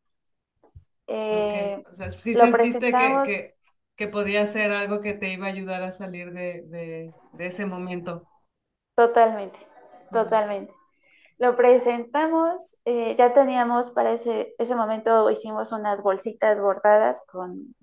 Eh, 1.07 1.85
o 1.91 1.95
sea, 1.95 2.11
sí 2.11 2.35
sentiste 2.37 2.95
que, 2.95 3.21
que, 3.23 3.57
que 3.97 4.09
podía 4.09 4.47
ser 4.47 4.73
algo 4.73 5.01
que 5.01 5.15
te 5.15 5.33
iba 5.33 5.47
a 5.47 5.51
ayudar 5.51 5.83
a 5.83 5.93
salir 5.93 6.33
de, 6.33 6.63
de, 6.63 7.15
de 7.33 7.47
ese 7.47 7.67
momento. 7.67 8.29
totalmente, 8.97 9.59
totalmente. 10.13 10.75
Lo 11.39 11.57
presentamos, 11.57 12.77
eh, 12.85 13.15
ya 13.17 13.35
teníamos 13.35 13.91
para 13.93 14.13
ese, 14.13 14.55
ese 14.59 14.75
momento, 14.75 15.31
hicimos 15.31 15.71
unas 15.73 16.03
bolsitas 16.03 16.59
bordadas 16.61 17.21
con, 17.31 17.75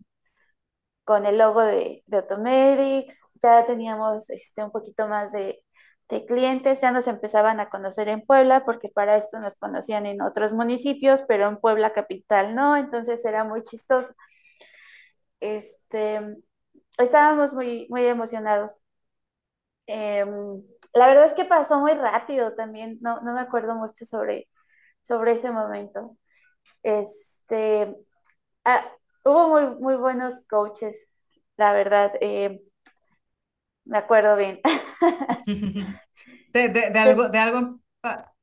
con 1.03 1.25
el 1.25 1.37
logo 1.37 1.61
de, 1.61 2.03
de 2.07 2.17
Automedics, 2.17 3.19
ya 3.41 3.65
teníamos 3.65 4.29
este, 4.29 4.63
un 4.63 4.71
poquito 4.71 5.07
más 5.07 5.31
de, 5.31 5.63
de 6.09 6.25
clientes, 6.25 6.79
ya 6.81 6.91
nos 6.91 7.07
empezaban 7.07 7.59
a 7.59 7.69
conocer 7.69 8.07
en 8.09 8.21
Puebla, 8.25 8.63
porque 8.65 8.89
para 8.89 9.17
esto 9.17 9.39
nos 9.39 9.55
conocían 9.57 10.05
en 10.05 10.21
otros 10.21 10.53
municipios, 10.53 11.23
pero 11.27 11.47
en 11.47 11.57
Puebla 11.57 11.93
capital 11.93 12.55
no, 12.55 12.77
entonces 12.77 13.23
era 13.25 13.43
muy 13.43 13.63
chistoso. 13.63 14.13
Este, 15.39 16.19
estábamos 16.97 17.53
muy, 17.53 17.87
muy 17.89 18.05
emocionados. 18.05 18.73
Eh, 19.87 20.25
la 20.93 21.07
verdad 21.07 21.25
es 21.27 21.33
que 21.33 21.45
pasó 21.45 21.79
muy 21.79 21.93
rápido 21.93 22.53
también, 22.55 22.97
no, 23.01 23.21
no 23.21 23.33
me 23.33 23.41
acuerdo 23.41 23.75
mucho 23.75 24.05
sobre, 24.05 24.49
sobre 25.03 25.33
ese 25.33 25.51
momento. 25.51 26.17
Este, 26.83 27.95
ah, 28.65 28.85
hubo 29.25 29.49
muy, 29.49 29.67
muy 29.81 29.95
buenos 29.97 30.35
coaches, 30.49 30.97
la 31.57 31.73
verdad, 31.73 32.13
eh, 32.21 32.61
me 33.85 33.97
acuerdo 33.97 34.35
bien. 34.37 34.59
De, 36.53 36.69
de, 36.69 36.89
de 36.91 36.99
algo, 36.99 37.29
de 37.29 37.39
algo, 37.39 37.79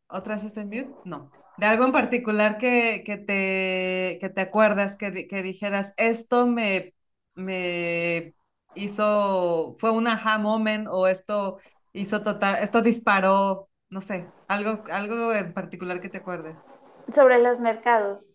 ¿otras 0.08 0.44
está 0.44 0.62
en 0.62 0.68
mute? 0.68 0.96
No. 1.04 1.30
De 1.56 1.66
algo 1.66 1.84
en 1.86 1.92
particular 1.92 2.58
que, 2.58 3.02
que 3.04 3.18
te, 3.18 4.18
que 4.20 4.30
te 4.30 4.40
acuerdas, 4.40 4.96
que, 4.96 5.26
que 5.28 5.42
dijeras, 5.42 5.94
esto 5.96 6.46
me, 6.46 6.94
me 7.34 8.34
hizo, 8.74 9.74
fue 9.78 9.90
un 9.92 10.06
aha 10.06 10.38
moment 10.38 10.88
o 10.90 11.08
esto 11.08 11.58
hizo 11.92 12.22
total, 12.22 12.56
esto 12.62 12.82
disparó, 12.82 13.68
no 13.90 14.00
sé, 14.00 14.34
algo, 14.48 14.84
algo 14.92 15.32
en 15.34 15.52
particular 15.54 16.00
que 16.00 16.08
te 16.10 16.18
acuerdes. 16.18 16.68
sobre 17.14 17.38
los 17.42 17.60
mercados, 17.60 18.34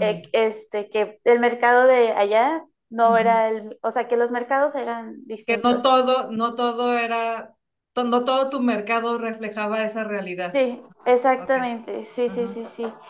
eh, 0.00 0.22
Mm, 0.22 0.30
este, 0.32 0.90
que 0.90 1.20
el 1.24 1.40
mercado 1.40 1.86
de 1.86 2.12
allá 2.12 2.64
no 2.90 3.16
era 3.18 3.48
el, 3.48 3.78
o 3.82 3.90
sea, 3.90 4.08
que 4.08 4.16
los 4.16 4.30
mercados 4.32 4.74
eran 4.74 5.26
Que 5.46 5.56
no 5.58 5.70
distintos. 5.70 5.82
todo, 5.82 6.30
no 6.32 6.54
todo 6.54 6.98
era, 6.98 7.56
no 7.96 8.24
todo 8.24 8.50
tu 8.50 8.60
mercado 8.60 9.16
reflejaba 9.18 9.84
esa 9.84 10.04
realidad. 10.04 10.52
Sí, 10.52 10.90
exactamente, 11.04 12.04
sí, 12.06 12.30
sí, 12.30 12.48
sí, 12.48 12.66
sí. 12.66 13.00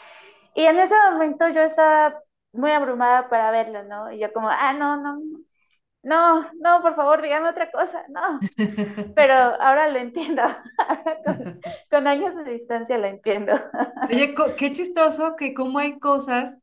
Y 0.55 0.65
en 0.67 0.79
ese 0.79 0.95
momento 1.13 1.49
yo 1.51 1.63
estaba 1.63 2.21
muy 2.53 2.73
abrumada 2.73 3.29
para 3.29 3.51
verlo, 3.51 3.85
¿no? 3.85 4.13
Y 4.13 4.21
yo 4.21 4.33
como, 4.33 4.49
ah, 4.51 4.75
no, 4.75 4.97
no, 4.99 5.21
no, 6.05 6.51
no, 6.61 6.83
por 6.83 6.95
favor, 6.97 7.23
dígame 7.23 7.49
otra 7.51 7.71
cosa, 7.71 8.05
no. 8.09 8.47
Pero 9.15 9.35
ahora 9.35 9.89
lo 9.89 9.99
entiendo, 10.01 10.43
ahora 10.79 11.19
con, 11.25 11.37
con 11.91 12.09
años 12.09 12.37
de 12.37 12.45
distancia 12.53 12.99
lo 12.99 13.07
entiendo. 13.09 13.53
Oye, 14.09 14.35
qué 14.57 14.73
chistoso 14.73 15.37
que 15.37 15.55
como 15.55 15.79
hay 15.79 15.99
cosas, 15.99 16.59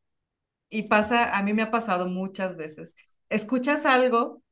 y 0.70 0.84
pasa, 0.84 1.36
a 1.38 1.42
mí 1.44 1.54
me 1.54 1.62
ha 1.62 1.70
pasado 1.72 2.06
muchas 2.08 2.56
veces, 2.56 2.94
escuchas 3.30 3.86
algo 3.86 4.42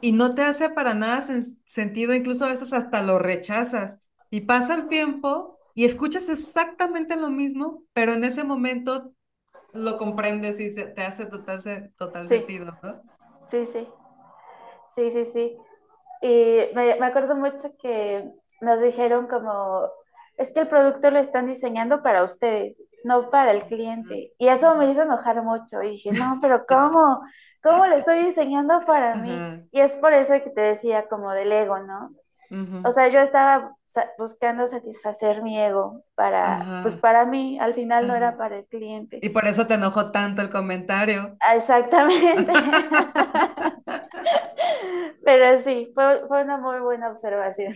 y 0.00 0.12
no 0.12 0.34
te 0.34 0.42
hace 0.42 0.70
para 0.70 0.94
nada 0.94 1.20
sen- 1.22 1.58
sentido, 1.64 2.14
incluso 2.14 2.44
a 2.46 2.50
veces 2.50 2.72
hasta 2.72 3.02
lo 3.02 3.18
rechazas, 3.18 4.00
y 4.30 4.42
pasa 4.42 4.74
el 4.74 4.88
tiempo 4.88 5.60
y 5.74 5.84
escuchas 5.84 6.28
exactamente 6.28 7.16
lo 7.16 7.30
mismo, 7.30 7.84
pero 7.92 8.12
en 8.14 8.24
ese 8.24 8.44
momento 8.44 9.14
lo 9.72 9.98
comprendes 9.98 10.60
y 10.60 10.70
se- 10.70 10.88
te 10.88 11.02
hace 11.02 11.26
total, 11.26 11.92
total 11.98 12.28
Sí, 12.28 12.30
sentido, 12.30 12.78
¿no? 12.82 13.02
Sí, 13.52 13.66
sí, 13.74 13.88
sí, 14.96 15.10
sí, 15.12 15.26
sí. 15.32 15.58
Y 16.22 16.74
me, 16.74 16.96
me 16.96 17.06
acuerdo 17.06 17.36
mucho 17.36 17.70
que 17.80 18.30
nos 18.60 18.80
dijeron 18.82 19.28
como, 19.28 19.88
es 20.36 20.52
que 20.52 20.60
el 20.62 20.68
producto 20.68 21.10
lo 21.12 21.18
están 21.20 21.46
diseñando 21.46 22.02
para 22.02 22.24
ustedes, 22.24 22.76
no 23.04 23.30
para 23.30 23.52
el 23.52 23.66
cliente. 23.66 24.32
Y 24.38 24.48
eso 24.48 24.76
me 24.76 24.90
hizo 24.90 25.02
enojar 25.04 25.42
mucho. 25.44 25.82
Y 25.82 25.90
dije, 25.92 26.12
no, 26.12 26.38
pero 26.42 26.66
¿cómo? 26.66 27.22
¿Cómo 27.62 27.86
lo 27.86 27.96
estoy 27.96 28.26
diseñando 28.26 28.84
para 28.86 29.16
mí? 29.16 29.46
Ajá, 29.46 29.68
Y 29.72 29.80
es 29.80 29.92
por 29.96 30.14
eso 30.14 30.34
que 30.44 30.50
te 30.50 30.62
decía 30.62 31.08
como 31.08 31.32
del 31.32 31.52
ego, 31.52 31.80
¿no? 31.80 32.12
O 32.84 32.92
ujú, 32.92 32.94
sea, 32.94 33.08
yo 33.08 33.20
estaba 33.20 33.76
buscando 34.18 34.66
satisfacer 34.68 35.42
mi 35.42 35.58
ego 35.58 36.04
para, 36.14 36.80
pues 36.82 36.94
para 36.96 37.24
mí, 37.26 37.58
al 37.58 37.74
final 37.74 38.08
no 38.08 38.14
era 38.14 38.36
para 38.36 38.58
el 38.58 38.66
cliente. 38.66 39.18
Y 39.22 39.30
por 39.30 39.46
eso 39.46 39.66
te 39.66 39.74
enojó 39.74 40.10
tanto 40.10 40.42
el 40.42 40.50
comentario. 40.50 41.36
Ah, 41.40 41.56
Exactamente. 41.56 42.52
Pero 45.24 45.62
sí, 45.62 45.90
fue, 45.94 46.26
fue 46.28 46.42
una 46.42 46.58
muy 46.58 46.80
buena 46.80 47.10
observación. 47.10 47.74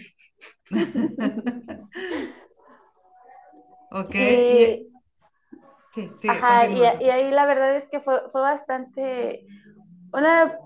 Ok, 3.91 4.15
y 4.15 4.17
Y, 4.17 4.93
sí, 5.93 6.11
sí, 6.17 6.29
ajá, 6.29 6.67
y, 6.67 7.05
y 7.05 7.11
ahí 7.11 7.31
la 7.31 7.47
verdad 7.47 7.77
es 7.77 7.89
que 7.89 8.01
fue, 8.01 8.21
fue 8.31 8.41
bastante, 8.41 9.45
una 10.13 10.59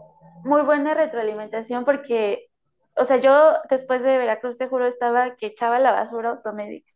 muy 0.44 0.62
buena 0.62 0.94
retroalimentación 0.94 1.84
porque, 1.84 2.49
o 2.97 3.05
sea, 3.05 3.16
yo 3.18 3.55
después 3.70 4.03
de 4.03 4.18
Veracruz, 4.18 4.59
te 4.59 4.68
juro, 4.68 4.86
estaba 4.86 5.36
que 5.36 5.47
echaba 5.47 5.78
la 5.78 5.93
basura 5.93 6.30
Automedics. 6.30 6.95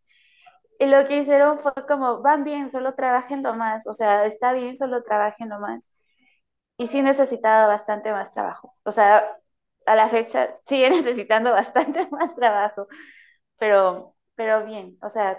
Y 0.81 0.87
lo 0.87 1.07
que 1.07 1.19
hicieron 1.21 1.61
fue 1.61 1.73
como, 1.89 2.23
van 2.23 2.45
bien, 2.45 2.71
solo 2.71 2.95
trabajen 2.95 3.43
lo 3.43 3.55
más, 3.55 3.87
o 3.87 3.95
sea, 3.95 4.27
está 4.27 4.53
bien, 4.55 4.77
solo 4.79 5.03
trabajen 5.05 5.51
lo 5.51 5.61
más. 5.61 5.85
Y 6.77 6.89
sí 6.89 7.03
necesitaba 7.03 7.67
bastante 7.69 8.11
más 8.13 8.33
trabajo. 8.33 8.77
O 8.85 8.93
sea, 8.93 9.39
a 9.87 9.97
la 9.97 10.09
fecha 10.09 10.55
sigue 10.69 10.91
necesitando 10.91 11.53
bastante 11.53 12.09
más 12.13 12.35
trabajo, 12.37 12.89
pero, 13.59 14.17
pero 14.37 14.65
bien, 14.67 14.99
o 15.03 15.09
sea, 15.11 15.39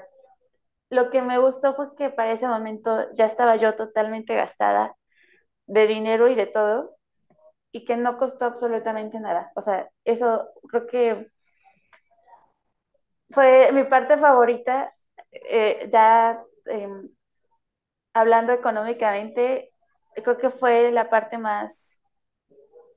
lo 0.89 1.10
que 1.12 1.22
me 1.22 1.38
gustó 1.39 1.76
fue 1.76 1.95
que 1.95 2.10
para 2.10 2.34
ese 2.34 2.47
momento 2.47 3.12
ya 3.14 3.26
estaba 3.26 3.56
yo 3.58 3.76
totalmente 3.76 4.36
gastada 4.36 4.95
de 5.68 5.88
dinero 5.88 6.30
y 6.30 6.36
de 6.36 6.47
todo, 6.47 6.95
y 7.76 7.84
que 7.84 7.97
no 7.97 8.17
costó 8.17 8.45
absolutamente 8.45 9.19
nada. 9.19 9.51
O 9.55 9.61
sea, 9.61 9.89
eso 10.05 10.49
creo 10.69 10.88
que 10.88 11.28
fue 13.30 13.71
mi 13.71 13.84
parte 13.86 14.17
favorita, 14.17 14.93
eh, 15.32 15.88
ya 15.91 16.41
eh, 16.67 16.88
hablando 18.13 18.51
económicamente, 18.53 19.69
creo 20.15 20.38
que 20.38 20.49
fue 20.49 20.91
la 20.91 21.09
parte 21.09 21.38
más, 21.38 21.97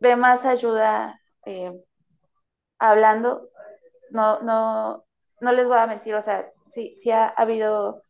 de 0.00 0.16
más 0.16 0.44
ayuda 0.44 1.20
eh, 1.46 1.72
hablando. 2.78 3.48
No, 4.10 4.40
no, 4.42 5.04
no 5.40 5.52
les 5.52 5.68
voy 5.68 5.78
a 5.78 5.86
mentir, 5.86 6.14
o 6.14 6.22
sea, 6.22 6.50
sí, 6.72 6.96
sí 7.00 7.10
ha 7.10 7.28
habido 7.28 8.02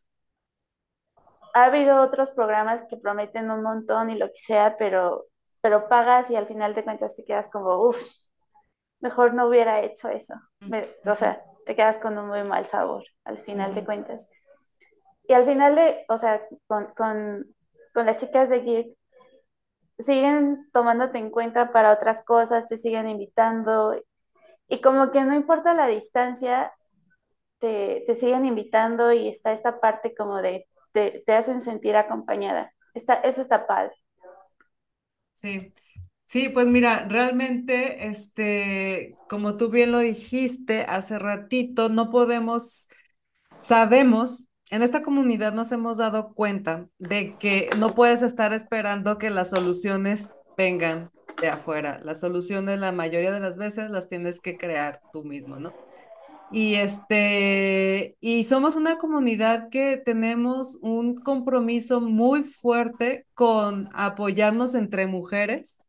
ha 1.53 1.65
habido 1.65 2.01
otros 2.01 2.31
programas 2.31 2.81
que 2.89 2.97
prometen 2.97 3.51
un 3.51 3.61
montón 3.63 4.09
y 4.09 4.17
lo 4.17 4.27
que 4.27 4.39
sea, 4.45 4.77
pero, 4.77 5.25
pero 5.61 5.89
pagas 5.89 6.29
y 6.29 6.35
al 6.35 6.47
final 6.47 6.75
de 6.75 6.83
cuentas 6.83 7.15
te 7.15 7.25
quedas 7.25 7.49
como, 7.49 7.81
uff, 7.89 7.99
mejor 9.01 9.33
no 9.33 9.47
hubiera 9.47 9.81
hecho 9.81 10.09
eso. 10.09 10.35
Me, 10.61 10.89
o 11.05 11.15
sea, 11.15 11.43
te 11.65 11.75
quedas 11.75 11.97
con 11.99 12.17
un 12.17 12.27
muy 12.27 12.43
mal 12.43 12.65
sabor 12.65 13.03
al 13.25 13.37
final 13.39 13.75
de 13.75 13.85
cuentas. 13.85 14.27
Y 15.27 15.33
al 15.33 15.45
final 15.45 15.75
de, 15.75 16.05
o 16.09 16.17
sea, 16.17 16.41
con, 16.67 16.87
con, 16.95 17.45
con 17.93 18.05
las 18.05 18.19
chicas 18.19 18.49
de 18.49 18.61
Geek, 18.61 18.97
siguen 19.99 20.69
tomándote 20.73 21.17
en 21.17 21.29
cuenta 21.31 21.71
para 21.71 21.91
otras 21.93 22.23
cosas, 22.23 22.67
te 22.67 22.77
siguen 22.77 23.07
invitando 23.09 23.95
y 24.69 24.81
como 24.81 25.11
que 25.11 25.23
no 25.23 25.35
importa 25.35 25.73
la 25.73 25.87
distancia, 25.87 26.73
te, 27.59 28.03
te 28.07 28.15
siguen 28.15 28.45
invitando 28.45 29.13
y 29.13 29.29
está 29.29 29.53
esta 29.53 29.79
parte 29.81 30.15
como 30.15 30.41
de 30.41 30.67
te, 30.93 31.23
te 31.25 31.33
hacen 31.35 31.61
sentir 31.61 31.95
acompañada. 31.97 32.73
Está, 32.93 33.15
eso 33.15 33.41
está 33.41 33.67
padre. 33.67 33.95
Sí. 35.41 35.71
Sí, 36.25 36.49
pues 36.49 36.67
mira, 36.67 37.07
realmente, 37.09 38.07
este, 38.07 39.15
como 39.29 39.57
tú 39.57 39.69
bien 39.69 39.91
lo 39.91 39.99
dijiste 39.99 40.83
hace 40.83 41.19
ratito, 41.19 41.89
no 41.89 42.09
podemos, 42.11 42.87
sabemos, 43.57 44.47
en 44.71 44.83
esta 44.83 45.03
comunidad 45.03 45.53
nos 45.53 45.71
hemos 45.71 45.97
dado 45.97 46.33
cuenta 46.33 46.89
de 46.99 47.37
que 47.37 47.69
no 47.77 47.95
puedes 47.95 48.21
estar 48.23 48.53
esperando 48.53 49.17
que 49.19 49.29
las 49.31 49.51
soluciones 49.51 50.35
vengan 50.57 51.11
de 51.41 51.49
afuera. 51.49 51.99
Las 52.03 52.21
soluciones, 52.21 52.79
la 52.79 52.91
mayoría 52.91 53.31
de 53.31 53.41
las 53.41 53.57
veces, 53.57 53.89
las 53.89 54.07
tienes 54.09 54.41
que 54.41 54.57
crear 54.57 55.01
tú 55.13 55.23
mismo, 55.25 55.57
¿no? 55.59 55.73
Y 56.51 56.75
este, 56.75 58.17
y 58.19 58.43
somos 58.45 58.75
una 58.75 58.97
comunidad 58.97 59.69
que 59.69 59.97
tenemos 59.97 60.79
un 60.81 61.15
compromiso 61.15 62.01
muy 62.01 62.41
fuerte 62.41 63.25
con 63.35 63.87
apoyarnos 63.93 64.73
entre 64.73 65.05
mujeres 65.05 65.79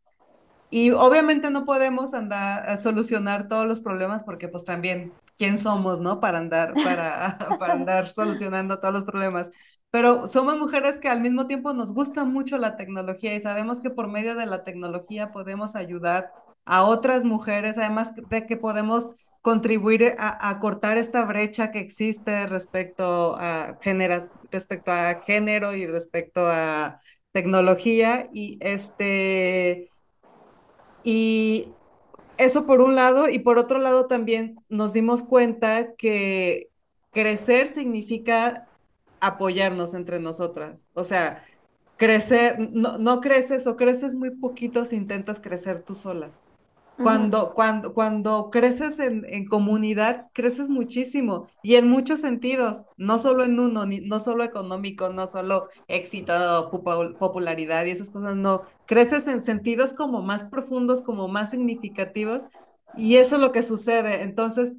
y 0.71 0.93
obviamente 0.93 1.51
no 1.51 1.65
podemos 1.65 2.15
andar 2.15 2.69
a 2.69 2.77
solucionar 2.77 3.49
todos 3.49 3.67
los 3.67 3.81
problemas 3.83 4.23
porque 4.23 4.49
pues 4.49 4.65
también, 4.65 5.13
¿quién 5.37 5.59
somos, 5.59 5.99
no? 5.99 6.21
Para 6.21 6.39
andar, 6.39 6.75
para, 6.75 7.39
para 7.59 7.73
andar 7.75 8.07
solucionando 8.07 8.79
todos 8.79 8.95
los 8.95 9.05
problemas. 9.05 9.51
Pero 9.91 10.29
somos 10.29 10.57
mujeres 10.59 10.99
que 10.99 11.09
al 11.09 11.21
mismo 11.21 11.49
tiempo 11.49 11.73
nos 11.73 11.93
gusta 11.93 12.25
mucho 12.25 12.57
la 12.59 12.77
tecnología 12.77 13.35
y 13.35 13.41
sabemos 13.41 13.81
que 13.81 13.91
por 13.91 14.07
medio 14.09 14.37
de 14.37 14.47
la 14.47 14.63
tecnología 14.63 15.33
podemos 15.33 15.75
ayudar 15.75 16.31
a 16.65 16.85
otras 16.85 17.25
mujeres, 17.25 17.77
además 17.77 18.15
de 18.15 18.47
que 18.47 18.57
podemos 18.57 19.30
contribuir 19.43 20.15
a, 20.19 20.51
a 20.51 20.59
cortar 20.61 20.99
esta 20.99 21.25
brecha 21.25 21.71
que 21.73 21.81
existe 21.81 22.47
respecto 22.47 23.37
a 23.39 23.79
géneros, 23.81 24.31
respecto 24.51 24.93
a 24.93 25.21
género 25.23 25.75
y 25.75 25.87
respecto 25.87 26.47
a 26.49 26.99
tecnología 27.33 28.29
y 28.33 28.59
este 28.61 29.89
y 31.03 31.79
eso 32.37 32.67
por 32.67 32.81
un 32.81 32.97
lado, 32.97 33.29
y 33.29 33.41
por 33.41 33.59
otro 33.59 33.79
lado 33.79 34.07
también 34.07 34.57
nos 34.69 34.93
dimos 34.93 35.23
cuenta 35.23 35.95
que 35.97 36.71
crecer 37.13 37.69
significa 37.69 38.71
apoyarnos 39.21 39.95
entre 39.95 40.21
nosotras. 40.21 40.89
O 40.95 41.05
sea, 41.05 41.45
crecer, 41.97 42.59
no, 42.73 42.99
no 42.99 43.21
creces 43.21 43.67
o 43.67 43.77
creces 43.77 44.17
muy 44.17 44.31
poquito 44.37 44.85
si 44.87 44.97
intentas 44.97 45.41
crecer 45.41 45.83
tú 45.83 45.95
sola. 45.95 46.39
Cuando, 47.01 47.55
cuando, 47.55 47.95
cuando 47.95 48.51
creces 48.51 48.99
en, 49.01 49.25
en 49.29 49.47
comunidad, 49.47 50.29
creces 50.35 50.69
muchísimo 50.69 51.47
y 51.63 51.77
en 51.77 51.89
muchos 51.89 52.21
sentidos, 52.21 52.87
no 52.99 53.19
solo 53.19 53.45
en 53.45 53.59
uno, 53.59 53.87
ni, 53.87 54.01
no 54.01 54.21
solo 54.21 54.45
económico, 54.45 55.09
no 55.09 55.31
solo 55.33 55.67
éxito, 55.89 56.33
popu- 56.71 57.17
popularidad 57.17 57.87
y 57.87 57.91
esas 57.91 58.11
cosas, 58.11 58.37
no, 58.37 58.63
creces 58.87 59.27
en 59.29 59.43
sentidos 59.43 59.95
como 59.95 60.21
más 60.23 60.45
profundos, 60.45 61.01
como 61.03 61.27
más 61.29 61.51
significativos 61.51 62.49
y 62.93 63.17
eso 63.17 63.37
es 63.37 63.43
lo 63.43 63.53
que 63.53 63.63
sucede. 63.63 64.23
Entonces, 64.23 64.77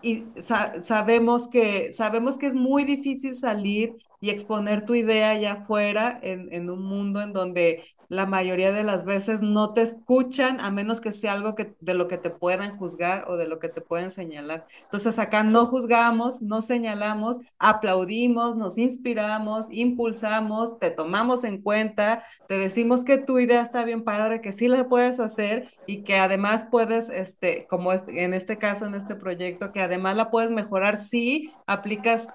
y 0.00 0.32
sa- 0.40 0.80
sabemos 0.82 1.48
que, 1.48 1.92
sabemos 1.92 2.38
que 2.38 2.46
es 2.46 2.54
muy 2.54 2.84
difícil 2.84 3.34
salir 3.34 3.96
y 4.20 4.30
exponer 4.30 4.84
tu 4.84 4.94
idea 4.94 5.30
allá 5.30 5.52
afuera 5.54 6.18
en, 6.22 6.52
en 6.52 6.70
un 6.70 6.82
mundo 6.82 7.22
en 7.22 7.32
donde 7.32 7.84
la 8.08 8.26
mayoría 8.26 8.72
de 8.72 8.84
las 8.84 9.04
veces 9.04 9.42
no 9.42 9.72
te 9.74 9.82
escuchan 9.82 10.60
a 10.60 10.70
menos 10.70 11.00
que 11.00 11.12
sea 11.12 11.32
algo 11.32 11.54
que, 11.54 11.76
de 11.80 11.94
lo 11.94 12.08
que 12.08 12.18
te 12.18 12.30
puedan 12.30 12.76
juzgar 12.76 13.24
o 13.28 13.36
de 13.36 13.46
lo 13.46 13.58
que 13.58 13.68
te 13.68 13.80
pueden 13.80 14.10
señalar. 14.10 14.66
Entonces 14.84 15.18
acá 15.18 15.42
no 15.42 15.66
juzgamos, 15.66 16.40
no 16.42 16.62
señalamos, 16.62 17.38
aplaudimos, 17.58 18.56
nos 18.56 18.78
inspiramos, 18.78 19.70
impulsamos, 19.70 20.78
te 20.78 20.90
tomamos 20.90 21.44
en 21.44 21.60
cuenta, 21.60 22.22
te 22.46 22.58
decimos 22.58 23.04
que 23.04 23.18
tu 23.18 23.38
idea 23.38 23.60
está 23.60 23.84
bien 23.84 24.04
padre, 24.04 24.40
que 24.40 24.52
sí 24.52 24.68
la 24.68 24.88
puedes 24.88 25.20
hacer 25.20 25.68
y 25.86 26.02
que 26.02 26.16
además 26.16 26.66
puedes, 26.70 27.10
este, 27.10 27.66
como 27.68 27.92
en 27.92 28.34
este 28.34 28.56
caso, 28.56 28.86
en 28.86 28.94
este 28.94 29.16
proyecto, 29.16 29.72
que 29.72 29.82
además 29.82 30.16
la 30.16 30.30
puedes 30.30 30.50
mejorar 30.50 30.96
si 30.96 31.52
aplicas 31.66 32.28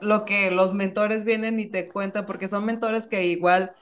lo 0.00 0.24
que 0.24 0.50
los 0.50 0.74
mentores 0.74 1.24
vienen 1.24 1.60
y 1.60 1.66
te 1.66 1.88
cuentan, 1.88 2.26
porque 2.26 2.48
son 2.48 2.64
mentores 2.64 3.06
que 3.06 3.26
igual 3.26 3.72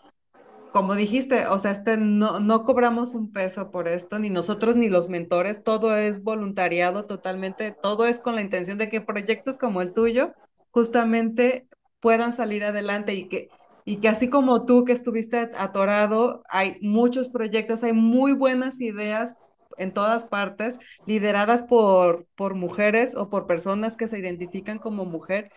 como 0.73 0.95
dijiste, 0.95 1.47
o 1.47 1.59
sea, 1.59 1.71
este 1.71 1.97
no, 1.97 2.41
no 2.41 2.65
cobramos 2.65 3.15
un 3.15 3.33
peso 3.33 3.71
por 3.71 3.89
esto, 3.89 4.19
ni 4.19 4.31
nosotros 4.31 4.77
ni 4.77 4.89
los 4.89 5.09
mentores, 5.09 5.63
todo 5.63 5.97
es 5.97 6.23
voluntariado 6.23 7.07
totalmente, 7.07 7.73
todo 7.73 8.07
es 8.07 8.21
con 8.21 8.35
la 8.35 8.43
intención 8.43 8.79
de 8.79 8.89
que 8.89 9.01
proyectos 9.01 9.59
como 9.59 9.81
el 9.83 9.93
tuyo 9.93 10.35
justamente 10.71 11.67
puedan 12.01 12.33
salir 12.33 12.65
adelante 12.65 13.15
y 13.15 13.29
que, 13.29 13.49
y 13.85 13.97
que 13.97 14.09
así 14.09 14.29
como 14.29 14.65
tú 14.67 14.85
que 14.85 14.93
estuviste 14.93 15.49
atorado, 15.59 16.43
hay 16.49 16.79
muchos 16.83 17.29
proyectos, 17.29 17.83
hay 17.83 17.93
muy 17.93 18.33
buenas 18.33 18.81
ideas 18.81 19.37
en 19.79 19.93
todas 19.93 20.25
partes, 20.25 20.79
lideradas 21.07 21.63
por, 21.63 22.27
por 22.37 22.55
mujeres 22.55 23.15
o 23.17 23.29
por 23.29 23.47
personas 23.47 23.97
que 23.97 24.09
se 24.09 24.19
identifican 24.19 24.79
como 24.79 25.05
mujer 25.05 25.51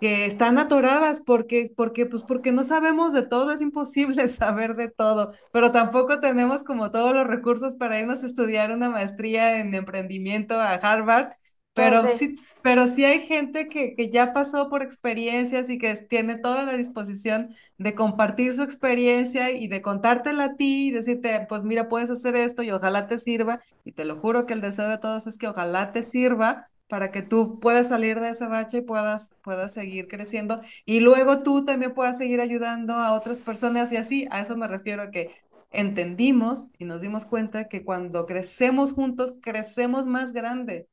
que 0.00 0.26
están 0.26 0.58
atoradas 0.58 1.20
porque, 1.22 1.70
porque, 1.76 2.06
pues 2.06 2.24
porque 2.24 2.52
no 2.52 2.62
sabemos 2.64 3.12
de 3.12 3.22
todo, 3.26 3.52
es 3.52 3.60
imposible 3.62 4.28
saber 4.28 4.74
de 4.76 4.88
todo, 4.90 5.32
pero 5.52 5.72
tampoco 5.72 6.20
tenemos 6.20 6.64
como 6.64 6.90
todos 6.90 7.14
los 7.14 7.26
recursos 7.26 7.76
para 7.76 7.98
irnos 8.00 8.22
a 8.22 8.26
estudiar 8.26 8.72
una 8.72 8.90
maestría 8.90 9.60
en 9.60 9.74
emprendimiento 9.74 10.60
a 10.60 10.72
Harvard, 10.74 11.30
pero 11.74 12.12
sé. 12.12 12.14
sí, 12.14 12.36
pero 12.62 12.86
sí 12.86 13.04
hay 13.04 13.20
gente 13.26 13.68
que, 13.68 13.94
que 13.96 14.10
ya 14.10 14.32
pasó 14.32 14.68
por 14.68 14.82
experiencias 14.82 15.68
y 15.70 15.78
que 15.78 15.94
tiene 15.96 16.36
toda 16.36 16.64
la 16.64 16.76
disposición 16.76 17.48
de 17.78 17.94
compartir 17.94 18.54
su 18.54 18.62
experiencia 18.62 19.50
y 19.50 19.66
de 19.68 19.82
contártela 19.82 20.44
a 20.44 20.56
ti 20.56 20.88
y 20.88 20.90
decirte, 20.92 21.46
pues 21.48 21.64
mira, 21.64 21.88
puedes 21.88 22.10
hacer 22.10 22.36
esto 22.36 22.62
y 22.62 22.70
ojalá 22.70 23.06
te 23.06 23.18
sirva, 23.18 23.58
y 23.84 23.92
te 23.92 24.04
lo 24.04 24.20
juro 24.20 24.46
que 24.46 24.54
el 24.54 24.60
deseo 24.60 24.88
de 24.88 24.98
todos 24.98 25.26
es 25.26 25.36
que 25.38 25.48
ojalá 25.48 25.90
te 25.92 26.02
sirva 26.02 26.64
para 26.94 27.10
que 27.10 27.22
tú 27.22 27.58
puedas 27.58 27.88
salir 27.88 28.20
de 28.20 28.28
ese 28.28 28.46
bache 28.46 28.76
y 28.78 28.82
puedas, 28.82 29.30
puedas 29.42 29.74
seguir 29.74 30.06
creciendo. 30.06 30.60
Y 30.86 31.00
luego 31.00 31.42
tú 31.42 31.64
también 31.64 31.92
puedas 31.92 32.18
seguir 32.18 32.40
ayudando 32.40 32.94
a 32.94 33.14
otras 33.14 33.40
personas 33.40 33.90
y 33.90 33.96
así, 33.96 34.28
a 34.30 34.40
eso 34.40 34.56
me 34.56 34.68
refiero 34.68 35.10
que 35.10 35.34
entendimos 35.72 36.70
y 36.78 36.84
nos 36.84 37.00
dimos 37.00 37.26
cuenta 37.26 37.66
que 37.68 37.84
cuando 37.84 38.26
crecemos 38.26 38.92
juntos, 38.92 39.34
crecemos 39.42 40.06
más 40.06 40.32
grande. 40.32 40.86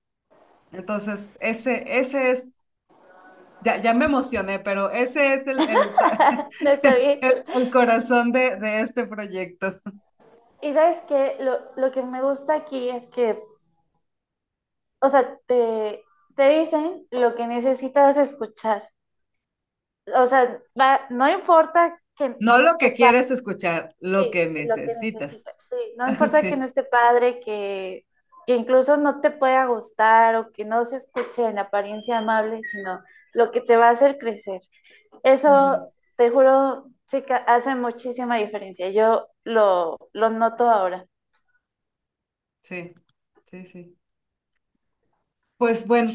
Entonces, 0.71 1.29
ese, 1.39 1.99
ese 1.99 2.31
es, 2.31 2.47
ya, 3.63 3.79
ya 3.79 3.93
me 3.93 4.05
emocioné, 4.05 4.57
pero 4.57 4.89
ese 4.89 5.35
es 5.35 5.45
el, 5.45 5.59
el, 5.59 5.69
el, 7.21 7.43
el 7.53 7.69
corazón 7.69 8.31
de, 8.31 8.55
de, 8.55 8.79
este 8.79 9.05
proyecto. 9.05 9.79
Y 10.63 10.73
sabes 10.73 10.97
que 11.07 11.35
lo, 11.41 11.59
lo, 11.75 11.91
que 11.91 12.01
me 12.01 12.23
gusta 12.23 12.55
aquí 12.55 12.89
es 12.89 13.05
que, 13.09 13.39
o 15.01 15.09
sea, 15.09 15.37
te, 15.47 16.03
te 16.35 16.49
dicen 16.49 17.07
lo 17.11 17.35
que 17.35 17.47
necesitas 17.47 18.17
escuchar. 18.17 18.89
O 20.15 20.27
sea, 20.27 20.61
va, 20.79 21.01
no 21.09 21.29
importa 21.29 21.99
que... 22.15 22.35
No 22.39 22.57
lo 22.59 22.77
que 22.77 22.93
quieres 22.93 23.31
escuchar, 23.31 23.95
lo, 23.99 24.23
sí, 24.23 24.31
que, 24.31 24.47
necesitas. 24.47 24.77
lo 24.77 24.85
que 24.85 24.87
necesitas. 24.87 25.43
Sí, 25.69 25.93
no 25.97 26.07
importa 26.09 26.41
sí. 26.41 26.49
que 26.49 26.57
no 26.57 26.65
esté 26.65 26.83
padre, 26.83 27.39
que, 27.39 28.05
que 28.45 28.55
incluso 28.55 28.97
no 28.97 29.21
te 29.21 29.31
pueda 29.31 29.65
gustar 29.65 30.35
o 30.35 30.51
que 30.51 30.65
no 30.65 30.85
se 30.85 30.97
escuche 30.97 31.45
en 31.45 31.59
apariencia 31.59 32.17
amable, 32.17 32.61
sino 32.63 33.01
lo 33.33 33.51
que 33.51 33.61
te 33.61 33.77
va 33.77 33.89
a 33.89 33.91
hacer 33.91 34.17
crecer. 34.17 34.61
Eso, 35.23 35.93
te 36.17 36.29
juro, 36.29 36.85
sí 37.07 37.21
que 37.23 37.33
hace 37.33 37.75
muchísima 37.75 38.37
diferencia. 38.37 38.89
Yo 38.89 39.27
lo, 39.43 39.97
lo 40.13 40.29
noto 40.29 40.69
ahora. 40.69 41.05
Sí, 42.63 42.93
sí, 43.45 43.65
sí. 43.65 43.97
Pues 45.61 45.85
bueno, 45.85 46.11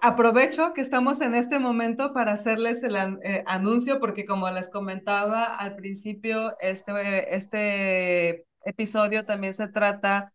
aprovecho 0.00 0.72
que 0.72 0.80
estamos 0.80 1.20
en 1.20 1.34
este 1.34 1.58
momento 1.58 2.14
para 2.14 2.32
hacerles 2.32 2.82
el 2.82 2.96
eh, 2.96 3.44
anuncio, 3.46 4.00
porque 4.00 4.24
como 4.24 4.50
les 4.50 4.70
comentaba 4.70 5.44
al 5.44 5.76
principio, 5.76 6.56
este, 6.58 7.36
este 7.36 8.46
episodio 8.64 9.26
también 9.26 9.52
se 9.52 9.68
trata 9.68 10.32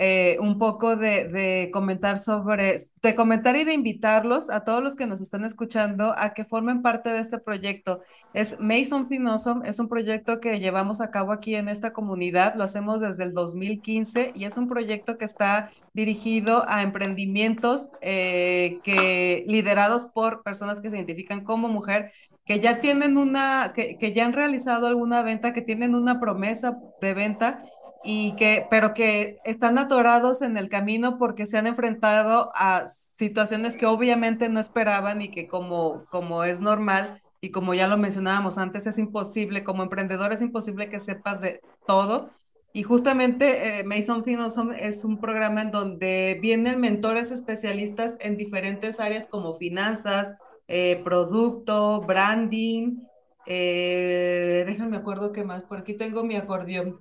eh, 0.00 0.36
un 0.40 0.58
poco 0.58 0.94
de, 0.94 1.24
de, 1.24 1.70
comentar 1.72 2.18
sobre, 2.18 2.76
de 3.02 3.14
comentar 3.16 3.56
y 3.56 3.64
de 3.64 3.72
invitarlos 3.72 4.48
a 4.48 4.62
todos 4.62 4.80
los 4.80 4.94
que 4.94 5.08
nos 5.08 5.20
están 5.20 5.44
escuchando 5.44 6.14
a 6.16 6.34
que 6.34 6.44
formen 6.44 6.82
parte 6.82 7.10
de 7.10 7.18
este 7.18 7.38
proyecto. 7.38 8.00
Es 8.32 8.60
Mason 8.60 9.08
Something 9.08 9.62
es 9.64 9.80
un 9.80 9.88
proyecto 9.88 10.38
que 10.38 10.60
llevamos 10.60 11.00
a 11.00 11.10
cabo 11.10 11.32
aquí 11.32 11.56
en 11.56 11.68
esta 11.68 11.92
comunidad, 11.92 12.54
lo 12.54 12.62
hacemos 12.62 13.00
desde 13.00 13.24
el 13.24 13.34
2015 13.34 14.34
y 14.36 14.44
es 14.44 14.56
un 14.56 14.68
proyecto 14.68 15.18
que 15.18 15.24
está 15.24 15.68
dirigido 15.94 16.64
a 16.68 16.82
emprendimientos 16.82 17.90
eh, 18.00 18.78
que, 18.84 19.44
liderados 19.48 20.06
por 20.06 20.44
personas 20.44 20.80
que 20.80 20.90
se 20.90 20.96
identifican 20.96 21.42
como 21.42 21.68
mujer, 21.68 22.12
que 22.44 22.60
ya 22.60 22.78
tienen 22.78 23.18
una, 23.18 23.72
que 23.74 24.12
ya 24.12 24.24
han 24.24 24.32
realizado 24.32 24.86
alguna 24.86 25.22
venta, 25.22 25.52
que 25.52 25.62
tienen 25.62 25.96
una 25.96 26.20
promesa 26.20 26.78
de 27.00 27.14
venta 27.14 27.58
y 28.04 28.34
que, 28.36 28.66
pero 28.70 28.94
que 28.94 29.36
están 29.44 29.78
atorados 29.78 30.42
en 30.42 30.56
el 30.56 30.68
camino 30.68 31.18
porque 31.18 31.46
se 31.46 31.58
han 31.58 31.66
enfrentado 31.66 32.50
a 32.54 32.86
situaciones 32.88 33.76
que 33.76 33.86
obviamente 33.86 34.48
no 34.48 34.60
esperaban 34.60 35.22
y 35.22 35.28
que 35.30 35.48
como, 35.48 36.04
como 36.10 36.44
es 36.44 36.60
normal 36.60 37.20
y 37.40 37.50
como 37.50 37.74
ya 37.74 37.88
lo 37.88 37.96
mencionábamos 37.96 38.58
antes, 38.58 38.86
es 38.86 38.98
imposible, 38.98 39.64
como 39.64 39.82
emprendedor 39.82 40.32
es 40.32 40.42
imposible 40.42 40.88
que 40.88 41.00
sepas 41.00 41.40
de 41.40 41.60
todo. 41.86 42.28
Y 42.72 42.82
justamente 42.82 43.80
eh, 43.80 43.84
Mason 43.84 44.24
Finosom 44.24 44.72
es 44.72 45.04
un 45.04 45.20
programa 45.20 45.62
en 45.62 45.70
donde 45.70 46.38
vienen 46.40 46.80
mentores 46.80 47.30
especialistas 47.30 48.16
en 48.20 48.36
diferentes 48.36 49.00
áreas 49.00 49.26
como 49.26 49.54
finanzas, 49.54 50.34
eh, 50.68 51.00
producto, 51.02 52.02
branding, 52.02 52.98
eh, 53.46 54.64
déjenme 54.66 54.98
acuerdo 54.98 55.32
qué 55.32 55.42
más, 55.42 55.62
por 55.62 55.78
aquí 55.78 55.94
tengo 55.94 56.22
mi 56.22 56.36
acordeón. 56.36 57.00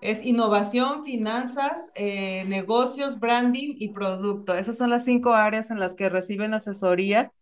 Es 0.00 0.24
innovación, 0.24 1.04
finanzas, 1.04 1.90
eh, 1.94 2.44
negocios, 2.46 3.18
branding 3.18 3.74
y 3.78 3.88
producto. 3.88 4.54
Esas 4.54 4.76
son 4.78 4.90
las 4.90 5.04
cinco 5.04 5.34
áreas 5.34 5.70
en 5.70 5.80
las 5.80 5.94
que 5.94 6.08
reciben 6.08 6.54
asesoría. 6.54 7.32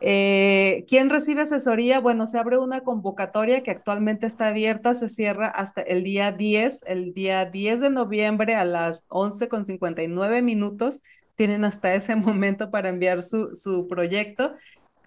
Eh, 0.00 0.84
¿Quién 0.88 1.10
recibe 1.10 1.42
asesoría? 1.42 2.00
Bueno, 2.00 2.26
se 2.26 2.38
abre 2.38 2.58
una 2.58 2.82
convocatoria 2.82 3.62
que 3.62 3.70
actualmente 3.70 4.26
está 4.26 4.48
abierta, 4.48 4.94
se 4.94 5.08
cierra 5.08 5.48
hasta 5.48 5.80
el 5.80 6.02
día 6.02 6.32
10, 6.32 6.82
el 6.86 7.14
día 7.14 7.44
10 7.46 7.80
de 7.80 7.90
noviembre 7.90 8.56
a 8.56 8.64
las 8.64 9.06
11.59 9.08 10.42
minutos. 10.42 11.00
Tienen 11.36 11.64
hasta 11.64 11.94
ese 11.94 12.16
momento 12.16 12.70
para 12.70 12.88
enviar 12.88 13.22
su, 13.22 13.54
su 13.56 13.86
proyecto. 13.86 14.52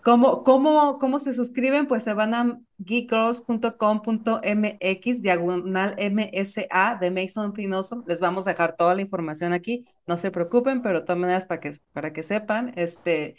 ¿Cómo, 0.05 0.43
cómo, 0.43 0.99
¿Cómo 0.99 1.19
se 1.19 1.33
suscriben? 1.33 1.87
Pues 1.87 2.03
se 2.03 2.13
van 2.13 2.35
a 2.35 2.59
geekgirls.com.mx, 2.77 5.21
diagonal 5.23 5.95
MSA 5.97 6.99
de 7.01 7.09
Mason 7.09 7.55
Finoso. 7.55 8.03
Les 8.05 8.21
vamos 8.21 8.45
a 8.45 8.51
dejar 8.51 8.75
toda 8.75 8.93
la 8.93 9.01
información 9.01 9.51
aquí. 9.51 9.83
No 10.05 10.17
se 10.17 10.29
preocupen, 10.29 10.83
pero 10.83 11.05
de 11.05 11.05
todas 11.05 11.47
para 11.47 11.59
que, 11.59 11.75
para 11.91 12.13
que 12.13 12.21
sepan. 12.21 12.71
Este, 12.75 13.35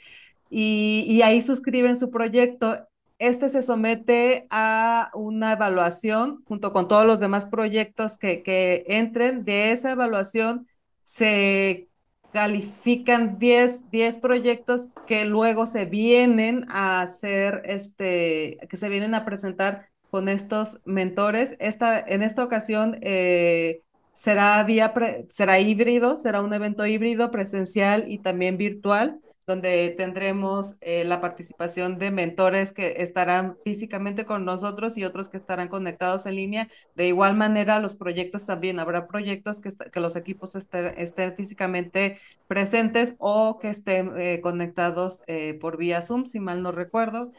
y, 0.50 1.04
y 1.08 1.22
ahí 1.22 1.40
suscriben 1.40 1.96
su 1.96 2.10
proyecto. 2.10 2.88
Este 3.20 3.48
se 3.48 3.62
somete 3.62 4.48
a 4.50 5.12
una 5.14 5.52
evaluación 5.52 6.42
junto 6.48 6.72
con 6.72 6.88
todos 6.88 7.06
los 7.06 7.20
demás 7.20 7.46
proyectos 7.46 8.18
que, 8.18 8.42
que 8.42 8.84
entren. 8.88 9.44
De 9.44 9.70
esa 9.70 9.92
evaluación 9.92 10.66
se 11.04 11.88
califican 12.32 13.38
10, 13.38 13.90
10 13.90 14.18
proyectos 14.18 14.88
que 15.06 15.24
luego 15.24 15.66
se 15.66 15.84
vienen 15.84 16.64
a 16.68 17.00
hacer, 17.02 17.62
este, 17.64 18.58
que 18.68 18.76
se 18.76 18.88
vienen 18.88 19.14
a 19.14 19.24
presentar 19.24 19.88
con 20.10 20.28
estos 20.28 20.80
mentores. 20.84 21.56
Esta, 21.60 21.98
en 21.98 22.22
esta 22.22 22.44
ocasión 22.44 22.98
eh, 23.02 23.82
será, 24.14 24.62
vía 24.64 24.94
pre, 24.94 25.26
será 25.28 25.58
híbrido, 25.60 26.16
será 26.16 26.42
un 26.42 26.52
evento 26.52 26.86
híbrido, 26.86 27.30
presencial 27.30 28.04
y 28.08 28.18
también 28.18 28.56
virtual, 28.56 29.20
donde 29.46 29.94
tendremos 29.96 30.76
eh, 30.80 31.04
la 31.04 31.20
participación 31.20 31.98
de 31.98 32.10
mentores 32.10 32.72
que 32.72 32.96
estarán 32.98 33.56
físicamente 33.62 34.26
con 34.26 34.44
nosotros 34.44 34.98
y 34.98 35.04
otros 35.04 35.28
que 35.28 35.36
estarán 35.36 35.68
conectados 35.68 36.26
en 36.26 36.34
línea. 36.34 36.68
De 36.96 37.06
igual 37.06 37.36
manera, 37.36 37.78
los 37.78 37.94
proyectos 37.94 38.44
también, 38.44 38.80
habrá 38.80 39.06
proyectos 39.06 39.60
que, 39.60 39.70
que 39.92 40.00
los 40.00 40.16
equipos 40.16 40.56
estén, 40.56 40.86
estén, 40.98 41.36
físicamente 41.36 42.18
presentes 42.48 43.14
o 43.18 43.58
que 43.60 43.70
estén 43.70 44.12
eh, 44.16 44.40
conectados 44.40 45.22
eh, 45.28 45.54
por 45.60 45.76
vía 45.76 46.02
Zoom, 46.02 46.24
si 46.24 46.40
mal 46.40 46.62
no 46.62 46.72
recuerdo. 46.72 47.30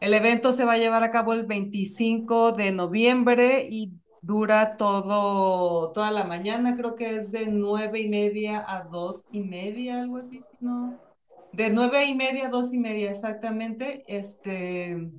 El 0.00 0.14
evento 0.14 0.50
se 0.52 0.64
va 0.64 0.72
a 0.72 0.78
llevar 0.78 1.04
a 1.04 1.12
cabo 1.12 1.32
el 1.32 1.46
25 1.46 2.52
de 2.52 2.72
noviembre 2.72 3.68
y 3.70 3.92
dura 4.20 4.76
todo, 4.76 5.92
toda 5.92 6.10
la 6.10 6.24
mañana, 6.24 6.74
creo 6.74 6.96
que 6.96 7.14
es 7.16 7.30
de 7.30 7.46
nueve 7.46 8.00
y 8.00 8.08
media 8.08 8.64
a 8.66 8.82
dos 8.82 9.26
y 9.30 9.42
media, 9.42 10.00
algo 10.00 10.16
así, 10.16 10.40
si 10.40 10.56
no 10.60 11.11
de 11.52 11.70
nueve 11.70 12.04
y 12.06 12.14
media, 12.14 12.48
dos 12.48 12.72
y 12.72 12.78
media 12.78 13.10
exactamente. 13.10 14.02
Este, 14.06 15.10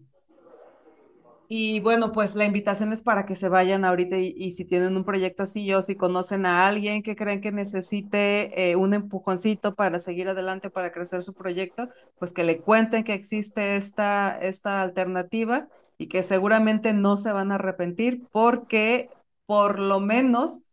y 1.47 1.79
bueno, 1.81 2.11
pues 2.11 2.35
la 2.35 2.45
invitación 2.45 2.93
es 2.93 3.03
para 3.03 3.25
que 3.25 3.35
se 3.35 3.49
vayan 3.49 3.85
ahorita 3.85 4.17
y, 4.17 4.33
y, 4.35 4.53
si 4.53 4.65
tienen 4.65 4.97
un 4.97 5.03
proyecto 5.03 5.43
así 5.43 5.71
o 5.73 5.81
si 5.81 5.95
conocen 5.95 6.45
a 6.45 6.67
alguien 6.67 7.03
que 7.03 7.15
creen 7.15 7.41
que 7.41 7.51
necesite 7.51 8.71
eh, 8.71 8.75
un 8.75 8.93
empujoncito 8.93 9.75
para 9.75 9.99
seguir 9.99 10.27
adelante, 10.29 10.69
para 10.71 10.91
crecer 10.91 11.21
su 11.21 11.33
proyecto, 11.33 11.89
pues 12.17 12.31
que 12.31 12.43
le 12.43 12.59
cuenten 12.59 13.03
que 13.03 13.13
existe 13.13 13.75
esta, 13.75 14.35
esta 14.41 14.81
alternativa 14.81 15.67
y 15.97 16.07
que 16.07 16.23
seguramente 16.23 16.93
no 16.93 17.17
se 17.17 17.31
van 17.31 17.51
a 17.51 17.55
arrepentir 17.55 18.23
porque 18.31 19.09
por 19.45 19.79
lo 19.79 19.99
menos 19.99 20.63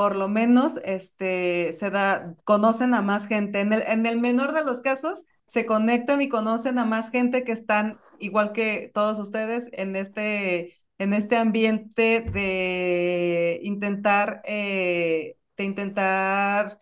por 0.00 0.16
lo 0.16 0.28
menos 0.30 0.78
este, 0.84 1.74
se 1.74 1.90
da, 1.90 2.34
conocen 2.44 2.94
a 2.94 3.02
más 3.02 3.26
gente. 3.28 3.60
En 3.60 3.74
el, 3.74 3.82
en 3.82 4.06
el 4.06 4.18
menor 4.18 4.54
de 4.54 4.64
los 4.64 4.80
casos, 4.80 5.26
se 5.44 5.66
conectan 5.66 6.22
y 6.22 6.30
conocen 6.30 6.78
a 6.78 6.86
más 6.86 7.10
gente 7.10 7.44
que 7.44 7.52
están, 7.52 8.00
igual 8.18 8.52
que 8.52 8.90
todos 8.94 9.18
ustedes, 9.18 9.68
en 9.74 9.96
este, 9.96 10.72
en 10.96 11.12
este 11.12 11.36
ambiente 11.36 12.22
de 12.22 13.60
intentar, 13.62 14.40
eh, 14.46 15.36
de 15.58 15.64
intentar 15.64 16.78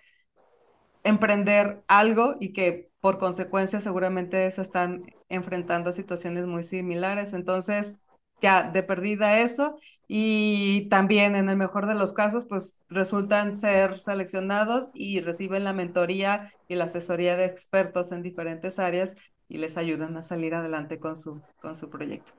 emprender 1.02 1.82
algo 1.88 2.36
y 2.38 2.52
que 2.52 2.92
por 3.00 3.18
consecuencia 3.18 3.80
seguramente 3.80 4.48
se 4.52 4.62
están 4.62 5.02
enfrentando 5.28 5.90
a 5.90 5.92
situaciones 5.92 6.46
muy 6.46 6.62
similares. 6.62 7.32
Entonces, 7.32 7.96
ya 8.40 8.62
de 8.62 8.82
perdida 8.82 9.40
eso 9.40 9.76
y 10.06 10.88
también 10.90 11.36
en 11.36 11.48
el 11.48 11.56
mejor 11.56 11.86
de 11.86 11.94
los 11.94 12.12
casos 12.12 12.46
pues 12.46 12.76
resultan 12.88 13.56
ser 13.56 13.98
seleccionados 13.98 14.88
y 14.94 15.20
reciben 15.20 15.64
la 15.64 15.72
mentoría 15.72 16.50
y 16.68 16.76
la 16.76 16.84
asesoría 16.84 17.36
de 17.36 17.46
expertos 17.46 18.12
en 18.12 18.22
diferentes 18.22 18.78
áreas 18.78 19.14
y 19.48 19.58
les 19.58 19.76
ayudan 19.76 20.16
a 20.16 20.22
salir 20.22 20.54
adelante 20.54 20.98
con 21.00 21.16
su, 21.16 21.42
con 21.60 21.74
su 21.76 21.90
proyecto. 21.90 22.32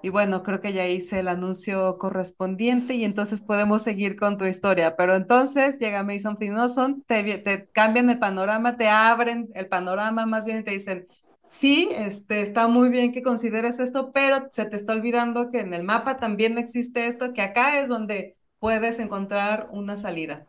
Y 0.00 0.10
bueno, 0.10 0.44
creo 0.44 0.60
que 0.60 0.72
ya 0.72 0.86
hice 0.86 1.18
el 1.20 1.28
anuncio 1.28 1.98
correspondiente 1.98 2.94
y 2.94 3.04
entonces 3.04 3.42
podemos 3.42 3.82
seguir 3.82 4.14
con 4.16 4.36
tu 4.36 4.44
historia. 4.44 4.94
Pero 4.96 5.14
entonces 5.16 5.78
llega 5.80 6.04
Mason 6.04 6.36
Finoson, 6.38 7.02
te, 7.02 7.38
te 7.38 7.68
cambian 7.70 8.08
el 8.08 8.18
panorama, 8.20 8.76
te 8.76 8.88
abren 8.88 9.48
el 9.54 9.66
panorama 9.68 10.24
más 10.24 10.44
bien 10.46 10.58
y 10.58 10.62
te 10.62 10.70
dicen, 10.70 11.04
sí, 11.48 11.88
este, 11.92 12.42
está 12.42 12.68
muy 12.68 12.90
bien 12.90 13.12
que 13.12 13.22
consideres 13.22 13.80
esto, 13.80 14.12
pero 14.12 14.48
se 14.52 14.66
te 14.66 14.76
está 14.76 14.92
olvidando 14.94 15.50
que 15.50 15.60
en 15.60 15.74
el 15.74 15.84
mapa 15.84 16.18
también 16.18 16.58
existe 16.58 17.06
esto, 17.08 17.32
que 17.34 17.42
acá 17.42 17.80
es 17.80 17.88
donde 17.88 18.36
puedes 18.60 19.00
encontrar 19.00 19.68
una 19.72 19.96
salida. 19.96 20.48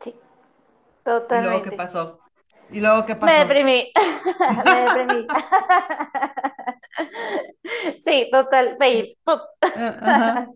Sí, 0.00 0.14
¿Y 1.30 1.38
luego 1.40 1.62
qué 1.62 1.72
totalmente. 1.72 1.72
pasó? 1.72 2.22
¿Y 2.68 2.80
luego 2.80 3.06
qué 3.06 3.16
Me 3.22 3.32
pasó? 3.32 3.44
deprimí, 3.44 3.92
me 4.68 4.76
deprimí. 4.84 5.30
Sí, 8.04 8.28
total. 8.32 8.76
Ah, 9.74 9.98
Ajá. 10.10 10.54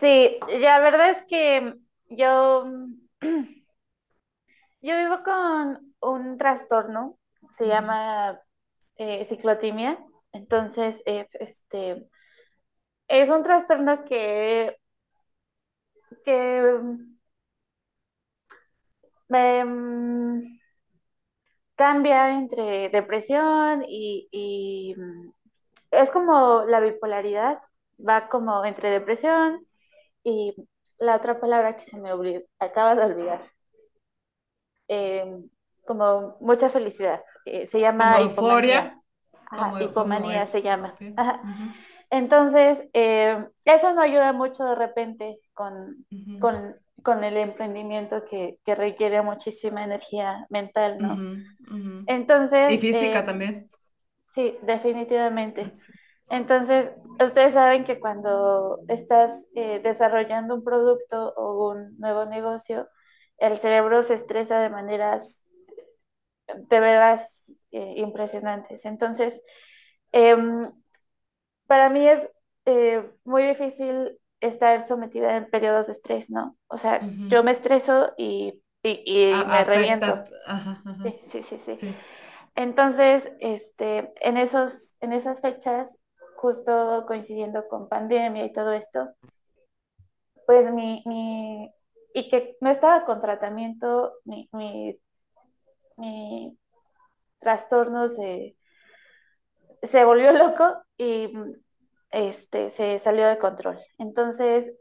Sí, 0.00 0.38
la 0.60 0.80
verdad 0.80 1.10
es 1.10 1.24
que 1.26 1.74
yo, 2.10 2.64
yo 4.80 4.96
vivo 4.96 5.22
con 5.24 5.94
un 6.00 6.38
trastorno, 6.38 7.18
se 7.56 7.68
llama 7.68 8.40
eh, 8.96 9.24
ciclotimia. 9.26 9.98
Entonces, 10.32 11.02
es, 11.06 11.28
este, 11.36 12.08
es 13.08 13.30
un 13.30 13.42
trastorno 13.42 14.04
que, 14.04 14.76
que 16.24 16.34
em, 19.30 20.58
cambia 21.76 22.30
entre 22.38 22.88
depresión 22.90 23.84
y, 23.88 24.28
y, 24.32 24.94
mm, 24.96 25.32
es 25.92 26.10
como 26.10 26.64
la 26.66 26.80
bipolaridad, 26.80 27.60
va 27.98 28.28
como 28.28 28.64
entre 28.64 28.90
depresión 28.90 29.66
y 30.24 30.54
la 30.98 31.16
otra 31.16 31.40
palabra 31.40 31.76
que 31.76 31.84
se 31.84 31.98
me 31.98 32.10
acaba 32.60 32.94
de 32.96 33.04
olvidar, 33.06 33.42
em, 34.88 35.48
como 35.86 36.36
mucha 36.40 36.70
felicidad, 36.70 37.22
eh, 37.46 37.68
se 37.68 37.80
llama 37.80 38.20
euforia, 38.20 38.82
Ajá, 39.50 39.76
como, 39.80 39.80
hipomanía 39.80 40.46
se 40.46 40.62
llama. 40.62 41.00
Ajá. 41.16 41.42
ujú, 41.42 41.66
Entonces, 42.10 42.84
eh, 42.94 43.46
eso 43.64 43.92
no 43.94 44.02
ayuda 44.02 44.32
mucho 44.32 44.64
de 44.64 44.74
repente 44.76 45.40
con, 45.54 46.06
con, 46.38 46.76
con 47.02 47.24
el 47.24 47.36
emprendimiento 47.36 48.24
que, 48.26 48.58
que 48.64 48.74
requiere 48.74 49.22
muchísima 49.22 49.84
energía 49.84 50.46
mental, 50.50 51.00
¿no? 51.00 51.26
ujú. 51.70 52.10
Y 52.66 52.78
Entonces, 52.78 52.78
física 52.78 53.24
eh, 53.24 53.24
también. 53.24 53.70
sí, 54.34 54.58
Ah, 55.58 55.70
definitivamente. 55.70 55.76
sí. 55.76 55.92
Entonces, 56.30 56.90
ustedes 57.20 57.54
saben 57.54 57.84
que 57.84 58.00
cuando 58.00 58.80
estás 58.88 59.44
eh, 59.54 59.80
desarrollando 59.82 60.54
un 60.56 60.64
producto 60.64 61.32
o 61.36 61.70
un 61.72 61.98
nuevo 61.98 62.24
negocio, 62.26 62.88
el 63.38 63.58
cerebro 63.58 64.02
se 64.02 64.14
estresa 64.14 64.60
de 64.60 64.70
maneras 64.70 65.38
de 66.54 66.80
veras 66.80 67.28
eh, 67.72 67.94
impresionantes. 67.98 68.84
Entonces, 68.84 69.40
em, 70.12 70.70
para 71.66 71.90
mí 71.90 72.06
es 72.08 72.28
eh, 72.66 73.10
muy 73.24 73.44
difícil 73.44 74.18
estar 74.40 74.86
sometida 74.86 75.36
en 75.36 75.50
periodos 75.50 75.86
de 75.86 75.94
estrés, 75.94 76.30
¿no? 76.30 76.56
O 76.68 76.76
sea, 76.76 77.10
yo 77.30 77.42
me 77.44 77.52
estreso 77.52 78.12
y, 78.16 78.62
y, 78.82 79.02
y 79.42 79.44
A- 79.44 79.44
me 79.46 79.64
reviento. 79.64 80.24
Ajá, 80.46 80.82
ajá. 80.84 80.84
Sí, 81.02 81.20
sí, 81.32 81.42
sí, 81.44 81.60
sí. 81.64 81.80
Sí. 81.80 81.94
Entonces, 82.56 83.30
este, 83.40 84.12
en 84.20 84.36
esos, 84.38 84.94
en 85.00 85.12
esas 85.12 85.40
fechas, 85.40 85.96
justo 86.36 87.04
coincidiendo 87.08 87.68
con 87.68 87.88
pandemia 87.88 88.44
y 88.46 88.52
todo 88.52 88.72
esto, 88.72 89.10
pues 90.46 90.72
mi, 90.72 91.02
mi, 91.06 91.70
y 92.14 92.28
que 92.28 92.56
no 92.60 92.70
estaba 92.70 93.04
con 93.04 93.20
tratamiento, 93.20 94.12
mi, 94.24 94.48
mi, 94.52 94.98
mi 95.96 96.58
trastorno 97.40 98.08
se, 98.08 98.56
se 99.82 100.04
volvió 100.04 100.32
loco 100.32 100.82
y 100.96 101.32
este, 102.10 102.70
se 102.70 103.00
salió 103.00 103.26
de 103.28 103.38
control. 103.38 103.78
Entonces, 103.98 104.72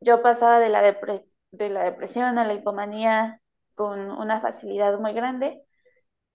yo 0.00 0.22
pasaba 0.22 0.60
de 0.60 0.68
la, 0.68 0.82
de 0.82 1.68
la 1.70 1.84
depresión 1.84 2.38
a 2.38 2.46
la 2.46 2.54
hipomanía 2.54 3.40
con 3.74 4.10
una 4.10 4.40
facilidad 4.40 4.98
muy 4.98 5.12
grande. 5.12 5.62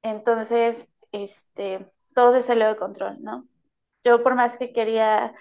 Entonces, 0.02 0.88
este, 1.12 1.92
todo 2.16 2.34
se 2.34 2.44
salió 2.44 2.68
de 2.70 2.78
control, 2.78 3.18
¿no? 3.22 3.48
Yo 4.04 4.24
por 4.24 4.36
más 4.36 4.58
que 4.58 4.74
quería 4.74 5.34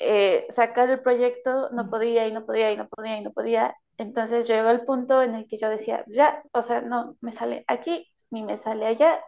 eh, 0.00 0.46
sacar 0.50 0.90
el 0.90 1.00
proyecto, 1.02 1.70
no 1.72 1.90
podía 1.90 2.28
y 2.28 2.32
no 2.32 2.46
podía 2.46 2.72
y 2.72 2.76
no 2.76 2.88
podía 2.88 3.18
y 3.18 3.22
no 3.24 3.32
podía. 3.32 3.76
Entonces 3.98 4.46
llegó 4.48 4.70
el 4.70 4.84
punto 4.84 5.22
en 5.22 5.34
el 5.34 5.48
que 5.48 5.58
yo 5.58 5.70
decía, 5.70 6.04
ya, 6.08 6.42
o 6.52 6.62
sea, 6.62 6.82
no 6.82 7.16
me 7.20 7.32
sale 7.32 7.64
aquí 7.68 8.08
ni 8.36 8.42
me 8.44 8.58
sale 8.58 8.86
allá, 8.86 9.20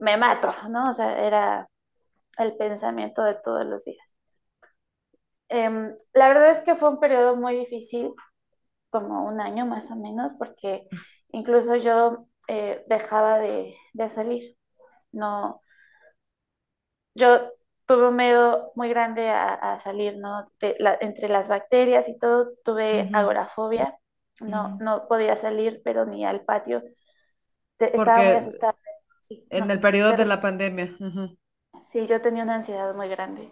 me 0.00 0.16
mato, 0.18 0.54
¿no? 0.70 0.90
O 0.90 0.94
sea, 0.94 1.26
era 1.26 1.68
el 2.38 2.56
pensamiento 2.58 3.22
de 3.24 3.34
todos 3.36 3.66
los 3.66 3.84
días. 3.84 4.06
Eh, 5.48 5.68
la 6.14 6.28
verdad 6.28 6.50
es 6.58 6.62
que 6.64 6.76
fue 6.76 6.88
un 6.90 7.00
periodo 7.00 7.36
muy 7.36 7.56
difícil, 7.56 8.12
como 8.90 9.26
un 9.26 9.40
año 9.40 9.66
más 9.66 9.90
o 9.90 9.96
menos, 9.96 10.32
porque 10.38 10.88
incluso 11.32 11.76
yo 11.76 12.28
eh, 12.48 12.84
dejaba 12.88 13.38
de, 13.40 13.76
de 13.94 14.10
salir. 14.10 14.58
No, 15.12 15.62
yo 17.14 17.52
tuve 17.86 18.08
un 18.08 18.16
miedo 18.16 18.72
muy 18.74 18.88
grande 18.88 19.28
a, 19.30 19.54
a 19.54 19.78
salir, 19.80 20.16
¿no? 20.18 20.50
De 20.60 20.76
la- 20.78 20.96
entre 21.00 21.28
las 21.28 21.48
bacterias 21.48 22.08
y 22.08 22.18
todo, 22.18 22.52
tuve 22.64 23.10
agorafobia. 23.12 23.98
No, 24.40 24.76
no 24.80 25.06
podía 25.08 25.36
salir, 25.36 25.80
pero 25.84 26.04
ni 26.06 26.24
al 26.26 26.44
patio. 26.44 26.82
Estaba 27.86 28.22
muy 28.22 28.34
asustada. 28.34 28.76
Sí, 29.28 29.46
en 29.50 29.66
no. 29.66 29.72
el 29.72 29.80
periodo 29.80 30.12
de 30.12 30.26
la 30.26 30.40
pandemia. 30.40 30.96
Sí, 31.92 32.06
yo 32.06 32.20
tenía 32.20 32.42
una 32.42 32.56
ansiedad 32.56 32.94
muy 32.94 33.08
grande. 33.08 33.50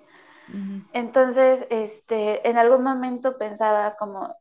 Entonces, 0.93 1.66
este, 1.70 2.49
en 2.49 2.59
algún 2.59 2.83
momento 2.83 3.39
pensaba 3.39 3.97
como, 3.97 4.35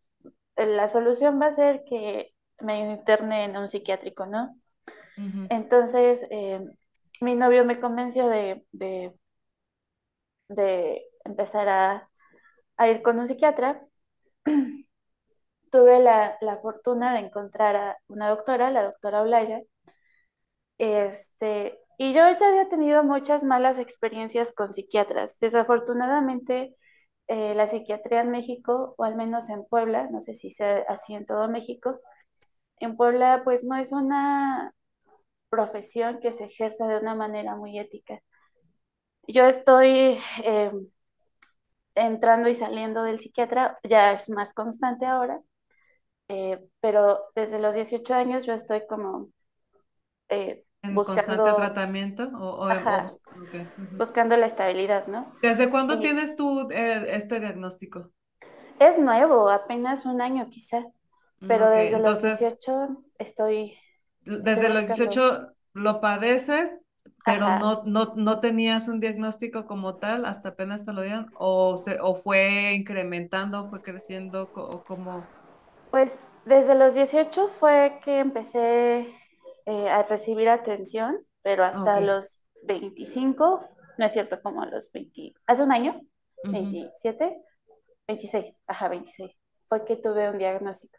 la 0.56 0.88
solución 0.90 1.40
va 1.42 1.48
a 1.48 1.52
ser 1.52 1.84
que 1.86 2.34
me 2.60 2.80
interne 2.92 3.46
en 3.46 3.58
un 3.58 3.70
psiquiátrico, 3.70 4.26
¿no? 4.26 4.56
Entonces, 5.50 6.26
eh, 6.32 6.62
mi 7.22 7.36
novio 7.36 7.66
me 7.66 7.80
convenció 7.80 8.28
de, 8.30 8.66
de, 8.72 9.14
de 10.48 11.04
empezar 11.26 11.68
a, 11.70 12.10
a 12.78 12.90
ir 12.90 13.02
con 13.02 13.20
un 13.20 13.28
psiquiatra. 13.28 13.86
Tuve 15.72 16.00
la, 16.00 16.38
la 16.42 16.58
fortuna 16.58 17.14
de 17.14 17.20
encontrar 17.20 17.76
a 17.76 17.98
una 18.08 18.30
doctora, 18.30 18.72
la 18.72 18.84
doctora 18.84 19.22
Olaya, 19.22 19.62
este, 20.80 21.80
y 22.00 22.14
yo 22.14 22.22
ya 22.40 22.50
había 22.50 22.70
tenido 22.70 23.04
muchas 23.04 23.44
malas 23.44 23.80
experiencias 23.80 24.54
con 24.54 24.70
psiquiatras. 24.70 25.38
Desafortunadamente, 25.42 26.76
eh, 27.28 27.56
la 27.56 27.70
psiquiatría 27.70 28.22
en 28.22 28.32
México, 28.32 28.96
o 28.98 29.04
al 29.06 29.16
menos 29.16 29.50
en 29.50 29.66
Puebla, 29.66 30.10
no 30.12 30.22
sé 30.22 30.36
si 30.36 30.52
sea 30.52 30.86
así 30.90 31.14
en 31.16 31.26
todo 31.28 31.50
México, 31.50 32.00
en 32.80 32.98
Puebla 32.98 33.42
pues 33.44 33.64
no 33.64 33.76
es 33.78 33.92
una 33.92 34.74
profesión 35.50 36.20
que 36.22 36.34
se 36.34 36.46
ejerza 36.46 36.88
de 36.88 37.00
una 37.00 37.16
manera 37.16 37.56
muy 37.56 37.80
ética. 37.80 38.22
Yo 39.28 39.46
estoy 39.48 40.20
eh, 40.44 40.72
entrando 41.96 42.50
y 42.50 42.56
saliendo 42.56 43.04
del 43.04 43.20
psiquiatra, 43.20 43.78
ya 43.84 44.12
es 44.14 44.30
más 44.30 44.54
constante 44.54 45.06
ahora, 45.06 45.42
eh, 46.30 46.60
pero 46.82 47.22
desde 47.36 47.60
los 47.60 47.74
18 47.76 48.16
años 48.16 48.46
yo 48.46 48.54
estoy 48.54 48.86
como 48.88 49.30
En 50.82 50.96
constante 50.96 51.54
tratamiento 51.54 52.32
o, 52.36 52.70
buscando 53.98 54.38
la 54.38 54.46
estabilidad, 54.46 55.08
¿no? 55.08 55.32
¿Desde 55.42 55.70
cuándo 55.70 56.00
tienes 56.00 56.36
tú 56.36 56.70
eh, 56.72 57.06
este 57.10 57.40
diagnóstico? 57.40 58.12
es 58.80 58.98
nuevo, 58.98 59.50
apenas 59.50 60.06
un 60.06 60.22
año 60.22 60.50
quizá, 60.50 60.86
pero 61.48 61.70
desde 61.70 62.00
los 62.00 62.24
entonces 62.24 62.40
18 62.40 63.04
estoy, 63.18 63.78
estoy 64.26 64.44
desde 64.44 64.70
los 64.70 64.88
buscando, 64.88 65.04
18 65.04 65.54
lo 65.74 66.02
padeces, 66.02 66.76
pero 67.26 67.46
ajá, 67.46 67.60
no, 67.60 67.84
no, 67.86 68.14
no 68.16 68.40
tenías 68.40 68.88
un 68.88 69.00
diagnóstico 69.00 69.66
como 69.66 69.98
tal, 69.98 70.26
hasta 70.26 70.50
apenas 70.50 70.86
te 70.86 70.94
lo 70.94 71.02
dieron, 71.02 71.30
o, 71.36 71.78
se, 71.78 72.00
o 72.02 72.16
fue 72.16 72.74
incrementando, 72.74 73.70
fue 73.70 73.82
creciendo, 73.82 74.50
o 74.54 74.84
como, 74.84 75.26
pues 75.92 76.12
desde 76.46 76.74
los 76.74 76.94
18 76.94 77.50
fue 77.60 78.00
que 78.04 78.20
empecé 78.20 79.14
eh, 79.66 79.90
a 79.90 80.04
recibir 80.04 80.50
atención, 80.50 81.18
pero 81.42 81.64
hasta 81.66 82.00
los 82.02 82.40
25 82.64 83.62
no 83.98 84.06
es 84.06 84.14
cierto, 84.14 84.42
como 84.42 84.62
a 84.64 84.68
los 84.68 84.92
20, 84.92 85.34
hace 85.48 85.64
un 85.64 85.72
año, 85.72 86.02
ujú, 86.44 86.56
27, 86.62 87.42
26, 88.08 88.56
ajá, 88.68 88.90
26, 88.90 89.32
fue 89.70 89.86
que 89.86 89.98
tuve 89.98 90.30
un 90.30 90.38
diagnóstico. 90.38 90.98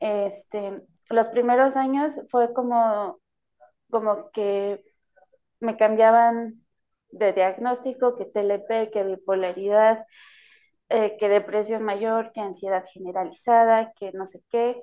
Este, 0.00 0.82
los 1.10 1.28
primeros 1.28 1.76
años 1.76 2.20
fue 2.30 2.52
como, 2.52 3.20
como 3.90 4.30
que 4.32 4.82
me 5.60 5.76
cambiaban 5.76 6.64
de 7.10 7.32
diagnóstico, 7.34 8.16
que 8.16 8.26
TLP, 8.26 8.90
que 8.92 9.04
bipolaridad, 9.04 10.06
eh, 10.90 11.16
que 11.18 11.28
depresión 11.28 11.84
mayor, 11.84 12.32
que 12.32 12.40
ansiedad 12.42 12.84
generalizada, 12.92 13.92
que 13.98 14.12
no 14.12 14.26
sé 14.28 14.42
qué. 14.50 14.82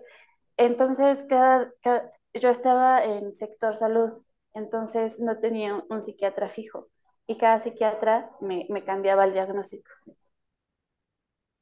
Entonces, 0.58 1.26
cada, 1.30 1.72
cada- 1.82 2.12
yo 2.34 2.50
estaba 2.50 3.04
en 3.04 3.36
sector 3.36 3.76
salud, 3.76 4.24
entonces 4.54 5.20
no 5.20 5.40
tenía 5.40 5.76
un, 5.76 5.86
un 5.90 6.02
psiquiatra 6.02 6.50
fijo 6.50 6.88
y 7.28 7.38
cada 7.38 7.60
psiquiatra 7.60 8.32
me, 8.42 8.66
me 8.70 8.84
cambiaba 8.84 9.26
el 9.26 9.34
diagnóstico. 9.34 9.92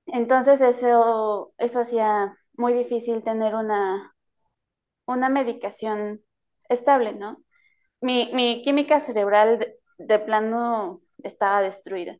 Entonces 0.07 0.61
eso, 0.61 1.53
eso 1.57 1.79
hacía 1.81 2.37
muy 2.53 2.73
difícil 2.73 3.23
tener 3.23 3.55
una, 3.55 4.15
una 5.07 5.29
medicación 5.29 6.23
estable, 6.69 7.13
¿no? 7.13 7.43
Mi, 8.01 8.31
mi 8.33 8.63
química 8.63 9.01
cerebral 9.01 9.59
de, 9.59 9.79
de 9.99 10.19
plano 10.19 11.01
estaba 11.23 11.61
destruida. 11.61 12.17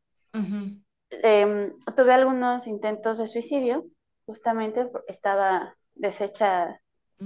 Em, 1.12 1.74
tuve 1.96 2.14
algunos 2.14 2.68
intentos 2.68 3.18
de 3.18 3.28
suicidio, 3.28 3.86
justamente 4.26 4.86
porque 4.86 5.12
estaba 5.14 5.76
deshecha. 5.96 6.82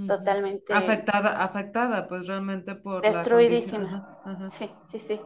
Totalmente 0.06 0.74
Afectada, 0.80 1.30
afectada, 1.44 2.08
pues 2.08 2.26
realmente 2.26 2.74
por 2.74 3.08
la 3.08 3.30
condición. 3.30 3.82
destruidísima. 3.82 3.86
Ajá, 3.86 4.08
ajá. 4.24 4.48
Sí, 4.48 4.70
sí, 4.90 5.00
sí. 5.00 5.20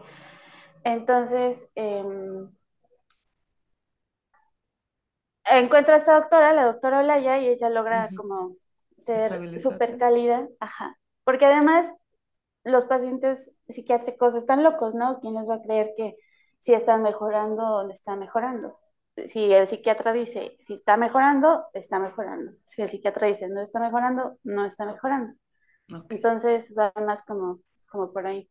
Entonces, 0.84 1.58
em, 1.76 2.50
encuentro 5.50 5.94
a 5.94 5.98
esta 5.98 6.14
doctora, 6.20 6.52
la 6.52 6.64
doctora 6.66 7.00
Olaya, 7.00 7.38
y 7.38 7.48
ella 7.48 7.70
logra 7.70 8.12
como 8.14 8.56
ser 8.98 9.46
súper 9.54 9.96
cálida, 9.96 10.48
ajá. 10.60 10.98
Porque 11.24 11.46
además 11.46 11.86
los 12.64 12.86
pacientes 12.86 13.50
psiquiátricos 13.68 14.34
están 14.34 14.62
locos, 14.64 14.94
¿no? 14.94 15.20
¿Quién 15.20 15.34
les 15.36 15.48
va 15.50 15.56
a 15.56 15.62
creer 15.62 15.94
que 15.96 16.16
si 16.60 16.74
están 16.74 17.02
mejorando 17.02 17.62
o 17.64 17.84
no 17.84 17.92
están 17.92 18.18
mejorando? 18.20 18.78
Si 19.28 19.52
el 19.52 19.68
psiquiatra 19.68 20.12
dice, 20.12 20.56
si 20.66 20.74
está 20.74 20.96
mejorando, 20.96 21.66
está 21.74 21.98
mejorando. 21.98 22.52
Si 22.66 22.82
el 22.82 22.88
psiquiatra 22.88 23.26
dice, 23.28 23.48
no 23.48 23.60
está 23.60 23.80
mejorando, 23.80 24.38
no 24.44 24.64
está 24.64 24.86
mejorando. 24.86 25.34
Entonces 26.10 26.72
va 26.78 26.92
más 26.96 27.22
como, 27.26 27.60
como 27.90 28.12
por 28.12 28.26
ahí. 28.26 28.50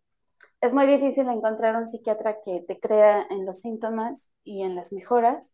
Es 0.62 0.74
muy 0.74 0.88
difícil 0.88 1.28
encontrar 1.30 1.76
un 1.78 1.88
psiquiatra 1.88 2.38
que 2.46 2.62
te 2.68 2.80
crea 2.80 3.26
en 3.30 3.46
los 3.46 3.62
síntomas 3.62 4.32
y 4.44 4.64
en 4.64 4.76
las 4.76 4.94
mejoras 4.94 5.52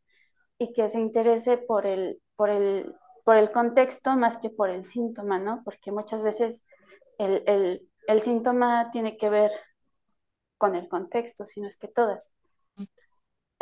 y 0.57 0.73
que 0.73 0.89
se 0.89 0.99
interese 0.99 1.57
por 1.57 1.85
el, 1.85 2.21
por 2.35 2.49
el, 2.49 2.95
por 3.25 3.37
el 3.37 3.51
contexto 3.51 4.15
más 4.15 4.37
que 4.37 4.49
por 4.49 4.69
el 4.69 4.85
síntoma, 4.85 5.39
¿no? 5.39 5.61
Porque 5.65 5.91
muchas 5.91 6.23
veces 6.23 6.61
el, 7.19 7.43
el, 7.47 7.89
el 8.07 8.21
síntoma 8.21 8.91
tiene 8.91 9.17
que 9.17 9.29
ver 9.29 9.51
con 10.57 10.75
el 10.75 10.87
contexto, 10.89 11.45
sino 11.45 11.67
es 11.67 11.77
que 11.77 11.87
todas. 11.87 12.31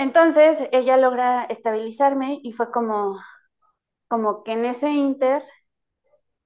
Entonces 0.02 0.58
ella 0.72 0.98
logra 0.98 1.46
estabilizarme 1.46 2.40
y 2.44 2.54
fue 2.54 2.72
como, 2.72 3.20
como 4.10 4.44
que 4.44 4.54
en 4.54 4.66
ese 4.66 4.90
inter, 4.92 5.44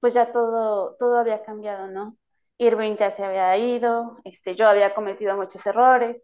pues 0.00 0.14
ya 0.14 0.32
todo, 0.32 0.96
todo 0.98 1.18
había 1.18 1.42
cambiado, 1.44 1.88
¿no? 1.88 2.16
Irving 2.58 2.96
ya 2.96 3.10
se 3.10 3.24
había 3.24 3.56
ido, 3.58 4.18
este, 4.24 4.56
yo 4.56 4.68
había 4.68 4.94
cometido 4.94 5.36
muchos 5.36 5.64
errores 5.66 6.22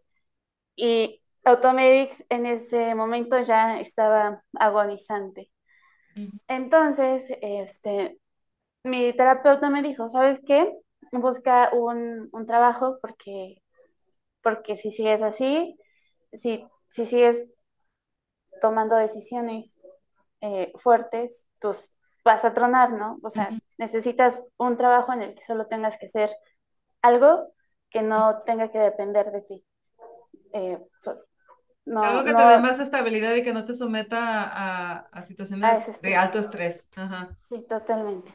y 0.75 1.21
Automedics 1.45 2.25
en 2.29 2.45
ese 2.47 2.95
momento 2.95 3.39
ya 3.41 3.79
estaba 3.81 4.43
agonizante. 4.59 5.51
Entonces, 6.47 7.25
este, 7.41 8.19
mi 8.83 9.13
terapeuta 9.15 9.69
me 9.69 9.83
dijo, 9.83 10.09
¿sabes 10.09 10.39
qué? 10.47 10.71
Busca 11.13 11.71
un, 11.73 12.29
un 12.33 12.47
trabajo 12.47 12.99
porque, 13.01 13.57
porque 14.43 14.77
si 14.77 14.91
sigues 14.91 15.21
así, 15.23 15.77
si, 16.33 16.65
si 16.93 17.05
sigues 17.05 17.45
tomando 18.61 18.95
decisiones 18.95 19.77
eh, 20.41 20.71
fuertes, 20.77 21.43
pues 21.59 21.91
vas 22.23 22.45
a 22.45 22.53
tronar, 22.53 22.91
¿no? 22.91 23.19
O 23.23 23.29
sea, 23.29 23.49
necesitas 23.77 24.41
un 24.57 24.77
trabajo 24.77 25.13
en 25.13 25.21
el 25.21 25.35
que 25.35 25.41
solo 25.41 25.67
tengas 25.67 25.97
que 25.97 26.07
hacer 26.07 26.31
algo 27.01 27.53
que 27.89 28.01
no 28.01 28.41
tenga 28.45 28.71
que 28.71 28.79
depender 28.79 29.31
de 29.31 29.41
ti. 29.41 29.65
Eh, 30.53 30.79
so- 31.01 31.19
no, 31.85 32.01
Algo 32.01 32.23
que 32.23 32.33
te 32.33 32.43
dé 32.43 32.59
más 32.59 32.79
estabilidad 32.79 33.35
y 33.35 33.43
que 33.43 33.53
no 33.53 33.65
te 33.65 33.73
someta 33.73 35.03
a, 35.11 35.21
situaciones 35.21 36.01
de 36.01 36.15
alto 36.15 36.39
estrés. 36.39 36.87
Ajá. 36.95 37.29
Sí, 37.49 37.61
totalmente. 37.67 38.31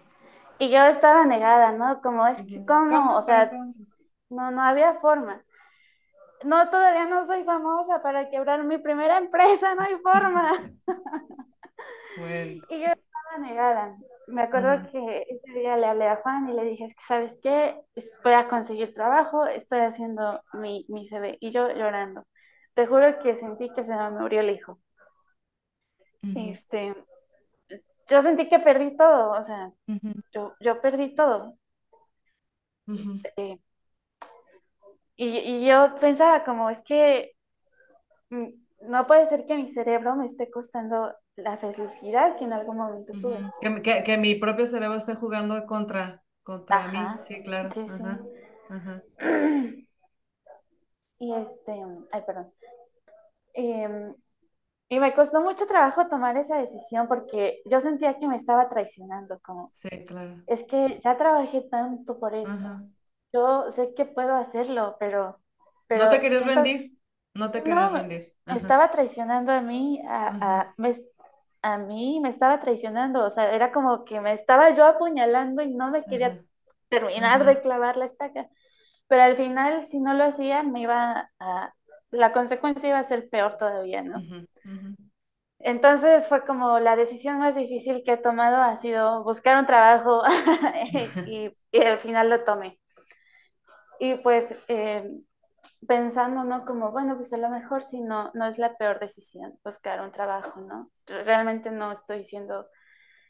Y 0.58 0.70
yo 0.70 0.84
estaba 0.86 1.24
negada, 1.24 1.72
¿no? 1.72 2.00
Como 2.02 2.26
es 2.26 2.42
que. 2.42 2.64
¿cómo? 2.66 3.16
O 3.16 3.22
sea, 3.22 3.48
cómo. 3.50 3.72
no, 4.28 4.50
no 4.50 4.62
había 4.62 4.94
forma. 5.00 5.42
No, 6.44 6.70
todavía 6.70 7.06
no 7.06 7.26
soy 7.26 7.44
famosa 7.44 8.00
para 8.02 8.30
quebrar 8.30 8.64
mi 8.64 8.78
primera 8.78 9.18
empresa, 9.18 9.74
no 9.74 9.82
hay 9.82 9.96
forma. 9.96 10.52
Bueno. 12.18 12.62
Y 12.68 12.80
yo 12.80 12.86
estaba 12.86 13.38
negada. 13.38 13.96
Me 14.26 14.42
acuerdo 14.42 14.90
que 14.90 15.26
ese 15.28 15.58
día 15.58 15.76
le 15.76 15.86
hablé 15.86 16.06
a 16.08 16.16
Juan 16.16 16.48
y 16.48 16.52
le 16.52 16.64
dije, 16.64 16.84
es 16.86 16.94
que, 16.94 17.02
¿sabes 17.06 17.38
qué? 17.42 17.80
Voy 18.24 18.32
a 18.32 18.48
conseguir 18.48 18.92
trabajo, 18.94 19.46
estoy 19.46 19.80
haciendo 19.80 20.42
mi, 20.52 20.84
mi 20.88 21.08
CV. 21.08 21.38
Y 21.40 21.50
yo 21.50 21.68
llorando. 21.70 22.26
Te 22.74 22.86
juro 22.86 23.18
que 23.20 23.36
sentí 23.36 23.70
que 23.74 23.84
se 23.84 23.94
me 23.94 24.10
murió 24.10 24.40
el 24.40 24.50
hijo. 24.50 24.80
Este, 26.34 26.94
yo 28.08 28.22
sentí 28.22 28.48
que 28.48 28.58
perdí 28.58 28.96
todo, 28.96 29.32
o 29.32 29.44
sea, 29.46 29.72
yo, 30.32 30.54
yo 30.60 30.80
perdí 30.80 31.14
todo. 31.14 31.58
Eh, 33.36 33.58
y, 35.18 35.26
y 35.38 35.66
yo 35.66 35.96
pensaba 36.00 36.44
como, 36.44 36.70
es 36.70 36.80
que 36.84 37.32
mm, 38.30 38.46
no 38.88 39.06
puede 39.06 39.28
ser 39.28 39.46
que 39.46 39.56
mi 39.56 39.68
cerebro 39.72 40.16
me 40.16 40.26
esté 40.26 40.50
costando 40.50 41.14
la 41.36 41.58
felicidad 41.58 42.36
que 42.38 42.44
en 42.44 42.52
algún 42.54 42.76
momento 42.78 43.12
tuve. 43.20 43.40
Que, 43.60 43.82
que, 43.82 44.02
que 44.04 44.16
mi 44.18 44.34
propio 44.34 44.66
cerebro 44.66 44.96
esté 44.96 45.14
jugando 45.14 45.66
contra, 45.66 46.22
contra 46.42 46.88
mí. 46.88 47.00
Sí, 47.26 47.42
claro. 47.42 47.70
sí, 47.74 47.80
sí. 47.96 48.04
Ajá, 48.04 48.20
ajá. 48.70 49.02
Y 51.20 51.32
este, 51.34 51.72
ay, 52.12 52.22
perdón. 52.26 52.52
Em, 53.54 54.14
y 54.90 55.00
me 55.00 55.14
costó 55.14 55.42
mucho 55.42 55.66
trabajo 55.66 56.08
tomar 56.08 56.36
esa 56.38 56.58
decisión 56.60 57.08
porque 57.08 57.60
yo 57.66 57.80
sentía 57.80 58.18
que 58.18 58.28
me 58.28 58.36
estaba 58.36 58.68
traicionando, 58.68 59.38
como, 59.42 59.72
Sí, 59.72 59.88
claro. 60.06 60.42
es 60.46 60.64
que 60.64 60.98
ya 61.00 61.16
trabajé 61.18 61.62
tanto 61.62 62.18
por 62.20 62.34
esto. 62.34 62.50
Ajá. 62.50 62.82
Yo 63.32 63.72
sé 63.72 63.94
que 63.94 64.04
puedo 64.06 64.34
hacerlo, 64.34 64.96
pero, 65.00 65.40
¿No 65.92 66.08
te 66.08 66.20
querías 66.20 66.46
rendir? 66.46 66.98
No 67.34 67.50
te 67.50 67.62
querías 67.62 67.92
no, 67.92 67.92
rendir. 67.92 68.34
me 68.46 68.56
estaba 68.56 68.90
traicionando 68.90 69.52
a 69.52 69.60
mí, 69.60 70.00
a, 70.08 70.60
a, 70.62 70.74
me- 70.76 71.02
a 71.62 71.78
mí 71.78 72.20
me 72.22 72.30
estaba 72.30 72.60
traicionando, 72.60 73.24
o 73.26 73.30
sea, 73.30 73.52
era 73.54 73.72
como 73.72 74.04
que 74.04 74.20
me 74.20 74.32
estaba 74.34 74.70
yo 74.72 74.86
apuñalando 74.86 75.62
y 75.62 75.74
no 75.74 75.90
me 75.90 76.06
quería 76.06 76.36
ajá, 76.36 76.48
terminar 76.88 77.44
de 77.44 77.60
clavar 77.62 77.96
la 77.96 78.06
estaca. 78.06 78.48
Pero 79.08 79.22
al 79.22 79.36
final, 79.36 79.86
si 79.88 80.00
no 80.00 80.14
lo 80.14 80.24
hacía, 80.24 80.62
me 80.64 80.82
iba 80.82 81.30
a, 81.40 81.74
la 82.10 82.32
consecuencia 82.32 82.88
iba 82.90 82.98
a 83.00 83.04
ser 83.08 83.28
peor 83.30 83.58
todavía, 83.58 84.02
¿no? 84.02 84.26
Entonces 85.60 86.26
fue 86.28 86.44
como 86.46 86.78
la 86.80 86.94
decisión 86.96 87.38
más 87.38 87.54
difícil 87.54 88.02
que 88.04 88.12
he 88.12 88.16
tomado 88.16 88.56
ha 88.62 88.76
sido 88.78 89.24
buscar 89.24 89.58
un 89.58 89.66
trabajo 89.66 90.22
y, 91.24 91.52
y 91.72 91.82
al 91.84 91.98
final 91.98 92.30
lo 92.30 92.44
tomé. 92.44 92.78
Y 94.00 94.16
pues 94.16 94.46
eh, 94.68 95.10
pensando, 95.86 96.44
¿no? 96.44 96.64
Como, 96.66 96.92
bueno, 96.92 97.16
pues 97.16 97.32
a 97.32 97.38
lo 97.38 97.50
mejor 97.50 97.84
si 97.84 98.00
no, 98.00 98.30
no 98.34 98.46
es 98.46 98.58
la 98.58 98.76
peor 98.76 99.00
decisión 99.00 99.58
buscar 99.64 100.00
un 100.02 100.12
trabajo, 100.12 100.60
¿no? 100.60 100.90
Realmente 101.06 101.70
no 101.70 101.92
estoy 101.92 102.24
siendo 102.26 102.66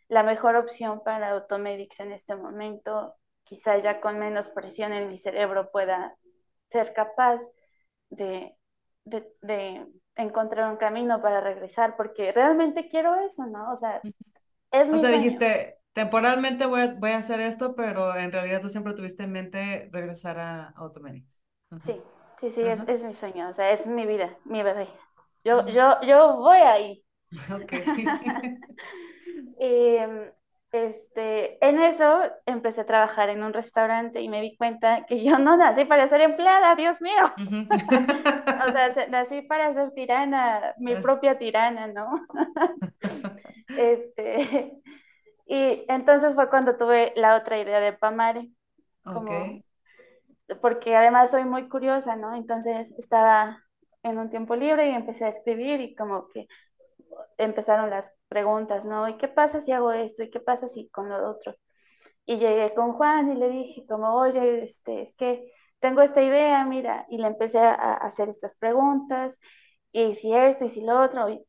la 0.08 0.22
mejor 0.22 0.56
opción 0.56 1.02
para 1.04 1.30
Automedics 1.30 2.00
en 2.00 2.12
este 2.12 2.36
momento. 2.36 3.16
Quizá 3.44 3.78
ya 3.78 4.00
con 4.00 4.18
menos 4.18 4.48
presión 4.50 4.92
en 4.92 5.08
mi 5.10 5.18
cerebro 5.18 5.70
pueda 5.72 6.16
ser 6.70 6.94
capaz 6.94 7.40
de, 8.10 8.56
de, 9.04 9.26
de 9.42 9.86
encontrar 10.16 10.70
un 10.70 10.76
camino 10.78 11.22
para 11.22 11.40
regresar, 11.40 11.96
porque 11.96 12.32
realmente 12.32 12.88
quiero 12.88 13.16
eso, 13.16 13.46
¿no? 13.46 13.72
O 13.72 13.76
sea, 13.76 14.04
es 14.72 14.88
O 14.90 14.98
mi 14.98 14.98
sea, 14.98 15.10
sueño. 15.10 15.10
dijiste, 15.10 15.77
temporalmente 15.93 16.66
voy 16.66 16.80
a, 16.82 16.95
voy 16.95 17.11
a 17.12 17.18
hacer 17.18 17.41
esto, 17.41 17.74
pero 17.76 18.16
en 18.16 18.32
realidad 18.32 18.61
tú 18.61 18.68
siempre 18.70 18.95
tuviste 18.95 19.24
en 19.24 19.32
mente 19.32 19.89
regresar 19.93 20.39
a 20.39 20.68
Automedics. 20.76 21.43
Ajá, 21.70 21.84
Sí, 21.86 22.03
sí, 22.41 22.51
sí, 22.53 22.66
es, 22.66 22.80
ajá, 22.80 22.89
es 22.89 23.03
mi 23.03 23.14
sueño, 23.14 23.49
o 23.51 23.55
sea, 23.55 23.70
es 23.72 23.86
mi 23.86 24.07
vida, 24.07 24.36
mi 24.45 24.62
bebé. 24.62 24.89
Yo, 25.45 25.66
ujú. 25.66 25.68
yo, 25.68 26.01
yo 26.03 26.36
voy 26.39 26.59
ahí. 26.59 27.05
Ok. 27.51 27.72
Y, 29.61 29.97
este, 30.72 31.64
en 31.66 31.78
eso 31.80 32.22
empecé 32.47 32.82
a 32.82 32.86
trabajar 32.86 33.28
en 33.30 33.43
un 33.43 33.53
restaurante 33.53 34.20
y 34.20 34.28
me 34.28 34.41
di 34.43 34.57
cuenta 34.57 35.07
que 35.07 35.24
yo 35.24 35.39
no 35.39 35.57
nací 35.57 35.84
para 35.84 36.09
ser 36.09 36.20
empleada, 36.20 36.74
Dios 36.76 37.01
mío. 37.01 37.32
O 38.66 38.72
sea, 38.72 38.93
se- 38.95 39.09
nací 39.09 39.43
para 39.43 39.72
ser 39.74 39.93
tirana, 39.95 40.74
mi 40.78 40.97
propia 40.97 41.39
tirana, 41.39 41.86
¿no? 41.89 42.11
Este, 43.74 44.72
y 45.49 45.84
entonces 45.88 46.34
fue 46.34 46.51
cuando 46.51 46.76
tuve 46.78 47.14
la 47.16 47.36
otra 47.36 47.59
idea 47.59 47.80
de 47.80 47.94
Pamare, 47.94 48.51
como, 49.11 49.59
porque 50.62 50.96
además 50.96 51.30
soy 51.30 51.44
muy 51.44 51.68
curiosa, 51.68 52.16
¿no? 52.16 52.34
Entonces 52.34 52.92
estaba 52.99 53.62
en 54.03 54.18
un 54.18 54.30
tiempo 54.30 54.57
libre 54.57 54.88
y 54.90 54.94
empecé 54.94 55.24
a 55.26 55.28
escribir 55.28 55.80
y 55.80 55.94
como 55.94 56.28
que 56.28 56.49
empezaron 57.38 57.90
las 57.90 58.11
preguntas, 58.28 58.86
¿no? 58.86 59.09
¿Y 59.09 59.18
qué 59.18 59.28
pasa 59.28 59.62
si 59.62 59.72
hago 59.72 59.92
esto? 59.92 60.22
¿Y 60.22 60.30
qué 60.30 60.40
pasa 60.40 60.68
si 60.68 60.88
con 60.90 61.09
lo 61.09 61.30
otro? 61.30 61.55
Y 62.26 62.38
llegué 62.38 62.74
con 62.74 62.92
Juan 62.94 63.32
y 63.32 63.36
le 63.36 63.51
dije 63.51 63.86
como, 63.88 64.14
oye, 64.16 64.64
este, 64.64 65.03
es 65.03 65.14
que 65.16 65.53
tengo 65.80 66.03
esta 66.03 66.22
idea, 66.22 66.64
mira, 66.66 67.07
y 67.11 67.18
le 67.18 67.28
empecé 67.28 67.59
a, 67.61 67.74
a 67.74 67.94
hacer 67.94 68.28
estas 68.30 68.55
preguntas, 68.57 69.36
y 69.92 70.14
si 70.16 70.34
esto, 70.34 70.64
y 70.66 70.70
si 70.70 70.82
lo 70.82 71.01
otro, 71.03 71.28
y, 71.30 71.44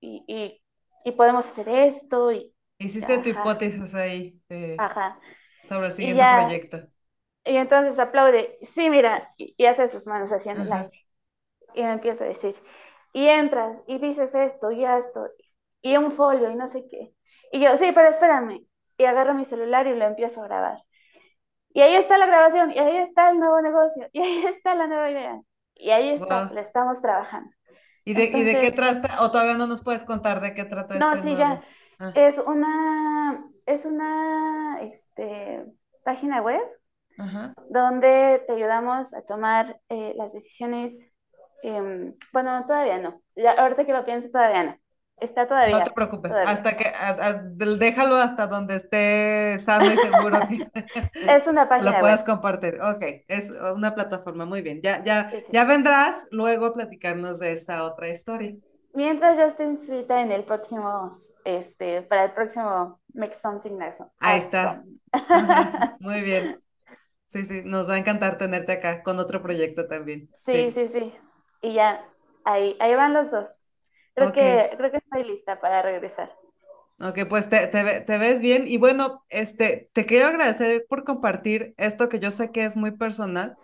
y, 0.00 0.24
y 0.28 0.62
y 1.04 1.12
podemos 1.12 1.46
hacer 1.46 1.68
esto 1.68 2.32
y, 2.32 2.52
Hiciste 2.80 3.18
tu 3.20 3.30
ajá, 3.30 3.30
hipótesis 3.30 3.94
ahí 3.94 4.42
eh, 4.50 4.86
ajá. 4.86 5.20
sobre 5.68 5.86
el 5.88 5.92
Y 5.98 6.14
siguiente 6.14 6.16
ya, 6.16 6.28
proyecto. 6.28 6.88
y 7.44 7.56
entonces 7.56 7.98
aplaude, 7.98 8.58
sí, 8.74 8.90
mira, 8.90 9.34
y, 9.38 9.54
y 9.58 9.66
hace 9.66 9.88
sus 9.88 10.06
manos 10.06 10.32
así 10.32 10.48
en 10.48 10.60
el 10.60 10.72
aire. 10.72 10.92
Y 11.74 11.82
me 11.82 11.92
empieza 11.92 12.24
a 12.24 12.28
decir, 12.28 12.56
y 13.14 13.28
entras 13.28 13.82
y 13.88 13.98
dices 13.98 14.34
esto 14.34 14.72
y 14.72 14.84
esto, 14.84 15.28
y 15.82 15.96
un 15.98 16.12
folio 16.12 16.50
y 16.50 16.56
no 16.56 16.68
sé 16.68 16.86
qué. 16.90 17.14
Y 17.52 17.60
yo, 17.60 17.76
sí, 17.78 17.92
pero 17.94 18.08
espérame. 18.10 18.66
Y 18.98 19.04
agarro 19.06 19.34
mi 19.34 19.44
celular 19.46 19.86
y 19.86 19.96
lo 19.96 20.04
empiezo 20.06 20.42
a 20.42 20.46
grabar. 20.48 20.78
Y 21.74 21.82
ahí 21.82 21.94
está 21.96 22.18
la 22.18 22.26
grabación, 22.26 22.72
y 22.72 22.78
ahí 22.78 22.96
está 22.98 23.30
el 23.30 23.38
nuevo 23.40 23.60
negocio, 23.62 24.08
y 24.12 24.20
ahí 24.22 24.46
está 24.46 24.74
la 24.74 24.86
nueva 24.88 25.10
idea. 25.10 25.40
Y 25.76 25.90
ahí 25.90 26.10
está, 26.10 26.46
Wow. 26.46 26.50
la 26.50 26.60
estamos 26.62 27.00
trabajando. 27.02 27.50
¿Y 28.04 28.14
de, 28.14 28.24
y 28.24 28.44
de 28.44 28.58
qué 28.58 28.70
Entonces, 28.72 28.72
trata? 28.72 29.22
¿O 29.22 29.30
todavía 29.30 29.56
no 29.56 29.66
nos 29.66 29.82
puedes 29.82 30.04
contar 30.04 30.40
de 30.40 30.54
qué 30.54 30.64
trata 30.64 30.96
no, 30.98 31.16
este 31.16 31.22
sí, 31.22 31.36
ya. 31.36 31.62
Ah, 32.00 32.14
Es 32.14 32.38
una, 32.38 33.50
es 33.66 33.84
una 33.86 34.80
este, 34.82 35.66
página 36.04 36.42
web 36.42 36.60
ajá. 37.18 37.54
donde 37.68 38.42
te 38.46 38.52
ayudamos 38.54 39.14
a 39.14 39.22
tomar 39.22 39.80
eh, 39.88 40.14
las 40.16 40.32
decisiones. 40.32 40.94
em, 41.62 42.14
bueno, 42.32 42.64
todavía 42.66 42.98
no. 42.98 43.22
Ya, 43.36 43.52
ahorita 43.52 43.84
que 43.86 43.92
lo 43.92 44.04
pienso, 44.04 44.30
todavía 44.30 44.64
no. 44.64 44.78
Está 45.18 45.46
No 45.64 45.82
te 45.82 45.90
todavía, 45.90 45.92
preocupes. 45.92 46.32
todavía. 46.32 46.52
Hasta 46.52 46.76
que, 46.76 46.84
a- 46.88 47.10
a- 47.28 47.32
déjalo 47.76 48.16
hasta 48.16 48.46
donde 48.46 48.76
esté 48.76 49.58
sano 49.60 49.92
y 49.92 49.98
seguro 49.98 50.46
que 50.46 50.70
Es 51.26 51.46
una 51.46 51.68
lo 51.76 51.98
página 51.98 51.98
puedas 51.98 52.24
web. 52.24 52.24
compartir. 52.24 52.80
Ok, 52.82 53.02
es 53.28 53.50
una 53.76 53.94
plataforma. 53.94 54.46
Muy 54.46 54.62
bien. 54.62 54.80
Ya, 54.82 55.04
ya, 55.04 55.30
Sí, 55.30 55.40
sí. 55.46 55.52
ya 55.52 55.64
vendrás 55.64 56.26
luego 56.30 56.66
a 56.66 56.74
platicarnos 56.74 57.38
de 57.40 57.52
esta 57.52 57.84
otra 57.84 58.08
historia. 58.08 58.56
Mientras 58.94 59.36
yo 59.36 59.44
estoy 59.46 59.66
inscrita 59.66 60.20
en 60.20 60.30
el 60.30 60.44
próximo, 60.44 61.16
este, 61.44 62.02
para 62.02 62.24
el 62.24 62.32
próximo 62.34 63.00
Make 63.14 63.34
Something 63.34 63.80
Awesome. 63.80 64.10
Ahí 64.18 64.38
está. 64.38 64.84
Ajá, 65.32 65.82
muy 65.98 66.22
bien. 66.22 66.62
Sí, 67.28 67.46
sí, 67.46 67.62
nos 67.64 67.88
va 67.88 67.94
a 67.94 67.98
encantar 67.98 68.38
tenerte 68.38 68.72
acá 68.72 69.02
con 69.02 69.18
otro 69.18 69.42
proyecto 69.42 69.88
también. 69.88 70.30
Sí, 70.46 70.70
Sí. 70.70 70.72
sí, 70.72 70.88
sí. 70.88 71.14
Y 71.62 71.74
ya, 71.74 72.04
ahí, 72.44 72.76
ahí 72.80 72.94
van 72.94 73.14
los 73.14 73.30
dos. 73.30 73.48
Creo 74.14 74.32
que, 74.32 74.70
creo 74.76 74.90
que 74.90 74.98
estoy 74.98 75.24
lista 75.24 75.60
para 75.60 75.82
regresar. 75.82 76.32
Ok, 77.00 77.20
pues 77.30 77.48
te, 77.48 77.66
te, 77.68 77.82
ve- 77.82 78.00
te 78.02 78.18
ves 78.18 78.40
bien. 78.42 78.64
Y 78.66 78.76
bueno, 78.76 79.24
este, 79.30 79.90
te 79.94 80.04
quiero 80.06 80.26
agradecer 80.28 80.84
por 80.88 81.04
compartir 81.04 81.74
esto 81.78 82.08
que 82.10 82.18
yo 82.18 82.30
sé 82.30 82.52
que 82.52 82.64
es 82.64 82.76
muy 82.76 82.90
personal, 82.92 83.58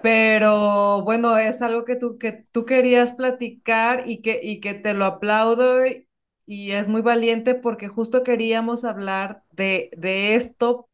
pero 0.00 1.02
bueno, 1.02 1.36
es 1.38 1.60
algo 1.62 1.84
que 1.84 1.96
tú, 1.96 2.18
que 2.18 2.32
tú 2.52 2.64
querías 2.64 3.12
platicar 3.12 4.02
y 4.06 4.22
que, 4.22 4.40
y 4.42 4.60
que 4.60 4.74
te 4.74 4.94
lo 4.94 5.04
aplaudo 5.04 5.86
y, 5.86 6.08
y 6.50 6.72
es 6.72 6.88
muy 6.88 7.00
valiente 7.00 7.54
porque 7.54 7.86
justo 7.86 8.24
queríamos 8.24 8.84
hablar 8.84 9.44
de, 9.52 9.90
de 9.96 10.34
esto 10.34 10.88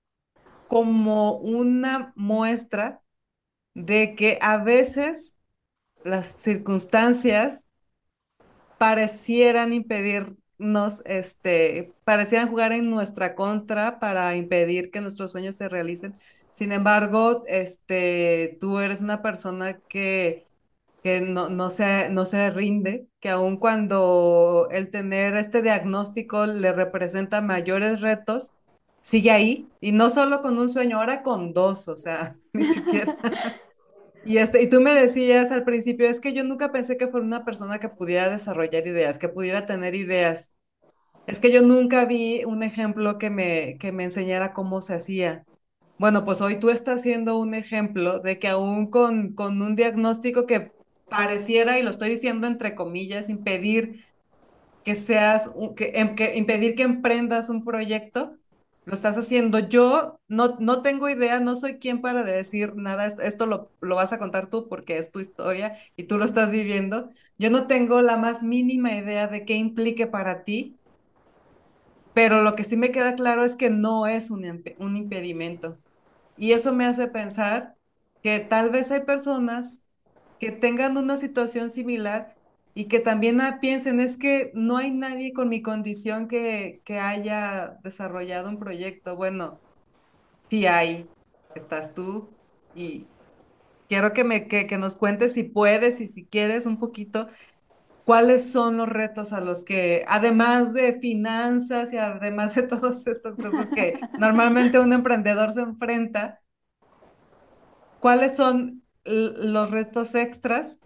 como 0.68 1.38
una 1.38 2.12
muestra 2.16 3.02
de 3.74 4.14
que 4.16 4.38
a 4.42 4.59
veces 4.59 5.36
las 6.04 6.26
circunstancias 6.26 7.66
parecieran 8.78 9.72
impedirnos, 9.72 11.02
este, 11.07 11.94
parecieran 12.04 12.48
jugar 12.48 12.72
en 12.72 12.90
nuestra 12.90 13.34
contra 13.34 13.98
para 13.98 14.34
impedir 14.36 14.90
que 14.90 15.00
nuestros 15.00 15.32
sueños 15.32 15.57
se 15.57 15.68
realicen. 15.68 16.14
Sin 16.50 16.72
embargo, 16.72 17.42
este, 17.46 18.57
tú 18.61 18.78
eres 18.78 19.00
una 19.00 19.22
persona 19.22 19.80
que, 19.88 20.45
que 21.07 21.20
no, 21.20 21.48
no 21.48 21.70
se, 21.70 22.11
no 22.11 22.24
se 22.24 22.50
rinde, 22.50 23.07
que 23.20 23.30
aun 23.30 23.59
cuando 23.59 24.66
el 24.72 24.90
tener 24.90 25.36
este 25.36 25.62
diagnóstico 25.62 26.46
le 26.46 26.72
representa 26.72 27.40
mayores 27.40 28.00
retos, 28.00 28.59
sigue 29.02 29.30
ahí, 29.30 29.68
y 29.80 29.92
no 29.92 30.11
solo 30.11 30.42
con 30.42 30.59
un 30.59 30.68
sueño, 30.68 30.98
ahora 30.98 31.22
con 31.22 31.52
dos, 31.52 31.86
o 31.86 31.94
sea, 31.96 32.36
ni 32.52 32.64
siquiera. 32.66 33.16
Y, 34.24 34.38
este, 34.38 34.62
y 34.62 34.68
tú 34.68 34.80
me 34.80 34.92
decías 34.94 35.52
al 35.52 35.64
principio, 35.64 36.09
es 36.09 36.20
que 36.20 36.32
yo 36.32 36.42
nunca 36.44 36.72
pensé 36.72 36.96
que 36.96 37.09
fuera 37.09 37.24
una 37.24 37.44
persona 37.44 37.78
que 37.78 37.88
pudiera 37.88 38.28
desarrollar 38.28 38.86
ideas, 38.86 39.18
que 39.20 39.28
pudiera 39.28 39.66
tener 39.66 39.94
ideas. 39.94 40.52
Es 41.26 41.40
que 41.40 41.52
yo 41.52 41.62
nunca 41.62 42.04
vi 42.07 42.44
un 42.44 42.62
ejemplo 42.62 43.18
que 43.18 43.30
me, 43.30 43.78
que 43.78 43.92
me 43.92 44.04
enseñara 44.04 44.52
cómo 44.52 44.82
se 44.82 44.94
hacía. 44.94 45.44
Bueno, 45.98 46.24
pues 46.24 46.40
hoy 46.42 46.61
tú 46.61 46.70
estás 46.70 47.02
siendo 47.02 47.38
un 47.38 47.54
ejemplo 47.54 48.20
de 48.20 48.38
que 48.38 48.48
aún 48.48 48.90
con, 48.90 49.34
con 49.34 49.62
un 49.62 49.76
diagnóstico 49.76 50.46
que 50.46 50.76
pareciera, 51.09 51.78
y 51.78 51.82
lo 51.82 51.90
estoy 51.90 52.11
diciendo 52.11 52.46
entre 52.46 52.74
comillas, 52.74 53.28
impedir 53.30 54.04
que 54.82 54.94
seas, 54.94 55.50
em- 55.80 56.14
que 56.16 56.36
impedir 56.36 56.74
que 56.76 56.82
emprendas 56.84 57.48
un 57.48 57.64
proyecto, 57.64 58.38
lo 58.84 58.94
estás 58.94 59.18
haciendo. 59.18 59.59
Yo 59.61 60.20
no, 60.28 60.57
no 60.61 60.82
tengo 60.82 61.09
idea, 61.09 61.40
no 61.40 61.57
soy 61.57 61.78
quien 61.78 62.00
para 62.02 62.22
decir 62.24 62.74
nada, 62.76 63.07
esto, 63.07 63.22
esto 63.22 63.46
lo, 63.46 63.72
lo 63.80 63.96
vas 63.96 64.12
a 64.12 64.18
contar 64.18 64.48
tú 64.50 64.68
porque 64.68 64.98
es 64.98 65.11
tu 65.11 65.20
historia 65.20 65.76
y 65.96 66.04
tú 66.04 66.18
lo 66.18 66.24
estás 66.24 66.52
viviendo. 66.52 67.09
Yo 67.38 67.50
no 67.50 67.66
tengo 67.66 68.02
la 68.02 68.16
más 68.16 68.42
mínima 68.44 68.94
idea 68.96 69.28
de 69.28 69.44
qué 69.44 69.54
implique 69.57 70.07
para 70.07 70.44
ti, 70.44 70.80
pero 72.12 72.42
lo 72.42 72.54
que 72.57 72.64
sí 72.64 72.76
me 72.76 72.90
queda 72.92 73.14
claro 73.16 73.44
es 73.44 73.57
que 73.57 73.70
no 73.70 74.07
es 74.07 74.30
un, 74.30 74.44
un 74.78 74.96
impedimento. 74.96 75.80
Y 76.36 76.52
eso 76.52 76.72
me 76.74 76.86
hace 76.86 77.09
pensar 77.09 77.76
que 78.22 78.40
tal 78.40 78.70
vez 78.70 78.90
hay 78.92 79.02
personas 79.04 79.82
que 80.39 80.53
tengan 80.53 80.97
una 80.97 81.16
situación 81.16 81.70
similar 81.70 82.37
y 82.74 82.89
que 82.89 83.01
también 83.01 83.41
ah, 83.41 83.59
piensen, 83.61 84.01
es 84.01 84.18
que 84.18 84.51
no 84.55 84.76
hay 84.76 84.91
nadie 84.93 85.32
con 85.32 85.49
mi 85.49 85.62
condición 85.62 86.28
que, 86.28 86.82
que 86.84 86.99
haya 86.99 87.78
desarrollado 87.82 88.49
un 88.51 88.59
proyecto. 88.59 89.16
Bueno, 89.16 89.62
sí 90.51 90.66
hay, 90.66 91.11
estás 91.55 91.95
tú 91.95 92.39
y 92.74 93.14
quiero 93.89 94.12
que, 94.12 94.24
me, 94.24 94.49
que, 94.49 94.66
que 94.66 94.78
nos 94.78 94.97
cuentes 94.97 95.34
si 95.34 95.45
puedes 95.45 96.01
y 96.01 96.09
si 96.09 96.26
quieres 96.28 96.66
un 96.66 96.78
poquito. 96.78 97.28
¿Cuáles 98.05 98.53
son 98.53 98.76
los 98.78 98.89
retos 98.89 99.32
a 99.32 99.41
los 99.41 99.64
que, 99.64 100.05
además 100.09 100.72
de 100.74 101.01
finanzas 101.01 101.93
y 101.93 101.99
además 101.99 102.55
de 102.55 102.62
todas 102.64 103.07
estas 103.07 103.37
cosas 103.37 103.70
que 103.70 103.99
normalmente 104.18 104.78
un 104.80 104.93
emprendedor 104.93 105.53
se 105.53 105.62
enfrenta, 105.62 106.41
cuáles 107.99 108.37
son 108.37 108.86
los 109.07 109.70
retos 109.70 110.14
extras 110.14 110.80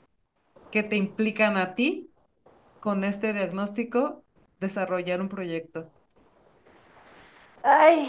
que 0.71 0.83
te 0.85 0.97
implican 0.97 1.57
a 1.59 1.75
ti 1.75 2.13
con 2.81 3.05
este 3.05 3.33
diagnóstico 3.35 4.25
desarrollar 4.61 5.21
un 5.23 5.29
proyecto? 5.31 5.93
Ay, 7.63 8.09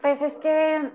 pues 0.00 0.22
es 0.22 0.34
que, 0.38 0.92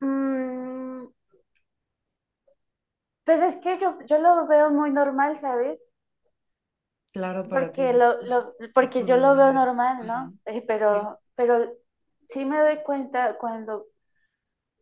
mm, 0.00 1.06
pues 3.24 3.42
es 3.42 3.56
que 3.58 3.78
yo, 3.78 3.98
yo 4.06 4.18
lo 4.18 4.46
veo 4.46 4.70
muy 4.70 4.90
normal, 4.90 5.38
¿sabes? 5.38 5.86
Claro, 7.12 7.48
para 7.48 7.72
Porque 7.72 7.82
ti 7.82 7.92
lo, 7.92 8.20
lo, 8.22 8.54
porque 8.74 9.04
yo 9.04 9.16
lo 9.16 9.34
veo 9.36 9.52
normal, 9.52 9.96
Ajá, 10.00 10.06
¿no? 10.06 10.34
Eh, 10.46 10.64
sí, 10.90 11.02
pero, 11.02 11.20
pero 11.34 11.72
sí 12.30 12.44
me 12.44 12.58
doy 12.60 12.82
cuenta 12.84 13.36
cuando, 13.38 13.86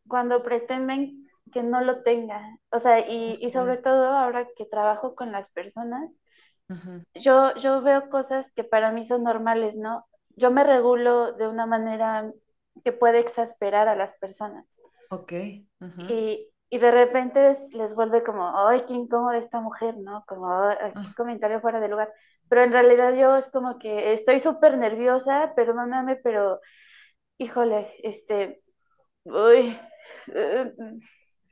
cuando 0.08 0.42
pretenden 0.42 1.28
que 1.52 1.62
no 1.62 1.80
lo 1.82 2.02
tenga. 2.02 2.58
O 2.70 2.78
sea, 2.78 3.00
y, 3.08 3.38
y 3.40 3.50
sobre 3.50 3.76
todo 3.78 4.08
ahora 4.08 4.48
que 4.56 4.66
trabajo 4.66 5.14
con 5.14 5.32
las 5.32 5.50
personas, 5.50 6.10
yo, 7.14 7.54
yo 7.56 7.82
veo 7.82 8.08
cosas 8.10 8.50
que 8.54 8.64
para 8.64 8.92
mí 8.92 9.04
son 9.06 9.22
normales, 9.24 9.76
¿no? 9.76 10.06
Yo 10.36 10.50
me 10.50 10.64
regulo 10.64 11.32
de 11.32 11.48
una 11.48 11.66
manera 11.66 12.32
que 12.84 12.92
puede 12.92 13.20
exasperar 13.20 13.88
a 13.88 13.96
las 13.96 14.14
personas. 14.16 14.66
ok, 15.10 15.32
Y, 16.06 16.48
y 16.70 16.78
de 16.78 16.90
repente 16.90 17.50
es- 17.52 17.72
les 17.72 17.94
vuelve 17.94 18.22
como, 18.24 18.56
ay, 18.68 18.84
qué 18.86 18.94
incómoda 18.94 19.38
esta 19.38 19.60
mujer, 19.60 19.96
¿no? 19.98 20.24
Como, 20.26 20.50
"Ay, 20.52 20.94
qué 21.00 21.08
ah, 21.08 21.14
comentario 21.16 21.60
fuera 21.60 21.80
de 21.80 21.88
lugar. 21.88 22.12
Pero 22.48 22.62
en 22.62 22.72
realidad 22.72 23.14
yo 23.14 23.36
es 23.36 23.48
como 23.50 23.78
que 23.78 24.12
estoy 24.14 24.40
súper 24.40 24.76
nerviosa, 24.78 25.54
perdóname, 25.56 26.16
pero 26.16 26.60
híjole, 27.38 27.92
este, 28.02 28.60
uy, 29.24 29.78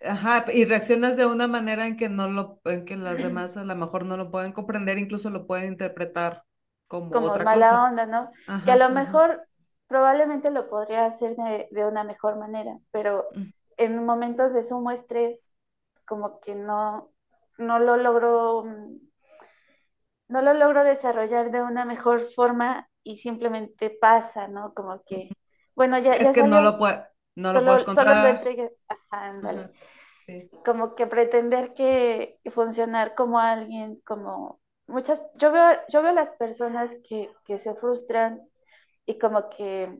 ajá, 0.04 0.44
y 0.52 0.64
reaccionas 0.64 1.16
de 1.16 1.26
una 1.26 1.48
manera 1.48 1.86
en 1.86 1.96
que 1.96 2.08
no 2.08 2.28
lo, 2.28 2.60
en 2.64 2.84
que 2.84 2.96
las 2.96 3.22
demás 3.22 3.56
a 3.56 3.64
lo 3.64 3.74
mejor 3.76 4.04
no 4.06 4.16
lo 4.16 4.30
pueden 4.30 4.52
comprender, 4.52 4.98
incluso 4.98 5.30
lo 5.30 5.46
pueden 5.46 5.68
interpretar 5.72 6.44
como 6.88 7.20
como 7.20 7.22
otra 7.22 7.48
mala 7.48 7.48
cosa. 7.50 7.84
onda, 7.84 8.06
¿no? 8.06 8.32
Que 8.64 8.72
a 8.72 8.76
Ajá, 8.76 8.76
lo 8.76 8.88
ajá, 8.90 8.90
mejor 8.90 9.46
probablemente 9.86 10.50
lo 10.50 10.68
podría 10.68 11.06
hacer 11.06 11.36
de, 11.36 11.68
de 11.70 11.86
una 11.86 12.04
mejor 12.04 12.36
manera, 12.38 12.78
pero 12.90 13.26
mm, 13.36 13.52
en 13.76 14.04
momentos 14.04 14.52
de 14.52 14.64
sumo 14.64 14.90
estrés, 14.90 15.52
como 16.06 16.40
que 16.40 16.54
no, 16.54 17.12
no 17.58 17.78
lo 17.78 17.96
logro, 17.96 18.64
no 20.28 20.42
lo 20.42 20.54
logro 20.54 20.84
desarrollar 20.84 21.50
de 21.50 21.62
una 21.62 21.84
mejor 21.84 22.30
forma 22.34 22.88
y 23.04 23.18
simplemente 23.18 23.90
pasa, 23.90 24.48
¿no? 24.48 24.72
Como 24.74 25.02
que, 25.04 25.34
bueno, 25.74 25.98
ya, 25.98 26.14
es 26.14 26.28
ya 26.28 26.32
que 26.32 26.44
no 26.44 26.60
lo 26.60 26.78
puede, 26.78 27.04
no 27.34 27.52
lo 27.52 27.64
puedes 27.64 27.82
solo 27.82 27.94
lo 27.94 27.96
controlar. 27.96 28.44
ajá, 28.88 29.28
ándale. 29.28 29.60
Ajá, 29.60 29.72
sí. 30.26 30.50
como 30.64 30.94
que 30.94 31.06
pretender 31.06 31.74
que 31.74 32.38
funcionar 32.52 33.14
como 33.14 33.38
alguien, 33.40 34.00
como 34.06 34.60
muchas, 34.86 35.22
yo 35.36 35.52
veo, 35.52 35.78
yo 35.88 36.02
veo 36.02 36.12
las 36.12 36.30
personas 36.32 36.94
que, 37.08 37.30
que 37.44 37.58
se 37.58 37.74
frustran 37.74 38.40
y 39.06 39.18
como 39.18 39.48
que, 39.50 39.98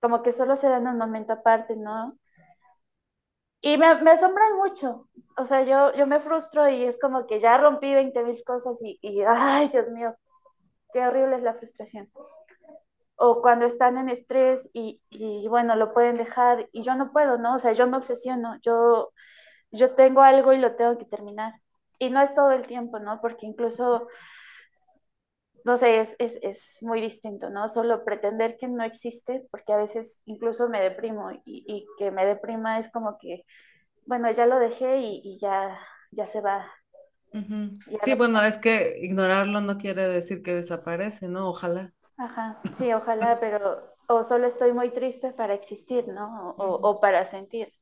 como 0.00 0.22
que 0.22 0.32
solo 0.32 0.56
se 0.56 0.68
dan 0.68 0.86
un 0.86 0.98
momento 0.98 1.32
aparte, 1.32 1.76
¿no? 1.76 2.18
Y 3.60 3.78
me, 3.78 3.94
me 4.02 4.10
asombran 4.10 4.56
mucho, 4.56 5.08
o 5.36 5.46
sea, 5.46 5.62
yo, 5.62 5.94
yo 5.94 6.06
me 6.06 6.20
frustro 6.20 6.68
y 6.68 6.84
es 6.84 6.98
como 7.00 7.26
que 7.26 7.40
ya 7.40 7.56
rompí 7.58 7.94
20 7.94 8.22
mil 8.24 8.42
cosas 8.44 8.76
y, 8.82 8.98
y, 9.02 9.22
ay, 9.26 9.68
Dios 9.68 9.88
mío, 9.90 10.14
qué 10.92 11.06
horrible 11.06 11.36
es 11.36 11.42
la 11.42 11.54
frustración. 11.54 12.10
O 13.24 13.42
cuando 13.42 13.66
están 13.66 13.98
en 13.98 14.08
estrés 14.10 14.68
y, 14.74 15.00
y 15.10 15.48
bueno, 15.48 15.76
lo 15.76 15.94
pueden 15.94 16.14
dejar 16.16 16.68
y 16.72 16.82
yo 16.82 16.94
no 16.96 17.12
puedo, 17.12 17.38
¿no? 17.38 17.56
O 17.56 17.58
sea, 17.60 17.72
yo 17.72 17.86
me 17.86 17.96
obsesiono, 17.98 18.58
yo 18.62 19.12
yo 19.72 19.94
tengo 19.96 20.22
algo 20.22 20.52
y 20.54 20.58
lo 20.58 20.76
tengo 20.76 20.98
que 20.98 21.04
terminar. 21.06 21.54
Y 22.00 22.10
no 22.10 22.22
es 22.22 22.34
todo 22.34 22.52
el 22.52 22.66
tiempo, 22.66 22.98
¿no? 23.00 23.20
Porque 23.22 23.46
incluso, 23.46 24.08
no 25.64 25.78
sé, 25.78 26.00
es, 26.00 26.08
es, 26.18 26.32
es 26.42 26.58
muy 26.80 27.00
distinto, 27.00 27.50
¿no? 27.50 27.68
Solo 27.68 28.04
pretender 28.04 28.56
que 28.58 28.68
no 28.68 28.82
existe, 28.84 29.46
porque 29.50 29.72
a 29.72 29.76
veces 29.76 30.18
incluso 30.24 30.68
me 30.68 30.80
deprimo 30.80 31.30
y, 31.32 31.42
y 31.46 31.86
que 31.98 32.10
me 32.10 32.26
deprima 32.26 32.78
es 32.78 32.90
como 32.90 33.18
que, 33.18 33.44
bueno, 34.06 34.30
ya 34.32 34.46
lo 34.46 34.58
dejé 34.58 35.00
y, 35.00 35.22
y 35.24 35.40
ya, 35.40 35.78
ya 36.12 36.26
se 36.28 36.40
va. 36.40 36.70
Sí, 38.02 38.14
bueno, 38.14 38.42
es 38.42 38.58
que 38.58 38.98
ignorarlo 39.02 39.60
no 39.62 39.78
quiere 39.78 40.06
decir 40.08 40.42
que 40.42 40.52
desaparece, 40.54 41.28
¿no? 41.28 41.48
Ojalá. 41.48 41.92
Ajá, 42.16 42.64
sí, 42.78 42.92
ojalá, 42.92 43.38
pero 43.40 43.82
o 44.08 44.22
solo 44.24 44.46
estoy 44.46 44.72
muy 44.72 44.90
triste 44.92 45.32
para 45.32 45.54
existir, 45.54 46.08
¿no? 46.08 46.50
O, 46.58 46.74
o 46.90 47.00
para 47.00 47.24
sentir. 47.26 47.72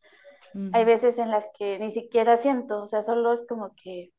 Hay 0.72 0.84
ujú, 0.84 0.86
veces 0.86 1.18
en 1.18 1.30
las 1.30 1.46
que 1.58 1.78
ni 1.78 1.92
siquiera 1.92 2.38
siento, 2.38 2.82
o 2.84 2.88
sea, 2.88 3.02
solo 3.04 3.32
es 3.34 3.42
como 3.48 3.74
que 3.76 4.12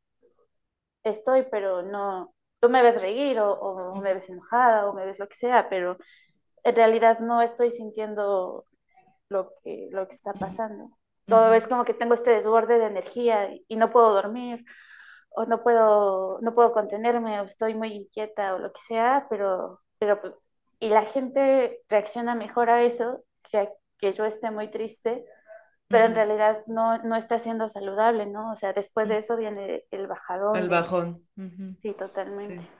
estoy, 1.03 1.43
pero 1.51 1.81
no, 1.83 2.33
tú 2.59 2.69
me 2.69 2.81
ves 2.81 2.99
reír 3.01 3.39
o, 3.39 3.53
o 3.53 3.95
me 4.01 4.13
ves 4.13 4.29
enojada 4.29 4.87
o 4.89 4.93
me 4.93 5.05
ves 5.05 5.19
lo 5.19 5.27
que 5.27 5.35
sea, 5.37 5.69
pero 5.69 5.97
en 6.63 6.75
realidad 6.75 7.19
no 7.19 7.41
estoy 7.41 7.71
sintiendo 7.71 8.65
lo 9.29 9.53
que, 9.63 9.89
lo 9.91 10.07
que 10.09 10.15
está 10.15 10.33
pasando. 10.39 10.91
Todo 11.27 11.53
es 11.55 11.67
como 11.67 11.85
que 11.85 11.93
tengo 11.95 12.15
este 12.15 12.31
desborde 12.31 12.79
de 12.79 12.87
energía 12.87 13.51
y, 13.53 13.65
y 13.69 13.75
no 13.77 13.91
puedo 13.91 14.13
dormir 14.13 14.65
o 15.31 15.45
no 15.45 15.63
puedo, 15.63 16.39
no 16.41 16.55
puedo 16.55 16.73
contenerme 16.73 17.41
o 17.41 17.45
estoy 17.45 17.75
muy 17.75 17.93
inquieta 17.93 18.55
o 18.55 18.59
lo 18.59 18.73
que 18.73 18.81
sea, 18.87 19.27
pero, 19.29 19.81
pero 20.01 20.21
pues, 20.21 20.35
y 20.81 20.89
la 20.89 21.05
gente 21.05 21.81
reacciona 21.89 22.35
mejor 22.35 22.71
a 22.71 22.83
eso 22.83 23.25
que 23.51 23.59
a 23.59 23.69
que 23.99 24.13
yo 24.15 24.25
esté 24.25 24.51
muy 24.51 24.69
triste, 24.71 25.25
pero 25.89 26.05
en 26.05 26.15
realidad 26.15 26.63
no, 26.67 26.99
no 26.99 27.15
está 27.17 27.39
siendo 27.39 27.69
saludable, 27.69 28.25
¿no? 28.27 28.51
O 28.53 28.57
sea, 28.57 28.73
después 28.73 29.09
de 29.09 29.17
ujú. 29.17 29.19
eso 29.19 29.37
viene 29.37 29.85
el 29.91 30.07
bajadón 30.07 30.61
El 30.61 30.69
bajón. 30.69 31.27
sí, 31.81 31.93
totalmente. 31.93 32.63
Sí. 32.63 32.71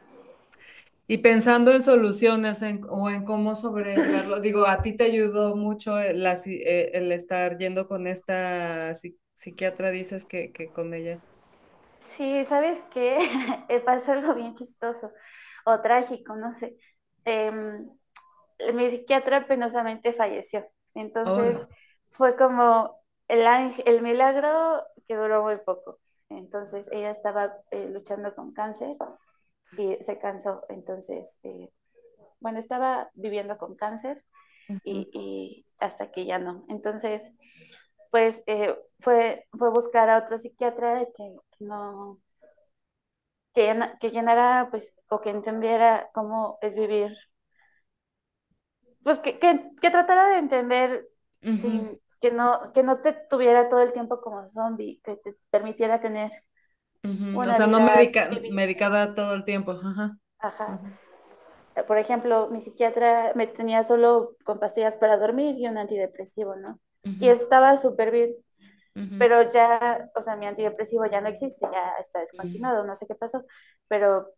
Y 1.07 1.17
pensando 1.19 1.73
en 1.73 1.83
soluciones 1.83 2.61
en- 2.61 2.81
o 2.89 3.09
en 3.09 3.25
cómo 3.25 3.55
sobrellevarlo, 3.55 4.39
digo, 4.41 4.65
a 4.67 4.81
ti 4.81 4.95
te 4.95 5.03
ayudó 5.05 5.55
mucho 5.55 5.99
el, 5.99 6.25
eh, 6.25 6.91
el 6.93 7.11
estar 7.11 7.57
yendo 7.57 7.87
con 7.87 8.07
esta 8.07 8.91
psi- 8.93 9.17
psiquiatra, 9.35 9.91
dices 9.91 10.25
que, 10.25 10.51
que 10.53 10.71
con 10.71 10.93
ella. 10.93 11.21
Sí, 12.01 12.45
¿sabes 12.45 12.81
qué? 12.93 13.17
Pasó 13.85 14.11
algo 14.13 14.33
bien 14.35 14.55
chistoso 14.55 15.11
o 15.65 15.81
trágico, 15.81 16.35
no 16.35 16.55
sé. 16.57 16.77
Em, 17.25 17.89
mi 18.73 18.89
psiquiatra 18.89 19.47
penosamente 19.47 20.13
falleció. 20.13 20.67
Entonces 20.95 21.57
Oh, 21.57 21.67
fue 22.11 22.35
como 22.35 23.01
el, 23.27 23.45
ángel- 23.47 23.83
el 23.87 24.01
milagro 24.01 24.83
que 25.07 25.15
duró 25.15 25.43
muy 25.43 25.57
poco. 25.57 25.99
Entonces 26.29 26.87
ella 26.91 27.11
estaba 27.11 27.53
eh, 27.71 27.89
luchando 27.89 28.33
con 28.35 28.53
cáncer 28.53 28.97
y 29.77 29.97
se 30.03 30.19
cansó. 30.19 30.63
Entonces, 30.69 31.27
eh, 31.43 31.69
bueno, 32.39 32.59
estaba 32.59 33.11
viviendo 33.15 33.57
con 33.57 33.75
cáncer 33.75 34.23
y, 34.83 35.09
y 35.13 35.67
hasta 35.79 36.11
que 36.11 36.25
ya 36.25 36.39
no. 36.39 36.65
Entonces, 36.69 37.23
pues 38.11 38.41
eh, 38.47 38.75
fue, 38.99 39.47
fue 39.57 39.69
buscar 39.71 40.09
a 40.09 40.19
otro 40.19 40.37
psiquiatra 40.37 41.05
que, 41.15 41.35
que 41.57 41.65
no 41.65 42.19
que 43.53 44.11
llenara, 44.11 44.67
pues, 44.71 44.83
o 45.11 45.21
que 45.21 45.29
entendiera 45.31 46.09
cómo 46.15 46.57
es 46.61 46.73
vivir, 46.75 47.11
pues 49.03 49.19
que, 49.19 49.39
que, 49.39 49.71
que 49.81 49.89
tratara 49.91 50.29
de 50.29 50.37
entender 50.39 51.07
ujú, 51.45 51.87
sin 51.89 51.99
que 52.21 52.31
no, 52.31 52.71
que 52.73 52.83
no 52.83 53.01
te 53.01 53.13
tuviera 53.29 53.69
todo 53.69 53.81
el 53.81 53.93
tiempo 53.93 54.21
como 54.21 54.47
zombie, 54.49 55.01
que 55.03 55.15
te 55.17 55.35
permitiera 55.49 56.01
tener 56.01 56.31
ujú. 57.03 57.49
O 57.49 57.53
una 57.53 57.53
sea, 57.53 57.67
no 57.67 57.79
medica, 57.79 58.29
medicada 58.49 59.13
todo 59.13 59.33
el 59.35 59.45
tiempo. 59.45 59.71
Ajá, 59.71 60.17
Ajá. 60.39 60.81
ujú, 60.81 60.97
Por 61.87 61.97
ejemplo, 61.97 62.49
mi 62.49 62.61
psiquiatra 62.61 63.33
me 63.35 63.47
tenía 63.47 63.83
solo 63.83 64.35
con 64.45 64.59
pastillas 64.59 64.97
para 64.97 65.17
dormir 65.17 65.55
y 65.57 65.67
un 65.67 65.77
antidepresivo, 65.77 66.55
¿no? 66.55 66.79
Y 67.19 67.27
ujú, 67.27 67.29
estaba 67.29 67.77
súper 67.77 68.11
bien, 68.11 68.35
ujú, 68.95 69.17
pero 69.17 69.51
ya, 69.51 70.09
o 70.15 70.21
sea, 70.23 70.35
mi 70.37 70.47
antidepresivo 70.47 71.05
ya 71.07 71.21
no 71.21 71.29
existe, 71.29 71.67
ya 71.71 71.93
está 71.99 72.19
descontinuado, 72.21 72.85
no 72.85 72.95
sé 72.95 73.07
qué 73.07 73.15
pasó, 73.15 73.43
pero, 73.87 74.29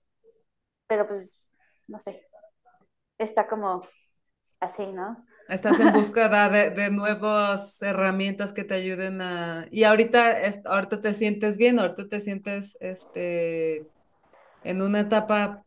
pero 0.93 1.07
pues, 1.07 1.35
no 1.87 1.99
sé, 1.99 2.21
está 3.17 3.47
como 3.47 3.81
así, 4.59 4.93
¿no? 4.93 5.25
Estás 5.49 5.79
en 5.79 5.91
búsqueda 5.91 6.49
de, 6.49 6.69
de 6.69 6.91
nuevas 6.91 7.81
herramientas 7.81 8.53
que 8.53 8.63
te 8.63 8.75
ayuden 8.75 9.21
a... 9.21 9.65
Y 9.71 9.85
ahorita, 9.85 10.35
ahorita 10.65 11.01
te 11.01 11.15
sientes 11.15 11.57
bien, 11.57 11.79
ahorita 11.79 12.07
te 12.07 12.19
sientes 12.19 12.77
este, 12.79 13.87
en 14.63 14.83
una 14.83 14.99
etapa... 14.99 15.63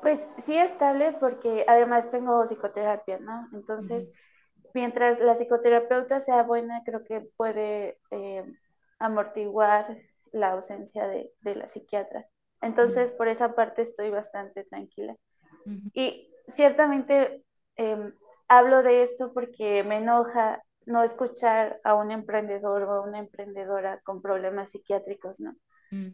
Pues 0.00 0.18
sí 0.44 0.58
estable 0.58 1.12
porque 1.20 1.64
además 1.68 2.10
tengo 2.10 2.44
psicoterapia, 2.44 3.20
¿no? 3.20 3.48
Entonces, 3.52 4.08
mientras 4.74 5.20
la 5.20 5.36
psicoterapeuta 5.36 6.18
sea 6.20 6.42
buena, 6.42 6.82
creo 6.84 7.04
que 7.04 7.20
puede 7.36 8.00
eh, 8.10 8.44
amortiguar 8.98 9.96
la 10.32 10.50
ausencia 10.50 11.06
de, 11.06 11.32
de 11.42 11.54
la 11.54 11.68
psiquiatra. 11.68 12.26
Entonces, 12.62 13.12
por 13.12 13.28
esa 13.28 13.54
parte 13.54 13.82
estoy 13.82 14.10
bastante 14.10 14.64
tranquila. 14.64 15.16
Y 15.94 16.30
ciertamente 16.56 17.44
eh, 17.76 18.12
hablo 18.48 18.82
de 18.82 19.02
esto 19.02 19.32
porque 19.34 19.84
me 19.84 19.96
enoja 19.98 20.62
no 20.86 21.02
escuchar 21.04 21.80
a 21.84 21.94
un 21.94 22.10
emprendedor 22.12 22.82
o 22.84 22.92
a 22.92 23.02
una 23.02 23.18
emprendedora 23.20 24.00
con 24.04 24.22
problemas 24.22 24.70
psiquiátricos, 24.70 25.40
¿no? 25.40 25.54
ujú, 25.92 26.12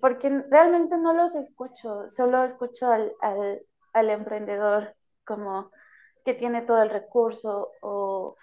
porque 0.00 0.28
realmente 0.50 0.96
no 0.98 1.12
los 1.14 1.34
escucho, 1.34 2.08
solo 2.10 2.44
escucho 2.44 2.90
al, 2.90 3.12
al, 3.20 3.62
al 3.92 4.10
emprendedor 4.10 4.94
como 5.24 5.70
que 6.24 6.34
tiene 6.34 6.62
todo 6.62 6.82
el 6.82 6.90
recurso 6.90 7.70
o, 7.82 8.36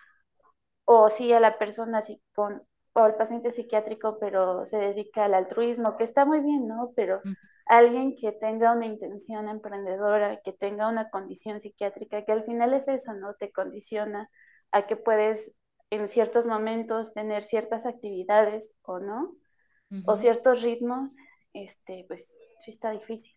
o 0.86 1.10
sí 1.10 1.34
a 1.34 1.40
la 1.40 1.58
persona 1.58 2.00
así 2.00 2.22
con, 2.34 2.64
o 2.94 3.02
al 3.02 3.16
paciente 3.16 3.52
psiquiátrico, 3.52 4.18
pero 4.20 4.66
se 4.66 4.78
dedica 4.78 5.26
al 5.26 5.34
altruismo, 5.34 5.98
que 5.98 6.04
está 6.04 6.26
muy 6.26 6.42
bien, 6.42 6.68
¿no? 6.68 6.92
Pero 6.96 7.22
alguien 7.66 8.16
que 8.16 8.32
tenga 8.32 8.74
una 8.74 8.86
intención 8.86 9.48
emprendedora, 9.48 10.42
que 10.44 10.54
tenga 10.54 10.90
una 10.90 11.10
condición 11.10 11.62
psiquiátrica, 11.62 12.26
que 12.26 12.32
al 12.32 12.44
final 12.44 12.74
es 12.74 12.88
eso, 12.88 13.14
¿no? 13.14 13.36
Te 13.36 13.52
condiciona 13.52 14.30
a 14.72 14.88
que 14.88 14.96
puedes 14.98 15.52
en 15.90 16.10
ciertos 16.10 16.46
momentos 16.46 17.14
tener 17.14 17.44
ciertas 17.44 17.86
actividades 17.86 18.72
o 18.84 19.00
no, 19.00 19.36
o 20.06 20.18
ciertos 20.18 20.62
ritmos, 20.62 21.16
este, 21.54 22.06
pues 22.08 22.28
sí 22.66 22.72
está 22.72 22.92
difícil. 22.92 23.34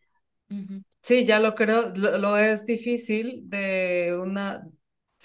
Sí, 1.03 1.27
ya 1.27 1.41
lo 1.41 1.55
creo, 1.55 1.93
lo, 1.97 2.19
lo 2.19 2.37
es 2.37 2.65
difícil 2.65 3.49
de 3.51 4.17
una, 4.21 4.67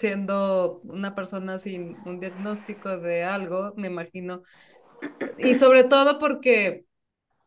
siendo 0.00 0.80
una 0.84 1.14
persona 1.14 1.58
sin 1.58 1.98
un 2.06 2.20
diagnóstico 2.20 2.98
de 2.98 3.24
algo, 3.24 3.74
me 3.76 3.88
imagino, 3.88 4.42
y 5.36 5.54
sobre 5.54 5.84
todo 5.84 6.18
porque 6.18 6.86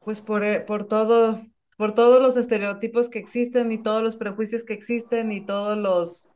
Pues 0.01 0.21
por, 0.21 0.43
eh, 0.45 0.61
por 0.61 0.87
todo, 0.87 1.41
por 1.77 1.93
todos 1.95 2.21
los 2.21 2.37
estereotipos 2.37 3.09
que 3.09 3.19
existen 3.19 3.71
y 3.71 3.81
todos 3.83 4.03
los 4.03 4.15
prejuicios 4.17 4.63
que 4.65 4.73
existen 4.73 5.31
y 5.31 5.45
todos 5.45 5.77
los 5.77 6.29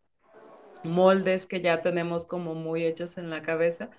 moldes 0.83 1.47
que 1.47 1.61
ya 1.61 1.81
tenemos 1.81 2.25
como 2.27 2.55
muy 2.55 2.85
hechos 2.85 3.17
en 3.17 3.29
la 3.29 3.41
cabeza. 3.41 3.89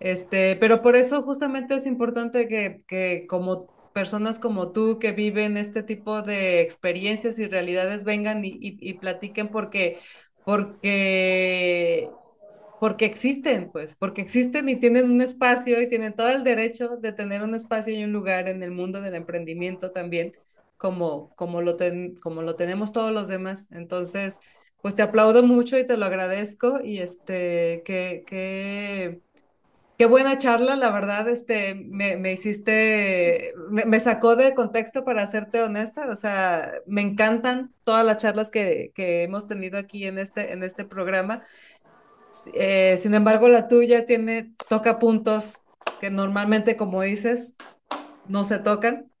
Este, 0.00 0.56
pero 0.56 0.82
por 0.82 0.96
eso 0.96 1.22
justamente 1.22 1.74
es 1.76 1.86
importante 1.86 2.48
que, 2.48 2.84
que 2.88 3.26
como 3.28 3.70
personas 3.92 4.38
como 4.38 4.72
tú 4.72 4.98
que 5.00 5.12
viven 5.12 5.56
este 5.56 5.82
tipo 5.82 6.22
de 6.22 6.60
experiencias 6.62 7.38
y 7.38 7.48
realidades 7.48 8.04
vengan 8.04 8.44
y, 8.44 8.50
y, 8.50 8.78
y 8.80 8.94
platiquen 8.94 9.50
porque, 9.50 9.98
porque 10.50 12.10
porque 12.80 13.04
existen, 13.04 13.70
pues, 13.70 13.94
porque 13.94 14.20
existen 14.20 14.68
y 14.68 14.74
tienen 14.74 15.08
un 15.08 15.20
espacio 15.20 15.80
y 15.80 15.88
tienen 15.88 16.12
todo 16.12 16.28
el 16.30 16.42
derecho 16.42 16.96
de 16.96 17.12
tener 17.12 17.42
un 17.42 17.54
espacio 17.54 17.94
y 17.94 18.02
un 18.02 18.12
lugar 18.12 18.48
en 18.48 18.64
el 18.64 18.72
mundo 18.72 19.00
del 19.00 19.14
emprendimiento 19.14 19.92
también, 19.92 20.32
como, 20.76 21.32
como 21.36 21.62
lo, 21.62 21.76
ten, 21.76 22.16
como 22.16 22.42
lo 22.42 22.56
tenemos 22.56 22.92
todos 22.92 23.12
los 23.12 23.28
demás. 23.28 23.68
Entonces, 23.70 24.40
pues 24.82 24.96
te 24.96 25.02
aplaudo 25.02 25.44
mucho 25.44 25.78
y 25.78 25.86
te 25.86 25.96
lo 25.96 26.06
agradezco 26.06 26.80
y 26.82 26.98
este, 26.98 27.82
que, 27.84 28.24
que, 28.26 29.20
Qué 30.00 30.06
buena 30.06 30.38
charla, 30.38 30.76
la 30.76 30.90
verdad, 30.90 31.28
este, 31.28 31.74
me, 31.74 32.16
me 32.16 32.32
hiciste, 32.32 33.52
me, 33.68 33.84
me, 33.84 34.00
sacó 34.00 34.34
de 34.34 34.54
contexto 34.54 35.04
para 35.04 35.26
serte 35.26 35.60
honesta, 35.60 36.08
o 36.10 36.14
sea, 36.14 36.72
me 36.86 37.02
encantan 37.02 37.74
todas 37.82 38.06
las 38.06 38.16
charlas 38.16 38.48
que, 38.48 38.92
que 38.94 39.24
hemos 39.24 39.46
tenido 39.46 39.78
aquí 39.78 40.06
en 40.06 40.16
este, 40.16 40.54
en 40.54 40.62
este 40.62 40.86
programa. 40.86 41.42
Eh, 42.54 42.96
sin 42.96 43.12
embargo, 43.12 43.50
la 43.50 43.68
tuya 43.68 44.06
tiene, 44.06 44.54
toca 44.70 44.98
puntos 44.98 45.66
que 46.00 46.10
normalmente, 46.10 46.78
como 46.78 47.02
dices, 47.02 47.56
no 48.26 48.44
se 48.44 48.58
tocan. 48.58 49.12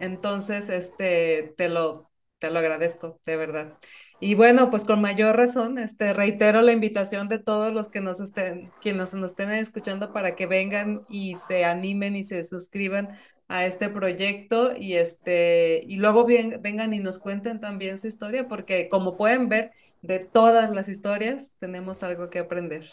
Entonces, 0.00 0.68
este, 0.68 1.54
te 1.56 1.70
lo, 1.70 2.10
te 2.38 2.50
lo 2.50 2.58
agradezco, 2.58 3.18
de 3.24 3.36
verdad. 3.38 3.78
Y 4.20 4.34
bueno, 4.34 4.68
pues 4.70 4.84
con 4.84 5.00
mayor 5.00 5.36
razón, 5.36 5.78
este, 5.78 6.12
reitero 6.12 6.60
la 6.60 6.72
invitación 6.72 7.28
de 7.28 7.38
todos 7.38 7.72
los 7.72 7.88
que 7.88 8.02
nos 8.02 8.20
estén, 8.20 8.70
quienes 8.82 9.14
nos 9.14 9.30
estén 9.30 9.50
escuchando 9.50 10.12
para 10.12 10.36
que 10.36 10.46
vengan 10.46 11.00
y 11.08 11.36
se 11.36 11.64
animen 11.64 12.16
y 12.16 12.24
se 12.24 12.44
suscriban 12.44 13.08
a 13.48 13.64
este 13.64 13.88
proyecto 13.88 14.72
y 14.76 14.94
este 14.94 15.82
y 15.86 15.96
luego 15.96 16.26
bien, 16.26 16.60
vengan 16.60 16.92
y 16.92 17.00
nos 17.00 17.18
cuenten 17.18 17.60
también 17.60 17.98
su 17.98 18.06
historia 18.06 18.46
porque 18.46 18.90
como 18.90 19.16
pueden 19.16 19.48
ver 19.48 19.72
de 20.02 20.18
todas 20.18 20.70
las 20.70 20.88
historias 20.88 21.52
tenemos 21.58 22.02
algo 22.02 22.28
que 22.28 22.40
aprender. 22.40 22.84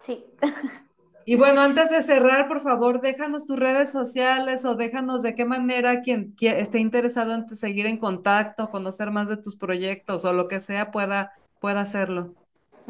Sí. 0.00 0.24
Y 1.24 1.36
bueno, 1.36 1.60
antes 1.60 1.90
de 1.90 2.02
cerrar, 2.02 2.48
por 2.48 2.60
favor, 2.60 3.00
déjanos 3.00 3.46
tus 3.46 3.58
redes 3.58 3.90
sociales 3.90 4.64
o 4.64 4.74
déjanos 4.74 5.22
de 5.22 5.34
qué 5.34 5.44
manera 5.44 6.00
quien, 6.00 6.34
esté 6.40 6.80
interesado 6.80 7.34
en 7.34 7.48
seguir 7.48 7.86
en 7.86 7.98
contacto, 7.98 8.70
conocer 8.70 9.10
más 9.10 9.28
de 9.28 9.36
tus 9.36 9.56
proyectos 9.56 10.24
o 10.24 10.32
lo 10.32 10.48
que 10.48 10.60
sea 10.60 10.90
pueda, 10.90 11.32
pueda 11.60 11.80
hacerlo. 11.80 12.34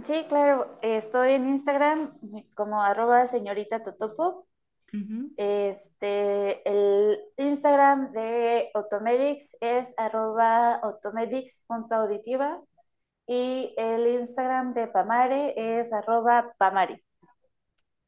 Sí, 0.04 0.24
claro. 0.28 0.78
Estoy 0.82 1.32
en 1.32 1.48
Instagram 1.48 2.12
como 2.54 2.82
arroba 2.82 3.26
señorita 3.26 3.84
Totopo. 3.84 4.46
Este, 5.38 6.68
el 6.68 7.18
Instagram 7.38 8.12
de 8.12 8.70
Automedics 8.74 9.56
es 9.60 9.88
arroba 9.96 10.74
automedics.auditiva 10.74 12.60
y 13.26 13.74
el 13.78 14.06
Instagram 14.06 14.74
de 14.74 14.88
Pamare 14.88 15.54
es 15.56 15.90
arroba 15.94 16.52
Pamari. 16.58 17.02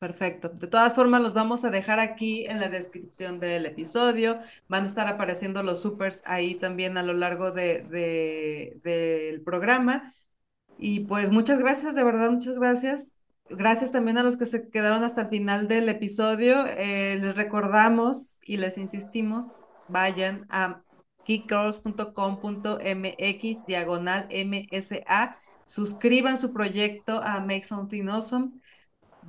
Perfecto. 0.05 0.51
De 0.51 0.67
todas 0.67 0.95
formas, 0.95 1.23
los 1.23 1.33
vamos 1.33 1.65
a 1.65 1.71
dejar 1.71 1.99
aquí 1.99 2.45
en 2.45 2.61
la 2.61 2.69
descripción 2.69 3.41
del 3.41 3.65
episodio. 3.65 4.39
Van 4.69 4.85
a 4.85 4.87
estar 4.87 5.09
apareciendo 5.09 5.63
los 5.63 5.81
supers 5.81 6.23
ahí 6.27 6.57
también 6.57 6.99
a 6.99 7.03
lo 7.03 7.15
largo 7.15 7.53
de, 7.53 7.81
del 8.85 9.41
programa. 9.41 10.13
Y 10.77 11.07
pues 11.07 11.31
muchas 11.31 11.59
gracias, 11.59 11.95
de 11.95 12.05
verdad, 12.05 12.31
muchas 12.31 12.59
gracias. 12.59 13.15
Gracias 13.49 13.93
también 13.93 14.19
a 14.19 14.23
los 14.23 14.37
que 14.37 14.45
se 14.45 14.69
quedaron 14.69 15.05
hasta 15.05 15.23
el 15.23 15.29
final 15.29 15.69
del 15.69 15.89
episodio. 15.89 16.67
Eh, 16.67 17.17
les 17.19 17.35
recordamos 17.35 18.41
y 18.45 18.59
les 18.59 18.77
insistimos, 18.77 19.65
vayan 19.89 20.45
a 20.51 20.83
geekgirls.com.mx 21.25 23.67
diagonal 23.67 24.29
MSA, 24.31 25.39
suscriban 25.65 26.37
su 26.37 26.53
proyecto 26.53 27.23
a 27.23 27.41
Make 27.41 27.65
Something 27.65 28.09
Awesome 28.09 28.51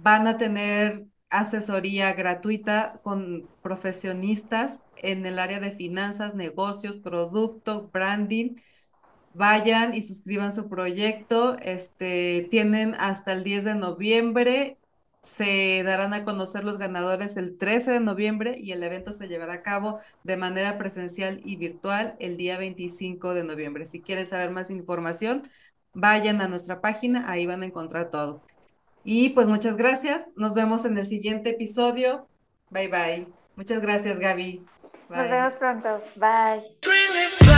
van 0.02 0.28
a 0.28 0.38
tener 0.38 1.06
asesoría 1.30 2.14
gratuita 2.14 3.00
con 3.04 3.50
profesionistas 3.62 4.82
en 4.98 5.26
el 5.26 5.40
área 5.40 5.60
de 5.60 5.72
finanzas, 5.72 6.36
negocios, 6.36 6.98
producto, 6.98 7.90
branding. 7.92 8.56
Vayan 9.34 9.94
y 9.94 10.02
suscriban 10.02 10.52
su 10.54 10.70
proyecto. 10.70 11.58
Este, 11.62 12.48
tienen 12.52 12.96
hasta 13.00 13.34
el 13.34 13.44
10 13.44 13.66
de 13.66 13.76
noviembre. 13.76 14.78
Se 15.22 15.84
darán 15.84 16.14
a 16.14 16.24
conocer 16.24 16.64
los 16.64 16.78
ganadores 16.78 17.36
el 17.38 17.58
13 17.58 17.92
de 17.94 18.00
noviembre 18.00 18.56
y 18.60 18.72
el 18.72 18.84
evento 18.84 19.12
se 19.12 19.28
llevará 19.28 19.56
a 19.56 19.64
cabo 19.64 20.00
de 20.24 20.38
manera 20.38 20.78
presencial 20.78 21.42
y 21.44 21.56
virtual 21.58 22.16
el 22.20 22.38
día 22.38 22.58
25 22.58 23.34
de 23.34 23.44
noviembre. 23.44 23.86
Si 23.88 24.02
quieren 24.02 24.28
saber 24.28 24.52
más 24.52 24.70
información, 24.70 25.44
vayan 25.94 26.42
a 26.42 26.48
nuestra 26.48 26.80
página, 26.82 27.30
ahí 27.30 27.46
van 27.48 27.64
a 27.64 27.66
encontrar 27.66 28.10
todo. 28.12 28.44
Y 29.06 29.30
pues 29.30 29.48
muchas 29.48 29.78
gracias. 29.78 30.26
Nos 30.36 30.56
vemos 30.56 30.84
en 30.84 30.98
el 30.98 31.06
siguiente 31.06 31.52
episodio. 31.52 32.28
Bye 32.72 32.88
bye. 32.88 33.28
Muchas 33.56 33.82
gracias, 33.82 34.20
Gaby. 34.20 34.66
Nos 35.10 35.30
vemos 35.30 35.54
pronto. 35.56 36.02
Bye. 36.16 37.55